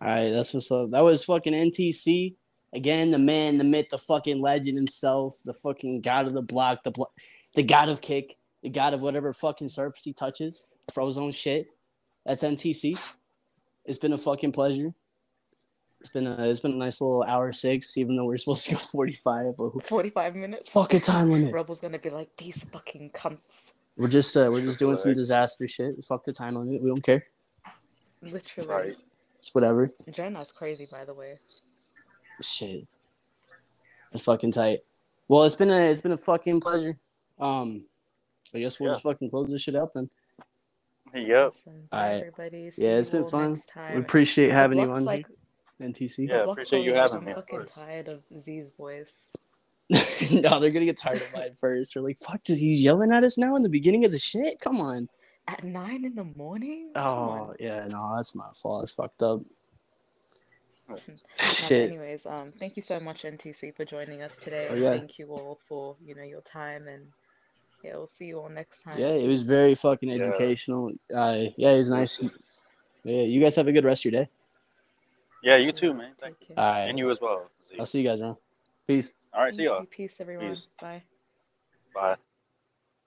[0.00, 0.90] All right, that's what's up.
[0.90, 2.34] That was fucking NTC.
[2.74, 6.82] Again, the man, the myth, the fucking legend himself, the fucking god of the block,
[6.82, 7.12] the blo-
[7.54, 11.66] the god of Kik, the god of whatever fucking surface he touches, frozone shit.
[12.24, 12.96] That's NTC.
[13.84, 14.94] It's been a fucking pleasure.
[16.02, 18.72] It's been a it's been a nice little hour six, even though we're supposed to
[18.72, 19.56] go forty five.
[19.56, 20.68] But forty five minutes.
[20.70, 21.54] fucking time limit.
[21.54, 23.38] Rebel's gonna be like, these fucking cunts.
[23.96, 26.02] We're just uh, we're just doing some disaster shit.
[26.04, 26.82] Fuck the time limit.
[26.82, 27.24] We don't care.
[28.20, 28.68] Literally.
[28.68, 28.96] Right.
[29.38, 29.90] It's whatever.
[30.10, 31.38] Jenna's crazy, by the way.
[32.40, 32.88] Shit.
[34.10, 34.80] It's fucking tight.
[35.28, 36.98] Well, it's been a it's been a fucking pleasure.
[37.38, 37.84] Um,
[38.52, 38.94] I guess we'll Yeah.
[38.94, 40.10] just fucking close this shit out then.
[41.14, 41.46] Yep.
[41.46, 41.88] Awesome.
[41.92, 42.20] Alright.
[42.22, 42.72] everybody.
[42.76, 43.62] Yeah, it's been fun.
[43.76, 43.94] next.
[43.94, 45.26] We appreciate The having you on like,
[45.82, 46.28] NTC.
[46.28, 49.12] Yeah, block's appreciate you going, like, having me, I'm fucking tired of Z's voice.
[50.30, 51.94] no, they're gonna get tired of mine first.
[51.94, 54.58] They're like, "Fuck, does he's yelling at us now in the beginning of the shit?
[54.60, 55.08] Come on."
[55.48, 56.92] At nine in the morning?
[56.94, 58.84] Oh yeah, no, that's my fault.
[58.84, 59.40] It's fucked up.
[61.46, 61.90] Shit.
[61.90, 64.68] anyways, um, thank you so much, NTC, for joining us today.
[64.70, 64.90] Oh, yeah.
[64.90, 67.06] Thank you all for you know your time, and
[67.82, 68.98] yeah, we'll see you all next time.
[68.98, 70.16] Yeah, it was very fucking Yeah.
[70.16, 70.92] educational.
[71.14, 72.22] Uh, yeah, it was nice.
[73.04, 74.30] Yeah, you guys have a good rest of your day.
[75.42, 76.12] Yeah, you too, man.
[76.20, 76.54] Thank Take you.
[76.56, 77.50] All right, And you as well.
[77.78, 78.36] I'll see you guys around.
[78.86, 79.12] Peace.
[79.34, 79.80] All right, see y'all.
[79.80, 79.86] you.
[79.86, 80.50] Peace, everyone.
[80.50, 80.62] Peace.
[80.80, 81.02] Bye.
[81.94, 82.16] Bye.